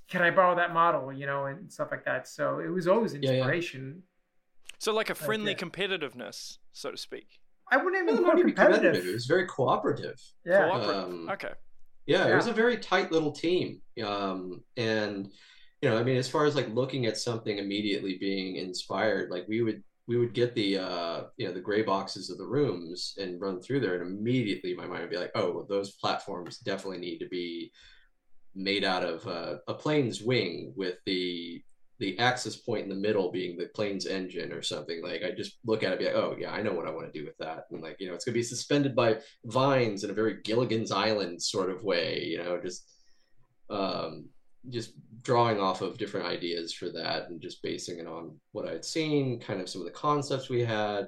can 0.10 0.22
I 0.22 0.32
borrow 0.32 0.56
that 0.56 0.74
model, 0.74 1.12
you 1.12 1.26
know, 1.26 1.46
and 1.46 1.72
stuff 1.72 1.90
like 1.92 2.06
that. 2.06 2.28
So 2.28 2.60
it 2.60 2.70
was 2.70 2.88
always 2.88 3.14
inspiration. 3.14 3.96
Yeah, 3.98 4.76
so 4.80 4.94
like 4.94 5.10
a 5.10 5.16
friendly 5.16 5.52
like 5.52 5.60
competitiveness, 5.60 6.60
so 6.72 6.92
to 6.92 6.98
speak. 6.98 7.40
I 7.72 7.78
wouldn't 7.78 8.10
even 8.10 8.24
call 8.24 8.38
it 8.38 8.42
competitive. 8.42 8.56
competitive. 8.56 9.08
It 9.08 9.14
was 9.14 9.26
very 9.26 9.48
cooperative. 9.48 10.20
Yeah. 10.46 10.70
Cooperative. 10.70 11.04
Um, 11.04 11.30
okay. 11.30 11.52
Yeah, 12.06 12.28
yeah, 12.28 12.34
it 12.34 12.36
was 12.36 12.48
a 12.48 12.54
very 12.54 12.78
tight 12.78 13.12
little 13.12 13.32
team. 13.32 13.82
Um, 14.06 14.62
and 14.76 15.32
you 15.82 15.90
know, 15.90 15.98
I 15.98 16.04
mean, 16.04 16.18
as 16.18 16.30
far 16.30 16.46
as 16.46 16.56
like 16.56 16.74
looking 16.74 17.06
at 17.06 17.18
something 17.18 17.58
immediately 17.58 18.18
being 18.18 18.58
inspired, 18.58 19.30
like 19.30 19.48
we 19.48 19.62
would 19.62 19.84
we 20.08 20.18
would 20.18 20.34
get 20.34 20.54
the 20.54 20.78
uh, 20.78 21.24
you 21.38 21.48
know 21.48 21.54
the 21.54 21.62
gray 21.62 21.82
boxes 21.82 22.30
of 22.30 22.38
the 22.38 22.46
rooms 22.46 23.16
and 23.18 23.40
run 23.40 23.62
through 23.62 23.80
there, 23.80 23.96
and 23.96 24.20
immediately 24.20 24.76
my 24.76 24.86
mind 24.86 25.02
would 25.02 25.10
be 25.10 25.18
like, 25.18 25.32
oh, 25.36 25.52
well, 25.52 25.66
those 25.68 25.92
platforms 25.94 26.58
definitely 26.60 27.00
need 27.00 27.20
to 27.20 27.28
be 27.30 27.72
made 28.56 28.84
out 28.84 29.04
of 29.04 29.26
uh, 29.28 29.56
a 29.68 29.74
plane's 29.74 30.22
wing 30.22 30.74
with 30.76 30.96
the 31.06 31.62
the 32.04 32.20
access 32.20 32.58
point 32.58 32.84
in 32.84 32.90
the 32.90 32.96
middle 32.96 33.32
being 33.32 33.56
the 33.56 33.70
plane's 33.74 34.06
engine 34.06 34.52
or 34.52 34.62
something. 34.62 35.02
Like 35.02 35.24
I 35.24 35.32
just 35.32 35.60
look 35.66 35.84
at 35.84 35.94
it, 35.94 36.00
be 36.00 36.06
like, 36.06 36.16
oh 36.16 36.36
yeah, 36.38 36.52
I 36.52 36.62
know 36.62 36.74
what 36.74 36.86
I 36.86 36.92
want 36.92 37.12
to 37.12 37.18
do 37.18 37.26
with 37.26 37.38
that. 37.38 37.68
And 37.72 37.82
like, 37.82 37.96
you 38.00 38.08
know, 38.08 38.14
it's 38.14 38.26
gonna 38.26 38.34
be 38.34 38.44
suspended 38.44 38.94
by 38.94 39.20
vines 39.46 40.04
in 40.04 40.10
a 40.10 40.14
very 40.14 40.42
Gilligan's 40.44 40.92
Island 40.92 41.42
sort 41.42 41.70
of 41.70 41.82
way, 41.84 42.22
you 42.26 42.40
know, 42.40 42.60
just 42.62 42.92
um 43.70 44.26
just 44.70 44.94
drawing 45.22 45.62
off 45.62 45.82
of 45.82 45.98
different 45.98 46.26
ideas 46.26 46.74
for 46.74 46.90
that 46.90 47.30
and 47.30 47.42
just 47.42 47.64
basing 47.64 48.00
it 48.00 48.08
on 48.08 48.38
what 48.52 48.68
I'd 48.68 48.84
seen, 48.84 49.40
kind 49.40 49.62
of 49.62 49.70
some 49.70 49.80
of 49.80 49.86
the 49.86 49.94
concepts 49.94 50.50
we 50.50 50.66
had. 50.66 51.08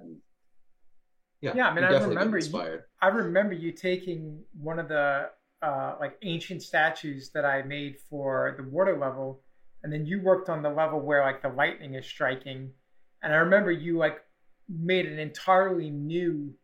Yeah, 1.41 1.53
yeah. 1.55 1.67
I 1.67 1.73
mean, 1.73 1.83
I 1.83 1.89
remember 1.89 2.37
you, 2.37 2.79
I 3.01 3.07
remember 3.07 3.53
you 3.53 3.73
taking 3.73 4.41
one 4.57 4.79
of 4.79 4.87
the 4.87 5.29
uh, 5.61 5.95
like 5.99 6.17
ancient 6.21 6.63
statues 6.63 7.31
that 7.31 7.43
I 7.43 7.63
made 7.63 7.97
for 8.09 8.55
the 8.57 8.63
water 8.63 8.97
level 8.97 9.41
and 9.85 9.93
then 9.93 10.03
you 10.07 10.19
worked 10.19 10.49
on 10.49 10.63
the 10.63 10.69
level 10.69 10.99
where 10.99 11.21
like 11.21 11.43
the 11.43 11.49
lightning 11.49 11.93
is 11.93 12.07
striking. 12.07 12.71
And 13.21 13.31
i 13.31 13.37
remember 13.37 13.71
you 13.71 13.99
like 13.99 14.17
made 14.67 15.05
an 15.05 15.19
entirely 15.19 15.91
new 15.91 16.55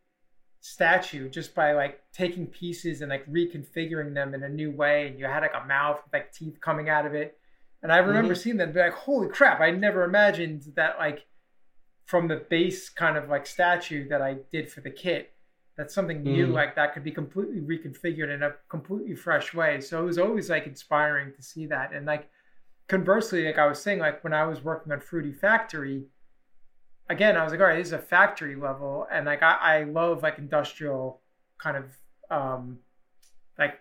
statue 0.59 1.29
just 1.29 1.53
by 1.53 1.73
like 1.73 2.01
taking 2.11 2.47
pieces 2.47 3.01
and 3.01 3.11
like 3.11 3.31
reconfiguring 3.31 4.15
them 4.15 4.33
in 4.33 4.41
a 4.41 4.49
new 4.49 4.71
way. 4.71 5.07
And 5.07 5.19
you 5.19 5.25
had 5.25 5.41
like 5.41 5.53
a 5.53 5.67
mouth 5.67 6.01
with 6.03 6.13
like 6.13 6.33
teeth 6.33 6.59
coming 6.59 6.89
out 6.89 7.05
of 7.05 7.13
it. 7.13 7.37
And 7.83 7.91
i 7.91 7.97
remember 7.97 8.33
mm-hmm. 8.33 8.41
seeing 8.41 8.57
that 8.57 8.65
and 8.65 8.73
be 8.73 8.79
like 8.79 8.93
holy 8.93 9.27
crap 9.27 9.59
i 9.59 9.69
never 9.71 10.03
imagined 10.03 10.63
that 10.75 10.97
like 10.97 11.25
from 12.05 12.27
the 12.27 12.35
base 12.35 12.89
kind 12.89 13.17
of 13.17 13.27
like 13.29 13.47
statue 13.47 14.07
that 14.09 14.21
i 14.21 14.35
did 14.51 14.71
for 14.71 14.81
the 14.81 14.91
kit 14.91 15.33
that 15.77 15.89
something 15.89 16.21
new 16.21 16.45
mm-hmm. 16.45 16.53
like 16.53 16.75
that 16.75 16.93
could 16.93 17.03
be 17.03 17.11
completely 17.11 17.59
reconfigured 17.59 18.33
in 18.33 18.43
a 18.43 18.53
completely 18.69 19.15
fresh 19.15 19.51
way. 19.53 19.81
So 19.81 19.99
it 20.01 20.05
was 20.05 20.19
always 20.19 20.47
like 20.47 20.67
inspiring 20.67 21.33
to 21.33 21.41
see 21.41 21.65
that. 21.67 21.91
And 21.93 22.05
like 22.05 22.29
conversely, 22.91 23.45
like 23.45 23.57
I 23.57 23.67
was 23.67 23.81
saying, 23.81 23.99
like 23.99 24.21
when 24.21 24.33
I 24.33 24.43
was 24.43 24.61
working 24.61 24.91
on 24.91 24.99
Fruity 24.99 25.31
Factory, 25.31 26.03
again, 27.09 27.37
I 27.37 27.43
was 27.45 27.53
like, 27.53 27.61
all 27.61 27.67
right, 27.67 27.77
this 27.77 27.87
is 27.87 27.93
a 27.93 27.99
factory 27.99 28.57
level, 28.57 29.07
and 29.09 29.25
like 29.25 29.41
I, 29.41 29.79
I 29.79 29.83
love 29.85 30.23
like 30.23 30.37
industrial 30.37 31.21
kind 31.57 31.77
of 31.77 31.85
um 32.29 32.79
like 33.57 33.79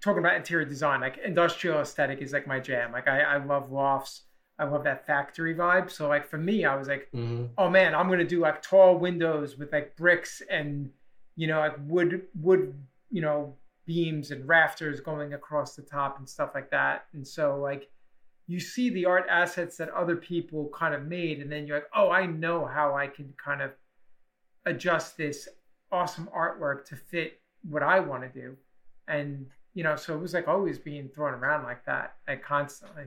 talking 0.00 0.20
about 0.20 0.36
interior 0.36 0.64
design, 0.64 1.02
like 1.02 1.18
industrial 1.22 1.80
aesthetic 1.80 2.22
is 2.22 2.32
like 2.32 2.46
my 2.46 2.58
jam. 2.58 2.92
Like 2.92 3.08
I, 3.08 3.20
I 3.20 3.44
love 3.44 3.70
lofts. 3.70 4.22
I 4.58 4.64
love 4.64 4.84
that 4.84 5.06
factory 5.06 5.54
vibe. 5.54 5.90
So 5.90 6.08
like 6.08 6.26
for 6.26 6.38
me, 6.38 6.64
I 6.64 6.76
was 6.76 6.88
like, 6.88 7.08
mm-hmm. 7.14 7.46
oh 7.58 7.68
man, 7.68 7.94
I'm 7.94 8.08
gonna 8.08 8.24
do 8.24 8.40
like 8.40 8.62
tall 8.62 8.96
windows 8.96 9.58
with 9.58 9.70
like 9.70 9.94
bricks 9.96 10.40
and 10.50 10.88
you 11.34 11.46
know 11.46 11.58
like 11.58 11.76
wood 11.86 12.22
wood 12.40 12.72
you 13.10 13.20
know 13.20 13.54
beams 13.84 14.30
and 14.30 14.48
rafters 14.48 15.00
going 15.00 15.34
across 15.34 15.76
the 15.76 15.82
top 15.82 16.18
and 16.18 16.26
stuff 16.26 16.52
like 16.54 16.70
that. 16.70 17.04
And 17.12 17.26
so 17.28 17.58
like 17.60 17.90
you 18.46 18.60
see 18.60 18.90
the 18.90 19.06
art 19.06 19.26
assets 19.28 19.76
that 19.76 19.88
other 19.90 20.16
people 20.16 20.70
kind 20.74 20.94
of 20.94 21.06
made, 21.06 21.40
and 21.40 21.50
then 21.50 21.66
you're 21.66 21.78
like, 21.78 21.88
oh, 21.94 22.10
I 22.10 22.26
know 22.26 22.64
how 22.64 22.94
I 22.94 23.06
can 23.06 23.32
kind 23.42 23.60
of 23.60 23.72
adjust 24.66 25.16
this 25.16 25.48
awesome 25.90 26.28
artwork 26.36 26.84
to 26.86 26.96
fit 26.96 27.40
what 27.68 27.82
I 27.82 28.00
want 28.00 28.22
to 28.22 28.40
do. 28.40 28.56
And, 29.08 29.46
you 29.74 29.82
know, 29.82 29.96
so 29.96 30.14
it 30.14 30.20
was 30.20 30.34
like 30.34 30.48
always 30.48 30.78
being 30.78 31.08
thrown 31.08 31.34
around 31.34 31.64
like 31.64 31.84
that, 31.86 32.16
like 32.28 32.42
constantly. 32.42 33.04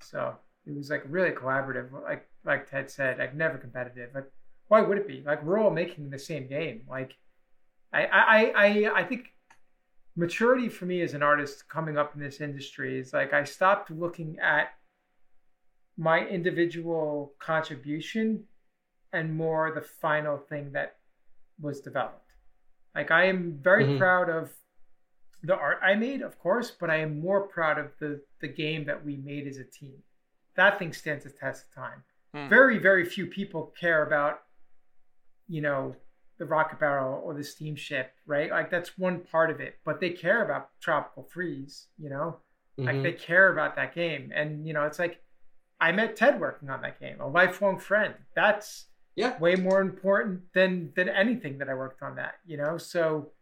So 0.00 0.34
it 0.66 0.74
was 0.74 0.90
like 0.90 1.02
really 1.08 1.30
collaborative, 1.30 1.90
like 2.04 2.28
like 2.44 2.70
Ted 2.70 2.90
said, 2.90 3.18
like 3.18 3.34
never 3.34 3.58
competitive. 3.58 4.10
Like 4.14 4.30
why 4.68 4.80
would 4.80 4.98
it 4.98 5.08
be? 5.08 5.22
Like 5.24 5.42
we're 5.42 5.58
all 5.58 5.70
making 5.70 6.10
the 6.10 6.18
same 6.18 6.46
game. 6.46 6.82
Like 6.88 7.14
I 7.92 8.04
I 8.04 8.52
I 8.56 9.00
I 9.00 9.04
think 9.04 9.32
maturity 10.18 10.68
for 10.68 10.84
me 10.84 11.00
as 11.00 11.14
an 11.14 11.22
artist 11.22 11.68
coming 11.68 11.96
up 11.96 12.14
in 12.14 12.20
this 12.20 12.40
industry 12.40 12.98
is 12.98 13.12
like 13.12 13.32
I 13.32 13.44
stopped 13.44 13.88
looking 13.90 14.36
at 14.40 14.70
my 15.96 16.26
individual 16.26 17.34
contribution 17.38 18.42
and 19.12 19.32
more 19.32 19.72
the 19.72 19.80
final 19.80 20.36
thing 20.36 20.72
that 20.72 20.96
was 21.60 21.80
developed. 21.80 22.32
Like 22.96 23.12
I 23.12 23.26
am 23.26 23.60
very 23.62 23.84
mm-hmm. 23.84 23.98
proud 23.98 24.28
of 24.28 24.50
the 25.44 25.54
art 25.54 25.78
I 25.84 25.94
made, 25.94 26.22
of 26.22 26.36
course, 26.40 26.72
but 26.72 26.90
I 26.90 26.96
am 26.96 27.20
more 27.20 27.46
proud 27.46 27.78
of 27.78 27.92
the 28.00 28.20
the 28.40 28.48
game 28.48 28.84
that 28.86 29.04
we 29.04 29.16
made 29.16 29.46
as 29.46 29.58
a 29.58 29.64
team. 29.64 30.02
That 30.56 30.80
thing 30.80 30.92
stands 30.92 31.24
the 31.24 31.30
test 31.30 31.66
of 31.68 31.74
time. 31.74 32.02
Hmm. 32.34 32.48
Very, 32.48 32.78
very 32.78 33.04
few 33.04 33.26
people 33.26 33.72
care 33.80 34.04
about, 34.04 34.40
you 35.46 35.60
know, 35.60 35.94
the 36.38 36.46
rocket 36.46 36.78
barrel 36.78 37.20
or 37.24 37.34
the 37.34 37.42
steamship, 37.44 38.12
right? 38.26 38.50
Like 38.50 38.70
that's 38.70 38.96
one 38.96 39.20
part 39.20 39.50
of 39.50 39.60
it, 39.60 39.78
but 39.84 40.00
they 40.00 40.10
care 40.10 40.44
about 40.44 40.70
Tropical 40.80 41.24
Freeze, 41.24 41.88
you 41.98 42.08
know, 42.10 42.38
like 42.78 42.96
Mhm. 42.96 43.02
they 43.02 43.12
care 43.12 43.52
about 43.52 43.74
that 43.76 43.94
game, 43.94 44.30
and 44.34 44.66
you 44.66 44.72
know, 44.72 44.84
it's 44.84 44.98
like 44.98 45.20
I 45.80 45.92
met 45.92 46.16
Ted 46.16 46.40
working 46.40 46.70
on 46.70 46.80
that 46.82 46.98
game, 47.00 47.20
a 47.20 47.26
lifelong 47.28 47.78
friend. 47.78 48.14
That's 48.34 48.86
Yeah. 49.16 49.38
way 49.38 49.56
more 49.56 49.80
important 49.80 50.52
than 50.52 50.92
than 50.94 51.08
anything 51.08 51.58
that 51.58 51.68
I 51.68 51.74
worked 51.74 52.02
on 52.02 52.16
that, 52.16 52.36
you 52.46 52.56
know. 52.56 52.78
So, 52.78 53.32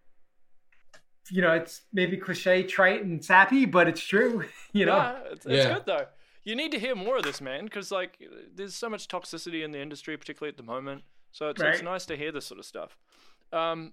you 1.30 1.42
know, 1.42 1.52
it's 1.52 1.82
maybe 1.92 2.16
cliche, 2.16 2.62
trite, 2.62 3.02
and 3.04 3.24
sappy, 3.24 3.64
but 3.66 3.88
it's 3.88 4.00
true, 4.02 4.44
you 4.72 4.86
know. 4.86 4.96
Yeah, 4.96 5.18
it's, 5.32 5.46
it's 5.46 5.66
Yeah. 5.66 5.74
good 5.74 5.86
though. 5.86 6.06
You 6.44 6.54
need 6.54 6.70
to 6.72 6.78
hear 6.78 6.94
more 6.94 7.16
of 7.16 7.24
this, 7.24 7.40
man, 7.40 7.64
because 7.64 7.90
like 7.90 8.22
there's 8.54 8.74
so 8.74 8.88
much 8.88 9.08
toxicity 9.08 9.64
in 9.64 9.72
the 9.72 9.80
industry, 9.80 10.16
particularly 10.16 10.50
at 10.52 10.56
the 10.56 10.62
moment. 10.62 11.02
So 11.36 11.50
it's, 11.50 11.60
it's 11.60 11.82
nice 11.82 12.06
to 12.06 12.16
hear 12.16 12.32
this 12.32 12.46
sort 12.46 12.58
of 12.58 12.64
stuff. 12.64 12.96
Um, 13.52 13.92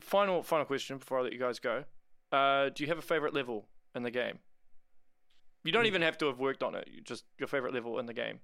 final 0.00 0.42
final 0.42 0.66
question 0.66 0.98
before 0.98 1.18
I 1.18 1.22
let 1.22 1.32
you 1.32 1.38
guys 1.38 1.58
go. 1.58 1.84
Uh, 2.30 2.68
do 2.74 2.82
you 2.84 2.88
have 2.88 2.98
a 2.98 3.02
favorite 3.02 3.32
level 3.32 3.68
in 3.94 4.02
the 4.02 4.10
game? 4.10 4.40
You 5.64 5.72
don't 5.72 5.86
even 5.86 6.02
have 6.02 6.18
to 6.18 6.26
have 6.26 6.38
worked 6.38 6.62
on 6.62 6.74
it. 6.74 6.88
You 6.92 7.00
just 7.00 7.24
your 7.38 7.46
favorite 7.48 7.72
level 7.72 7.98
in 7.98 8.04
the 8.04 8.12
game. 8.12 8.40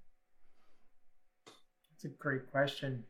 That's 1.91 2.05
a 2.05 2.07
great 2.17 2.49
question. 2.49 3.03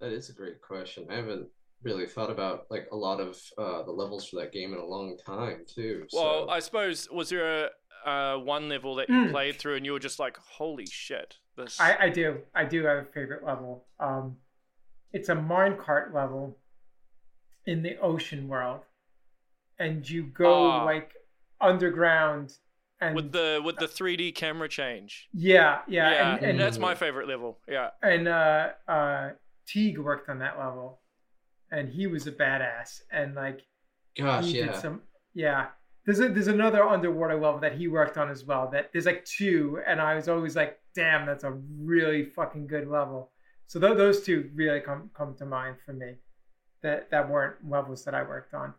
That 0.00 0.12
is 0.12 0.30
a 0.30 0.32
great 0.32 0.62
question. 0.62 1.06
I 1.10 1.16
haven't 1.16 1.48
really 1.82 2.06
thought 2.06 2.30
about 2.30 2.70
like 2.70 2.88
a 2.92 2.96
lot 2.96 3.20
of 3.20 3.38
uh, 3.58 3.82
the 3.82 3.92
levels 3.92 4.26
for 4.26 4.40
that 4.40 4.50
game 4.50 4.72
in 4.72 4.78
a 4.78 4.84
long 4.84 5.18
time 5.18 5.66
too. 5.66 6.06
Well, 6.10 6.46
so- 6.46 6.48
I 6.48 6.60
suppose 6.60 7.06
was 7.12 7.28
there 7.28 7.66
a 7.66 7.70
uh, 8.08 8.38
one 8.38 8.70
level 8.70 8.94
that 8.94 9.10
you 9.10 9.14
Mm. 9.26 9.30
played 9.30 9.58
through 9.58 9.76
and 9.76 9.84
you 9.84 9.92
were 9.92 9.98
just 9.98 10.18
like, 10.18 10.38
"Holy 10.38 10.86
shit!" 10.86 11.36
This. 11.60 11.80
I, 11.80 11.96
I 12.00 12.08
do. 12.08 12.38
I 12.54 12.64
do 12.64 12.84
have 12.84 12.98
a 12.98 13.04
favorite 13.04 13.44
level. 13.44 13.84
Um, 13.98 14.36
it's 15.12 15.28
a 15.28 15.34
minecart 15.34 16.14
level 16.14 16.56
in 17.66 17.82
the 17.82 17.98
ocean 18.00 18.48
world, 18.48 18.80
and 19.78 20.08
you 20.08 20.22
go 20.24 20.70
Ah. 20.70 20.84
like 20.84 21.12
underground 21.60 22.54
and 23.00 23.14
with 23.14 23.32
the 23.32 23.60
with 23.64 23.76
the 23.76 23.86
3D 23.86 24.34
camera 24.34 24.68
change. 24.68 25.28
yeah, 25.32 25.80
yeah, 25.88 26.10
Yeah, 26.10 26.34
and, 26.36 26.44
and 26.46 26.60
that's 26.60 26.78
my 26.78 26.94
favorite 26.94 27.28
level. 27.28 27.58
Yeah. 27.68 27.90
and 28.02 28.28
uh, 28.28 28.70
uh, 28.88 29.30
Teague 29.66 29.98
worked 29.98 30.28
on 30.28 30.38
that 30.40 30.58
level, 30.58 31.00
and 31.70 31.88
he 31.88 32.06
was 32.06 32.26
a 32.26 32.32
badass. 32.32 33.00
And 33.10 33.34
like 33.34 33.60
gosh, 34.18 34.44
he 34.46 34.58
yeah. 34.58 34.66
did 34.66 34.76
some, 34.76 35.02
yeah. 35.34 35.68
There's 36.06 36.20
a, 36.20 36.28
there's 36.28 36.46
another 36.48 36.82
underwater 36.82 37.34
level 37.34 37.60
that 37.60 37.74
he 37.74 37.88
worked 37.88 38.16
on 38.16 38.30
as 38.30 38.44
well. 38.44 38.68
That 38.70 38.90
there's 38.92 39.06
like 39.06 39.24
two, 39.24 39.80
and 39.86 40.00
I 40.00 40.14
was 40.14 40.28
always 40.28 40.56
like, 40.56 40.78
damn, 40.94 41.26
that's 41.26 41.44
a 41.44 41.58
really 41.78 42.24
fucking 42.24 42.66
good 42.66 42.88
level. 42.88 43.30
So 43.66 43.78
th- 43.78 43.96
those 43.96 44.22
two 44.22 44.50
really 44.54 44.80
come 44.80 45.10
come 45.14 45.34
to 45.36 45.46
mind 45.46 45.76
for 45.84 45.92
me. 45.92 46.14
That 46.82 47.10
that 47.10 47.28
weren't 47.28 47.56
levels 47.68 48.04
that 48.04 48.14
I 48.14 48.22
worked 48.22 48.54
on. 48.54 48.74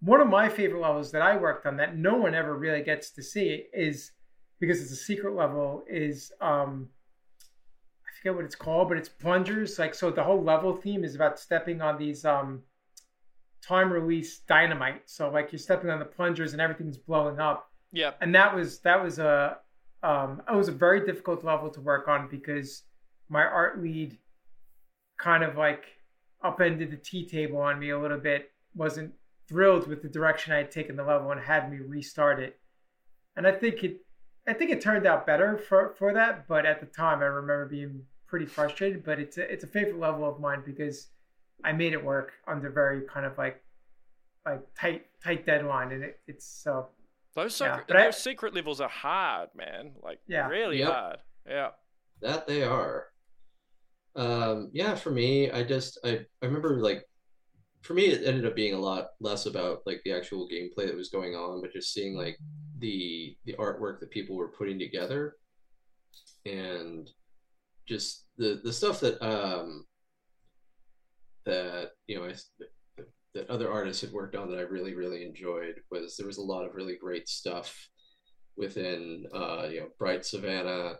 One 0.00 0.20
of 0.20 0.28
my 0.28 0.48
favorite 0.48 0.80
levels 0.80 1.10
that 1.12 1.22
I 1.22 1.36
worked 1.36 1.66
on 1.66 1.76
that 1.78 1.96
no 1.96 2.16
one 2.16 2.34
ever 2.34 2.56
really 2.56 2.82
gets 2.82 3.10
to 3.12 3.22
see 3.22 3.64
is 3.72 4.12
because 4.60 4.80
it's 4.80 4.92
a 4.92 4.96
secret 4.96 5.34
level 5.34 5.82
is 5.88 6.32
um 6.40 6.88
I 8.06 8.10
forget 8.18 8.36
what 8.36 8.44
it's 8.44 8.54
called, 8.54 8.88
but 8.88 8.98
it's 8.98 9.08
plungers. 9.08 9.78
Like 9.78 9.94
so 9.94 10.10
the 10.10 10.22
whole 10.22 10.42
level 10.42 10.76
theme 10.76 11.04
is 11.04 11.14
about 11.14 11.40
stepping 11.40 11.80
on 11.80 11.98
these 11.98 12.24
um 12.24 12.62
time 13.66 13.92
release 13.92 14.38
dynamite. 14.40 15.02
So 15.06 15.30
like 15.30 15.52
you're 15.52 15.58
stepping 15.58 15.90
on 15.90 15.98
the 15.98 16.04
plungers 16.04 16.52
and 16.52 16.60
everything's 16.60 16.96
blowing 16.96 17.38
up. 17.38 17.70
Yeah. 17.92 18.12
And 18.20 18.34
that 18.34 18.54
was 18.54 18.80
that 18.80 19.02
was 19.02 19.18
a 19.18 19.58
um 20.02 20.42
it 20.50 20.56
was 20.56 20.68
a 20.68 20.72
very 20.72 21.04
difficult 21.04 21.44
level 21.44 21.70
to 21.70 21.80
work 21.80 22.08
on 22.08 22.28
because 22.28 22.84
my 23.28 23.42
art 23.42 23.82
lead 23.82 24.18
kind 25.18 25.44
of 25.44 25.56
like 25.56 25.84
upended 26.42 26.90
the 26.90 26.96
tea 26.96 27.26
table 27.26 27.58
on 27.58 27.78
me 27.78 27.90
a 27.90 27.98
little 27.98 28.18
bit, 28.18 28.50
wasn't 28.74 29.12
thrilled 29.48 29.86
with 29.86 30.00
the 30.02 30.08
direction 30.08 30.52
I 30.52 30.58
had 30.58 30.70
taken 30.70 30.96
the 30.96 31.04
level 31.04 31.30
and 31.32 31.40
had 31.40 31.70
me 31.70 31.78
restart 31.78 32.40
it. 32.40 32.58
And 33.36 33.46
I 33.46 33.52
think 33.52 33.84
it 33.84 34.04
I 34.46 34.54
think 34.54 34.70
it 34.70 34.80
turned 34.80 35.06
out 35.06 35.26
better 35.26 35.58
for 35.58 35.94
for 35.98 36.14
that, 36.14 36.48
but 36.48 36.64
at 36.64 36.80
the 36.80 36.86
time 36.86 37.20
I 37.20 37.26
remember 37.26 37.66
being 37.66 38.02
pretty 38.26 38.46
frustrated, 38.46 39.04
but 39.04 39.18
it's 39.18 39.36
a, 39.38 39.52
it's 39.52 39.64
a 39.64 39.66
favorite 39.66 39.98
level 39.98 40.26
of 40.26 40.40
mine 40.40 40.62
because 40.64 41.08
I 41.64 41.72
made 41.72 41.92
it 41.92 42.02
work 42.04 42.32
under 42.46 42.70
very 42.70 43.02
kind 43.12 43.26
of 43.26 43.36
like 43.38 43.62
like 44.46 44.60
tight 44.78 45.06
tight 45.22 45.44
deadline 45.46 45.92
and 45.92 46.02
it, 46.02 46.20
it's 46.26 46.46
so 46.46 46.88
Those 47.34 47.60
Yeah, 47.60 47.78
secret, 47.78 47.96
I- 47.96 48.10
secret 48.10 48.54
levels 48.54 48.80
are 48.80 48.88
hard, 48.88 49.50
man. 49.54 49.92
Like 50.02 50.18
Yeah. 50.26 50.48
really 50.48 50.78
Yep. 50.78 50.88
hard. 50.92 51.16
Yeah. 51.46 51.70
That 52.22 52.46
they 52.46 52.62
are. 52.64 53.06
Um, 54.16 54.70
yeah, 54.72 54.94
for 54.96 55.10
me, 55.10 55.50
I 55.50 55.62
just 55.62 55.98
I, 56.04 56.26
I 56.42 56.46
remember 56.46 56.80
like 56.80 57.04
for 57.82 57.94
me 57.94 58.06
it 58.06 58.26
ended 58.26 58.44
up 58.44 58.56
being 58.56 58.74
a 58.74 58.78
lot 58.78 59.10
less 59.20 59.46
about 59.46 59.82
like 59.86 60.00
the 60.04 60.12
actual 60.12 60.48
gameplay 60.48 60.86
that 60.86 60.96
was 60.96 61.08
going 61.10 61.34
on, 61.34 61.60
but 61.62 61.72
just 61.72 61.92
seeing 61.94 62.14
like 62.14 62.36
the 62.78 63.36
the 63.44 63.54
artwork 63.54 64.00
that 64.00 64.10
people 64.10 64.36
were 64.36 64.48
putting 64.48 64.78
together 64.78 65.36
and 66.46 67.10
just 67.86 68.24
the 68.36 68.60
the 68.64 68.72
stuff 68.72 69.00
that 69.00 69.20
um 69.22 69.84
that 71.46 71.90
you 72.06 72.18
know 72.18 72.24
I, 72.26 72.34
that, 73.34 73.48
other 73.48 73.70
artists 73.70 74.02
had 74.02 74.12
worked 74.12 74.36
on 74.36 74.50
that 74.50 74.58
I 74.58 74.62
really 74.62 74.94
really 74.94 75.24
enjoyed 75.24 75.76
was 75.90 76.16
there 76.16 76.26
was 76.26 76.38
a 76.38 76.42
lot 76.42 76.64
of 76.64 76.74
really 76.74 76.96
great 76.96 77.28
stuff 77.28 77.88
within 78.56 79.24
uh 79.34 79.68
you 79.70 79.80
know 79.80 79.88
Bright 79.98 80.24
Savannah 80.24 80.96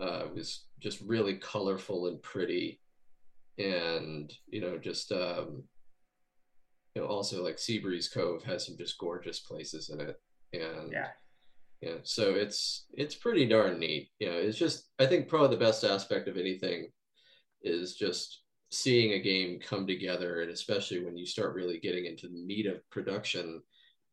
uh, 0.00 0.24
was 0.34 0.64
just 0.80 1.00
really 1.00 1.36
colorful 1.36 2.06
and 2.06 2.22
pretty, 2.22 2.80
and 3.58 4.32
you 4.48 4.60
know, 4.60 4.78
just 4.78 5.12
um, 5.12 5.64
you 6.94 7.02
know, 7.02 7.08
also 7.08 7.42
like 7.42 7.56
Seabreeze 7.56 8.12
Cove 8.12 8.44
has 8.44 8.66
some 8.66 8.76
just 8.76 8.98
gorgeous 8.98 9.40
places 9.40 9.90
in 9.90 10.00
it, 10.00 10.16
and 10.52 10.92
yeah. 10.92 11.08
yeah, 11.80 11.96
so 12.04 12.34
it's 12.34 12.86
it's 12.92 13.14
pretty 13.14 13.46
darn 13.46 13.78
neat. 13.78 14.10
You 14.20 14.30
know, 14.30 14.36
it's 14.36 14.58
just 14.58 14.88
I 14.98 15.06
think 15.06 15.28
probably 15.28 15.56
the 15.56 15.64
best 15.64 15.84
aspect 15.84 16.28
of 16.28 16.36
anything 16.36 16.90
is 17.62 17.96
just 17.96 18.42
seeing 18.70 19.12
a 19.12 19.18
game 19.18 19.60
come 19.60 19.86
together, 19.86 20.42
and 20.42 20.50
especially 20.50 21.04
when 21.04 21.16
you 21.16 21.26
start 21.26 21.54
really 21.54 21.78
getting 21.78 22.06
into 22.06 22.28
the 22.28 22.44
meat 22.44 22.66
of 22.66 22.88
production, 22.90 23.62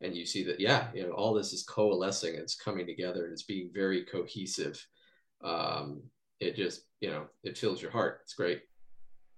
and 0.01 0.15
you 0.15 0.25
see 0.25 0.43
that 0.43 0.59
yeah, 0.59 0.89
you 0.93 1.03
know, 1.03 1.11
all 1.13 1.33
this 1.33 1.53
is 1.53 1.63
coalescing, 1.63 2.35
it's 2.35 2.55
coming 2.55 2.85
together, 2.85 3.23
and 3.25 3.33
it's 3.33 3.43
being 3.43 3.69
very 3.73 4.03
cohesive 4.05 4.85
um, 5.43 6.01
it 6.39 6.55
just 6.55 6.81
you 7.01 7.09
know 7.09 7.25
it 7.43 7.57
fills 7.57 7.81
your 7.81 7.91
heart. 7.91 8.19
It's 8.23 8.33
great. 8.33 8.63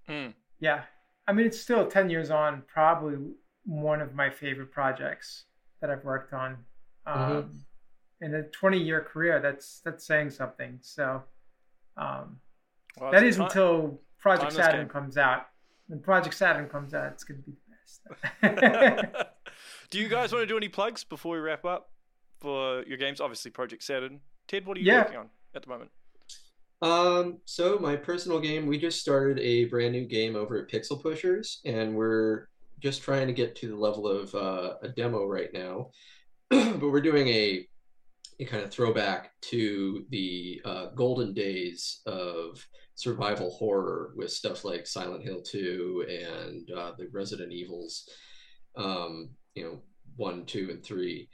Mm. 0.09 0.33
Yeah. 0.59 0.83
I 1.27 1.33
mean, 1.33 1.45
it's 1.45 1.59
still 1.59 1.85
10 1.87 2.09
years 2.09 2.31
on, 2.31 2.63
probably 2.67 3.17
one 3.65 4.01
of 4.01 4.15
my 4.15 4.29
favorite 4.29 4.71
projects 4.71 5.45
that 5.81 5.89
I've 5.89 6.05
worked 6.05 6.33
on. 6.33 6.57
Um, 7.05 7.17
Mhm. 7.19 7.63
In 8.19 8.33
a 8.33 8.43
20 8.43 8.79
year 8.81 9.01
career, 9.01 9.39
that's 9.39 9.81
that's 9.81 10.05
saying 10.05 10.31
something. 10.31 10.79
So 10.81 11.23
um, 11.97 12.39
Well, 12.99 13.11
that 13.11 13.23
it's 13.23 13.37
until 13.37 14.01
Project 14.27 14.51
timeless 14.51 14.65
Saturn 14.65 14.81
game. 14.81 14.89
comes 14.89 15.17
out. 15.17 15.47
When 15.87 15.99
Project 15.99 16.35
Saturn 16.35 16.67
comes 16.69 16.93
out, 16.93 17.11
it's 17.13 17.23
going 17.23 17.41
to 17.41 17.49
be 17.49 17.55
the 18.41 18.49
best. 18.49 19.27
do 19.89 19.99
you 19.99 20.07
guys 20.09 20.31
want 20.33 20.43
to 20.43 20.47
do 20.47 20.57
any 20.57 20.69
plugs 20.69 21.03
before 21.03 21.35
we 21.35 21.39
wrap 21.41 21.65
up 21.65 21.89
for 22.39 22.83
your 22.83 22.97
games? 22.97 23.21
Obviously, 23.21 23.51
Project 23.51 23.83
Saturn. 23.83 24.19
Ted, 24.47 24.65
what 24.65 24.77
are 24.77 24.79
you 24.81 24.91
Yeah. 24.91 25.03
working 25.03 25.17
on 25.17 25.29
at 25.55 25.63
the 25.63 25.69
moment? 25.69 25.91
Um, 26.81 27.39
so 27.45 27.79
my 27.79 27.95
personal 27.95 28.39
game, 28.39 28.67
we 28.67 28.77
just 28.77 28.99
started 28.99 29.39
a 29.39 29.65
brand 29.65 29.93
new 29.93 30.05
game 30.05 30.35
over 30.35 30.57
at 30.57 30.67
Pixel 30.69 31.01
Pushers, 31.01 31.59
and 31.65 31.95
we're 31.95 32.47
just 32.79 33.01
trying 33.01 33.25
to 33.27 33.33
get 33.33 33.55
to 33.55 33.69
the 33.69 33.75
level 33.75 34.07
of 34.07 34.33
uh, 34.35 34.75
a 34.83 34.89
demo 34.89 35.25
right 35.25 35.51
now. 35.53 35.89
but 36.49 36.79
we're 36.81 37.01
doing 37.01 37.27
a 37.29 37.67
a 38.39 38.45
kind 38.45 38.63
of 38.63 38.69
throwback 38.71 39.31
to 39.41 40.05
the 40.11 40.61
uh, 40.63 40.85
golden 40.93 41.33
days 41.33 42.01
of 42.05 42.63
survival 42.97 43.51
horror 43.51 44.11
with 44.15 44.31
stuff 44.31 44.65
like 44.65 44.87
Silent 44.87 45.23
Hill 45.23 45.41
2 45.41 46.05
and 46.09 46.71
uh, 46.75 46.91
the 46.97 47.07
Resident 47.13 47.51
Evils, 47.53 48.09
um, 48.75 49.29
you 49.53 49.63
know, 49.63 49.81
one, 50.15 50.45
two, 50.45 50.69
and 50.71 50.83
three. 50.83 51.29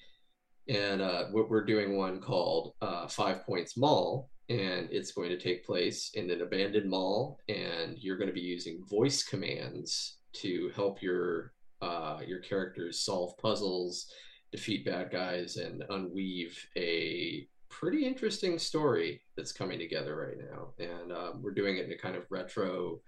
And 0.68 1.01
uh, 1.01 1.26
we're 1.32 1.47
we're 1.47 1.66
doing 1.66 1.97
one 1.97 2.20
called 2.20 2.74
uh, 2.82 3.07
Five 3.07 3.45
Points 3.45 3.78
Mall, 3.78 4.30
and 4.49 4.89
it's 4.91 5.14
going 5.14 5.30
to 5.30 5.38
take 5.38 5.66
place 5.66 6.11
in 6.14 6.30
an 6.30 6.41
abandoned 6.41 6.89
mall, 6.89 7.39
and 7.49 7.97
you're 7.97 8.18
going 8.18 8.30
to 8.30 8.34
be 8.34 8.41
using 8.41 8.86
voice 8.89 9.24
commands 9.24 10.20
to 10.34 10.70
help 10.76 11.01
your 11.01 11.53
uh, 11.82 12.20
your 12.26 12.39
characters 12.39 13.03
solve 13.03 13.38
puzzles, 13.38 14.07
defeat 14.51 14.86
bad 14.86 15.11
guys, 15.11 15.57
and 15.57 15.84
unweave 15.89 16.57
a 16.78 17.47
pretty 17.80 18.05
interesting 18.05 18.59
story 18.59 19.21
that's 19.36 19.51
coming 19.51 19.80
together 19.80 20.15
right 20.15 20.38
now. 20.38 20.74
And 20.80 21.11
um, 21.11 21.41
we're 21.41 21.53
doing 21.53 21.78
it 21.78 21.86
in 21.86 21.91
a 21.91 21.97
kind 21.97 22.15
of 22.15 22.26
retro 22.30 22.99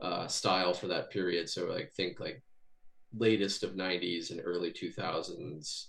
uh, 0.00 0.26
style 0.26 0.72
for 0.72 0.86
that 0.88 1.10
period. 1.10 1.48
So 1.48 1.66
like 1.66 1.92
think 1.92 2.18
like 2.18 2.42
latest 3.16 3.62
of 3.62 3.72
90s 3.72 4.30
and 4.30 4.40
early 4.42 4.72
2000s 4.72 5.86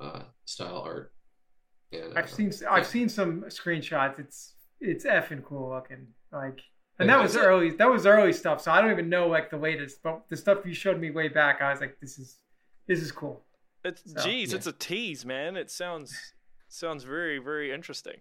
uh, 0.00 0.22
style 0.46 0.82
art. 0.84 1.12
And 1.92 2.16
I've 2.16 2.24
uh, 2.24 2.28
seen 2.28 2.52
I've 2.70 2.86
seen 2.86 3.08
some 3.08 3.42
screenshots. 3.42 4.18
It's 4.18 4.54
it's 4.80 5.04
effing 5.04 5.44
cool 5.44 5.70
looking. 5.70 6.06
Like, 6.32 6.60
and 6.98 7.08
that 7.08 7.20
was 7.20 7.36
early. 7.36 7.70
That 7.70 7.90
was 7.90 8.06
early 8.06 8.32
stuff. 8.32 8.62
So 8.62 8.70
I 8.70 8.80
don't 8.80 8.92
even 8.92 9.08
know 9.08 9.26
like 9.26 9.50
the 9.50 9.56
latest, 9.56 10.00
but 10.02 10.22
the 10.28 10.36
stuff 10.36 10.64
you 10.64 10.72
showed 10.72 11.00
me 11.00 11.10
way 11.10 11.28
back, 11.28 11.60
I 11.60 11.72
was 11.72 11.80
like, 11.80 11.98
this 12.00 12.18
is 12.18 12.38
this 12.86 13.02
is 13.02 13.10
cool. 13.10 13.42
It's 13.84 14.02
So, 14.06 14.22
geez, 14.22 14.52
yeah. 14.52 14.56
it's 14.56 14.66
a 14.68 14.72
tease, 14.72 15.24
man. 15.24 15.56
It 15.56 15.70
sounds 15.70 16.32
sounds 16.70 17.04
very 17.04 17.38
very 17.38 17.72
interesting. 17.72 18.20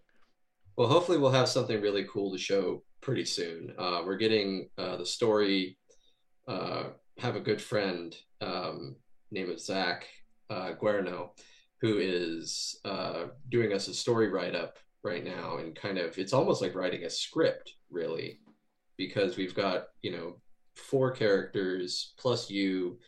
Well, 0.77 0.87
hopefully 0.87 1.17
we'll 1.17 1.31
have 1.31 1.49
something 1.49 1.81
really 1.81 2.05
cool 2.05 2.31
to 2.31 2.37
show 2.37 2.83
pretty 3.01 3.25
soon. 3.25 3.73
Uh, 3.77 4.01
we're 4.05 4.15
getting 4.15 4.69
uh, 4.77 4.95
the 4.97 5.05
story. 5.05 5.77
Uh, 6.47 6.91
have 7.17 7.35
a 7.35 7.41
good 7.41 7.61
friend 7.61 8.15
um, 8.41 8.95
named 9.29 9.49
of 9.49 9.59
Zach 9.59 10.07
uh, 10.49 10.71
Guerno, 10.81 11.31
who 11.81 11.97
is 11.99 12.79
uh, 12.85 13.25
doing 13.49 13.73
us 13.73 13.87
a 13.87 13.93
story 13.93 14.29
write 14.29 14.55
up 14.55 14.77
right 15.03 15.23
now, 15.23 15.57
and 15.57 15.75
kind 15.75 15.97
of 15.97 16.17
it's 16.17 16.33
almost 16.33 16.61
like 16.61 16.75
writing 16.75 17.03
a 17.03 17.09
script, 17.09 17.73
really, 17.89 18.39
because 18.97 19.37
we've 19.37 19.55
got 19.55 19.87
you 20.01 20.11
know 20.11 20.39
four 20.75 21.11
characters 21.11 22.13
plus 22.17 22.49
you, 22.49 22.99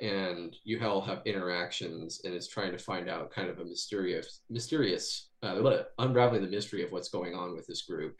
and 0.00 0.56
you 0.64 0.84
all 0.84 1.00
have 1.00 1.22
interactions, 1.24 2.20
and 2.24 2.34
it's 2.34 2.48
trying 2.48 2.72
to 2.72 2.78
find 2.78 3.08
out 3.08 3.30
kind 3.30 3.48
of 3.48 3.58
a 3.58 3.64
mysterious, 3.64 4.40
mysterious, 4.50 5.28
uh, 5.42 5.60
unraveling 5.98 6.42
the 6.42 6.48
mystery 6.48 6.82
of 6.82 6.92
what's 6.92 7.08
going 7.08 7.34
on 7.34 7.54
with 7.54 7.66
this 7.66 7.82
group, 7.82 8.18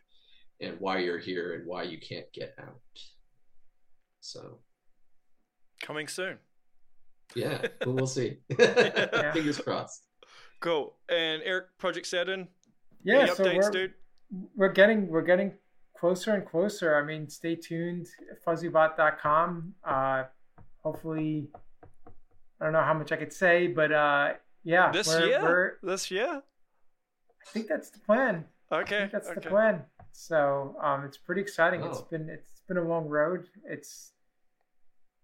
and 0.61 0.77
why 0.79 0.99
you're 0.99 1.19
here 1.19 1.55
and 1.55 1.67
why 1.67 1.83
you 1.83 1.99
can't 1.99 2.31
get 2.33 2.55
out. 2.61 2.81
So 4.21 4.59
Coming 5.83 6.07
soon. 6.07 6.39
yeah, 7.35 7.67
well, 7.85 7.97
we'll 7.97 8.07
see. 8.07 8.39
Yeah. 8.59 9.33
Fingers 9.33 9.59
crossed. 9.59 10.07
Cool. 10.61 10.95
And 11.09 11.43
Eric, 11.45 11.77
Project 11.79 12.07
Saturn. 12.07 12.47
Yeah, 13.03 13.21
any 13.21 13.35
so 13.35 13.45
updates, 13.45 13.57
we're, 13.57 13.71
dude? 13.71 13.95
we're 14.55 14.73
getting 14.73 15.09
we're 15.09 15.23
getting 15.23 15.53
closer 15.99 16.33
and 16.35 16.47
closer. 16.47 16.97
I 16.97 17.05
mean, 17.05 17.29
stay 17.29 17.57
tuned. 17.57 18.07
Fuzzybot.com. 18.47 19.75
Uh, 19.85 20.25
hopefully, 20.83 21.49
I 22.61 22.65
don't 22.65 22.73
know 22.73 22.83
how 22.83 22.95
much 22.95 23.13
I 23.13 23.17
could 23.17 23.33
say, 23.33 23.67
but 23.67 23.93
uh, 23.93 24.33
yeah, 24.65 24.91
This 24.93 25.09
we're, 25.09 25.27
year? 25.27 25.43
we're- 25.43 25.71
This 25.83 26.11
year? 26.11 26.43
I 26.43 27.51
think 27.51 27.67
that's 27.67 27.91
the 27.91 27.99
plan. 28.01 28.45
I 28.71 28.81
Okay. 28.81 29.01
think 29.01 29.13
that's 29.13 29.29
okay. 29.29 29.41
the 29.41 29.49
plan. 29.49 29.83
So 30.13 30.77
um, 30.83 31.05
it's 31.05 31.19
pretty 31.19 31.41
exciting. 31.41 31.83
It's 31.83 32.01
been 32.03 32.29
it's 32.29 32.61
been 32.69 32.77
a 32.77 32.83
long 32.85 33.07
road. 33.09 33.47
It's 33.65 34.13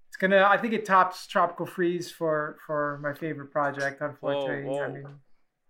it's 0.09 0.17
gonna. 0.17 0.43
I 0.51 0.57
think 0.57 0.73
it 0.75 0.85
tops 0.85 1.27
Tropical 1.27 1.67
Freeze 1.67 2.11
for 2.11 2.57
for 2.67 2.99
my 3.03 3.13
favorite 3.15 3.51
project. 3.53 4.01
Unfortunately, 4.01 4.65
I 4.79 4.87
whoa. 4.89 4.93
mean, 4.93 5.07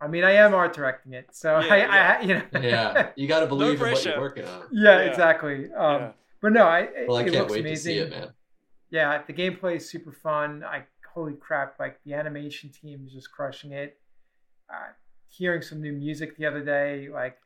I 0.01 0.07
mean, 0.09 0.25
I 0.25 0.33
am 0.33 0.55
art 0.55 0.73
directing 0.73 1.13
it, 1.13 1.27
so 1.33 1.59
Yeah, 1.59 1.73
I, 1.91 2.19
I 2.19 2.21
you 2.23 2.35
know. 2.35 2.43
Yeah, 2.61 3.11
you 3.17 3.27
got 3.29 3.41
to 3.41 3.47
believe 3.47 3.81
in 3.83 3.91
what 3.93 4.05
you're 4.05 4.21
working 4.21 4.45
on. 4.47 4.63
yeah, 4.73 4.99
Yeah. 5.01 5.11
exactly. 5.11 5.71
Um, 5.77 6.01
Yeah. 6.01 6.13
But 6.41 6.53
no, 6.53 6.63
I 6.63 6.81
it, 6.83 7.09
Well, 7.09 7.17
I 7.19 7.23
it 7.23 7.25
can't 7.25 7.37
looks 7.39 7.53
wait 7.53 7.61
amazing. 7.67 7.95
to 7.95 8.01
see 8.01 8.05
it, 8.07 8.11
man. 8.11 8.29
Yeah, 8.91 9.23
the 9.27 9.33
gameplay 9.33 9.77
is 9.77 9.89
super 9.89 10.13
fun. 10.13 10.65
I 10.65 10.85
holy 11.15 11.35
crap! 11.35 11.79
Like 11.79 12.01
the 12.05 12.15
animation 12.15 12.71
team 12.71 13.05
is 13.07 13.13
just 13.13 13.31
crushing 13.31 13.73
it. 13.73 13.99
Uh, 14.73 14.93
hearing 15.27 15.63
some 15.63 15.81
new 15.81 15.93
music 15.93 16.37
the 16.37 16.47
other 16.47 16.65
day, 16.65 17.09
like 17.13 17.39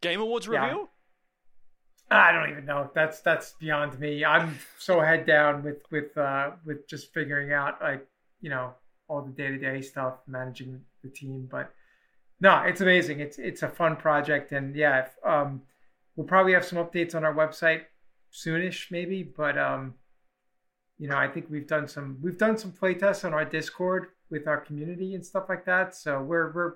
Game 0.00 0.20
Awards 0.20 0.46
Yeah. 0.46 0.64
reveal? 0.64 0.88
I 2.12 2.32
don't 2.32 2.50
even 2.50 2.64
know. 2.64 2.90
That's 2.94 3.20
that's 3.20 3.52
beyond 3.54 3.98
me. 4.00 4.24
I'm 4.24 4.58
so 4.78 5.00
head 5.00 5.26
down 5.26 5.62
with 5.62 5.82
with 5.90 6.16
uh, 6.16 6.52
with 6.64 6.88
just 6.88 7.12
figuring 7.14 7.52
out 7.52 7.80
like 7.80 8.06
you 8.40 8.50
know 8.50 8.74
all 9.08 9.22
the 9.22 9.30
day 9.30 9.48
to 9.48 9.58
day 9.58 9.80
stuff, 9.80 10.14
managing 10.26 10.80
the 11.02 11.08
team. 11.08 11.48
But 11.50 11.72
no, 12.40 12.62
it's 12.62 12.80
amazing. 12.80 13.20
It's 13.20 13.38
it's 13.38 13.62
a 13.62 13.68
fun 13.68 13.96
project, 13.96 14.50
and 14.52 14.74
yeah, 14.74 15.04
if, 15.06 15.10
um, 15.24 15.62
we'll 16.16 16.26
probably 16.26 16.52
have 16.52 16.64
some 16.64 16.78
updates 16.78 17.14
on 17.14 17.24
our 17.24 17.34
website 17.34 17.82
soonish, 18.32 18.90
maybe. 18.90 19.22
But 19.22 19.56
um, 19.56 19.94
you 21.00 21.08
know, 21.08 21.16
I 21.16 21.26
think 21.26 21.46
we've 21.50 21.66
done 21.66 21.88
some 21.88 22.18
we've 22.22 22.38
done 22.38 22.56
some 22.58 22.72
playtests 22.72 23.24
on 23.24 23.32
our 23.34 23.44
Discord 23.44 24.08
with 24.30 24.46
our 24.46 24.60
community 24.60 25.14
and 25.16 25.24
stuff 25.24 25.46
like 25.48 25.64
that. 25.64 25.94
So 25.96 26.20
we're 26.20 26.52
we're 26.52 26.74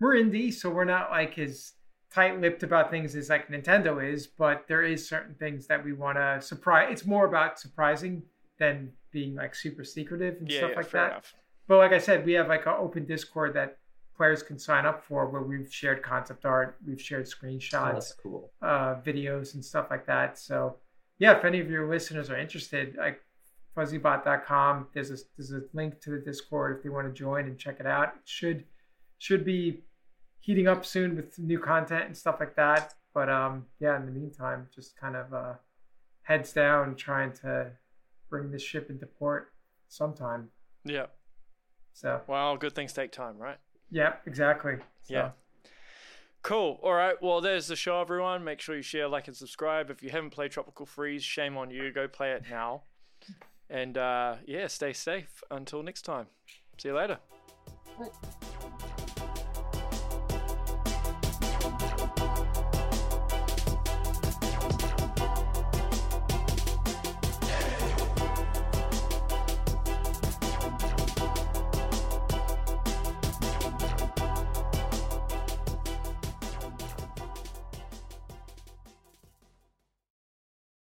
we're 0.00 0.16
indie, 0.16 0.52
so 0.52 0.68
we're 0.70 0.84
not 0.96 1.10
like 1.10 1.38
as 1.38 1.72
tight-lipped 2.12 2.62
about 2.62 2.90
things 2.90 3.16
as 3.16 3.28
like 3.30 3.48
Nintendo 3.48 3.92
is, 4.12 4.26
but 4.26 4.66
there 4.68 4.82
is 4.82 5.08
certain 5.08 5.34
things 5.34 5.66
that 5.66 5.84
we 5.84 5.92
want 5.94 6.16
to 6.18 6.40
surprise. 6.40 6.88
It's 6.92 7.06
more 7.06 7.26
about 7.26 7.58
surprising 7.58 8.22
than 8.58 8.92
being 9.10 9.34
like 9.34 9.54
super 9.54 9.82
secretive 9.82 10.36
and 10.40 10.48
Yeah, 10.50 10.58
stuff 10.58 10.70
yeah, 10.72 10.76
like 10.76 10.86
fair 10.86 11.00
that. 11.02 11.10
enough. 11.12 11.34
But 11.66 11.78
like 11.78 11.92
I 11.92 11.98
said, 11.98 12.26
we 12.26 12.34
have 12.34 12.48
like 12.48 12.66
an 12.66 12.74
open 12.78 13.06
Discord 13.06 13.54
that 13.54 13.78
players 14.16 14.42
can 14.42 14.58
sign 14.58 14.84
up 14.86 15.02
for, 15.02 15.26
where 15.28 15.42
we've 15.42 15.72
shared 15.72 16.02
concept 16.02 16.44
art, 16.44 16.76
we've 16.86 17.00
shared 17.00 17.26
Oh, 17.26 17.30
screenshots, 17.34 17.92
that's 17.94 18.12
cool. 18.22 18.52
uh, 18.62 18.96
videos, 19.00 19.54
and 19.54 19.64
stuff 19.64 19.86
like 19.90 20.06
that. 20.06 20.38
So 20.38 20.76
yeah, 21.18 21.36
if 21.38 21.44
any 21.44 21.60
of 21.60 21.70
your 21.70 21.88
listeners 21.88 22.28
are 22.30 22.38
interested, 22.38 22.94
like 22.96 23.20
fuzzybot.com, 23.76 24.88
there's 24.94 25.10
a 25.10 25.16
there's 25.36 25.52
a 25.52 25.62
link 25.72 26.00
to 26.02 26.10
the 26.10 26.18
Discord 26.18 26.76
if 26.76 26.82
they 26.82 26.88
want 26.90 27.06
to 27.06 27.12
join 27.12 27.44
and 27.46 27.58
check 27.58 27.80
it 27.80 27.86
out. 27.86 28.08
It 28.16 28.20
should 28.28 28.64
should 29.18 29.44
be 29.44 29.82
heating 30.40 30.68
up 30.68 30.84
soon 30.84 31.16
with 31.16 31.38
new 31.38 31.58
content 31.58 32.04
and 32.06 32.16
stuff 32.16 32.36
like 32.40 32.54
that. 32.56 32.94
But 33.14 33.28
um, 33.30 33.66
yeah, 33.80 33.96
in 33.96 34.06
the 34.06 34.12
meantime, 34.12 34.68
just 34.74 34.96
kind 34.98 35.16
of 35.16 35.32
uh, 35.32 35.54
heads 36.22 36.52
down, 36.52 36.96
trying 36.96 37.32
to 37.42 37.70
bring 38.28 38.50
this 38.50 38.62
ship 38.62 38.90
into 38.90 39.06
port 39.06 39.52
sometime. 39.88 40.48
Yeah. 40.84 41.06
So 41.92 42.20
Well, 42.26 42.56
good 42.56 42.74
things 42.74 42.92
take 42.92 43.12
time, 43.12 43.38
right? 43.38 43.58
yeah, 43.90 44.14
exactly. 44.26 44.74
So, 45.02 45.14
Yeah. 45.14 45.30
Cool. 46.42 46.78
All 46.82 46.92
right. 46.92 47.14
Well, 47.22 47.40
there's 47.40 47.68
the 47.68 47.76
show, 47.76 48.00
everyone. 48.00 48.44
Make 48.44 48.60
sure 48.60 48.76
you 48.76 48.82
share, 48.82 49.08
like, 49.08 49.28
and 49.28 49.36
subscribe. 49.36 49.88
If 49.90 50.02
you 50.02 50.10
haven't 50.10 50.30
played 50.30 50.50
Tropical 50.50 50.84
Freeze, 50.84 51.22
shame 51.24 51.56
on 51.56 51.70
you. 51.70 51.90
Go 51.92 52.06
play 52.08 52.32
it 52.32 52.44
now. 52.50 52.82
And 53.70 53.96
uh, 53.96 54.36
yeah, 54.46 54.66
stay 54.66 54.92
safe 54.92 55.42
until 55.50 55.82
next 55.82 56.02
time. 56.02 56.26
See 56.78 56.88
you 56.88 56.94
later. 56.94 57.18
Right. 57.98 58.10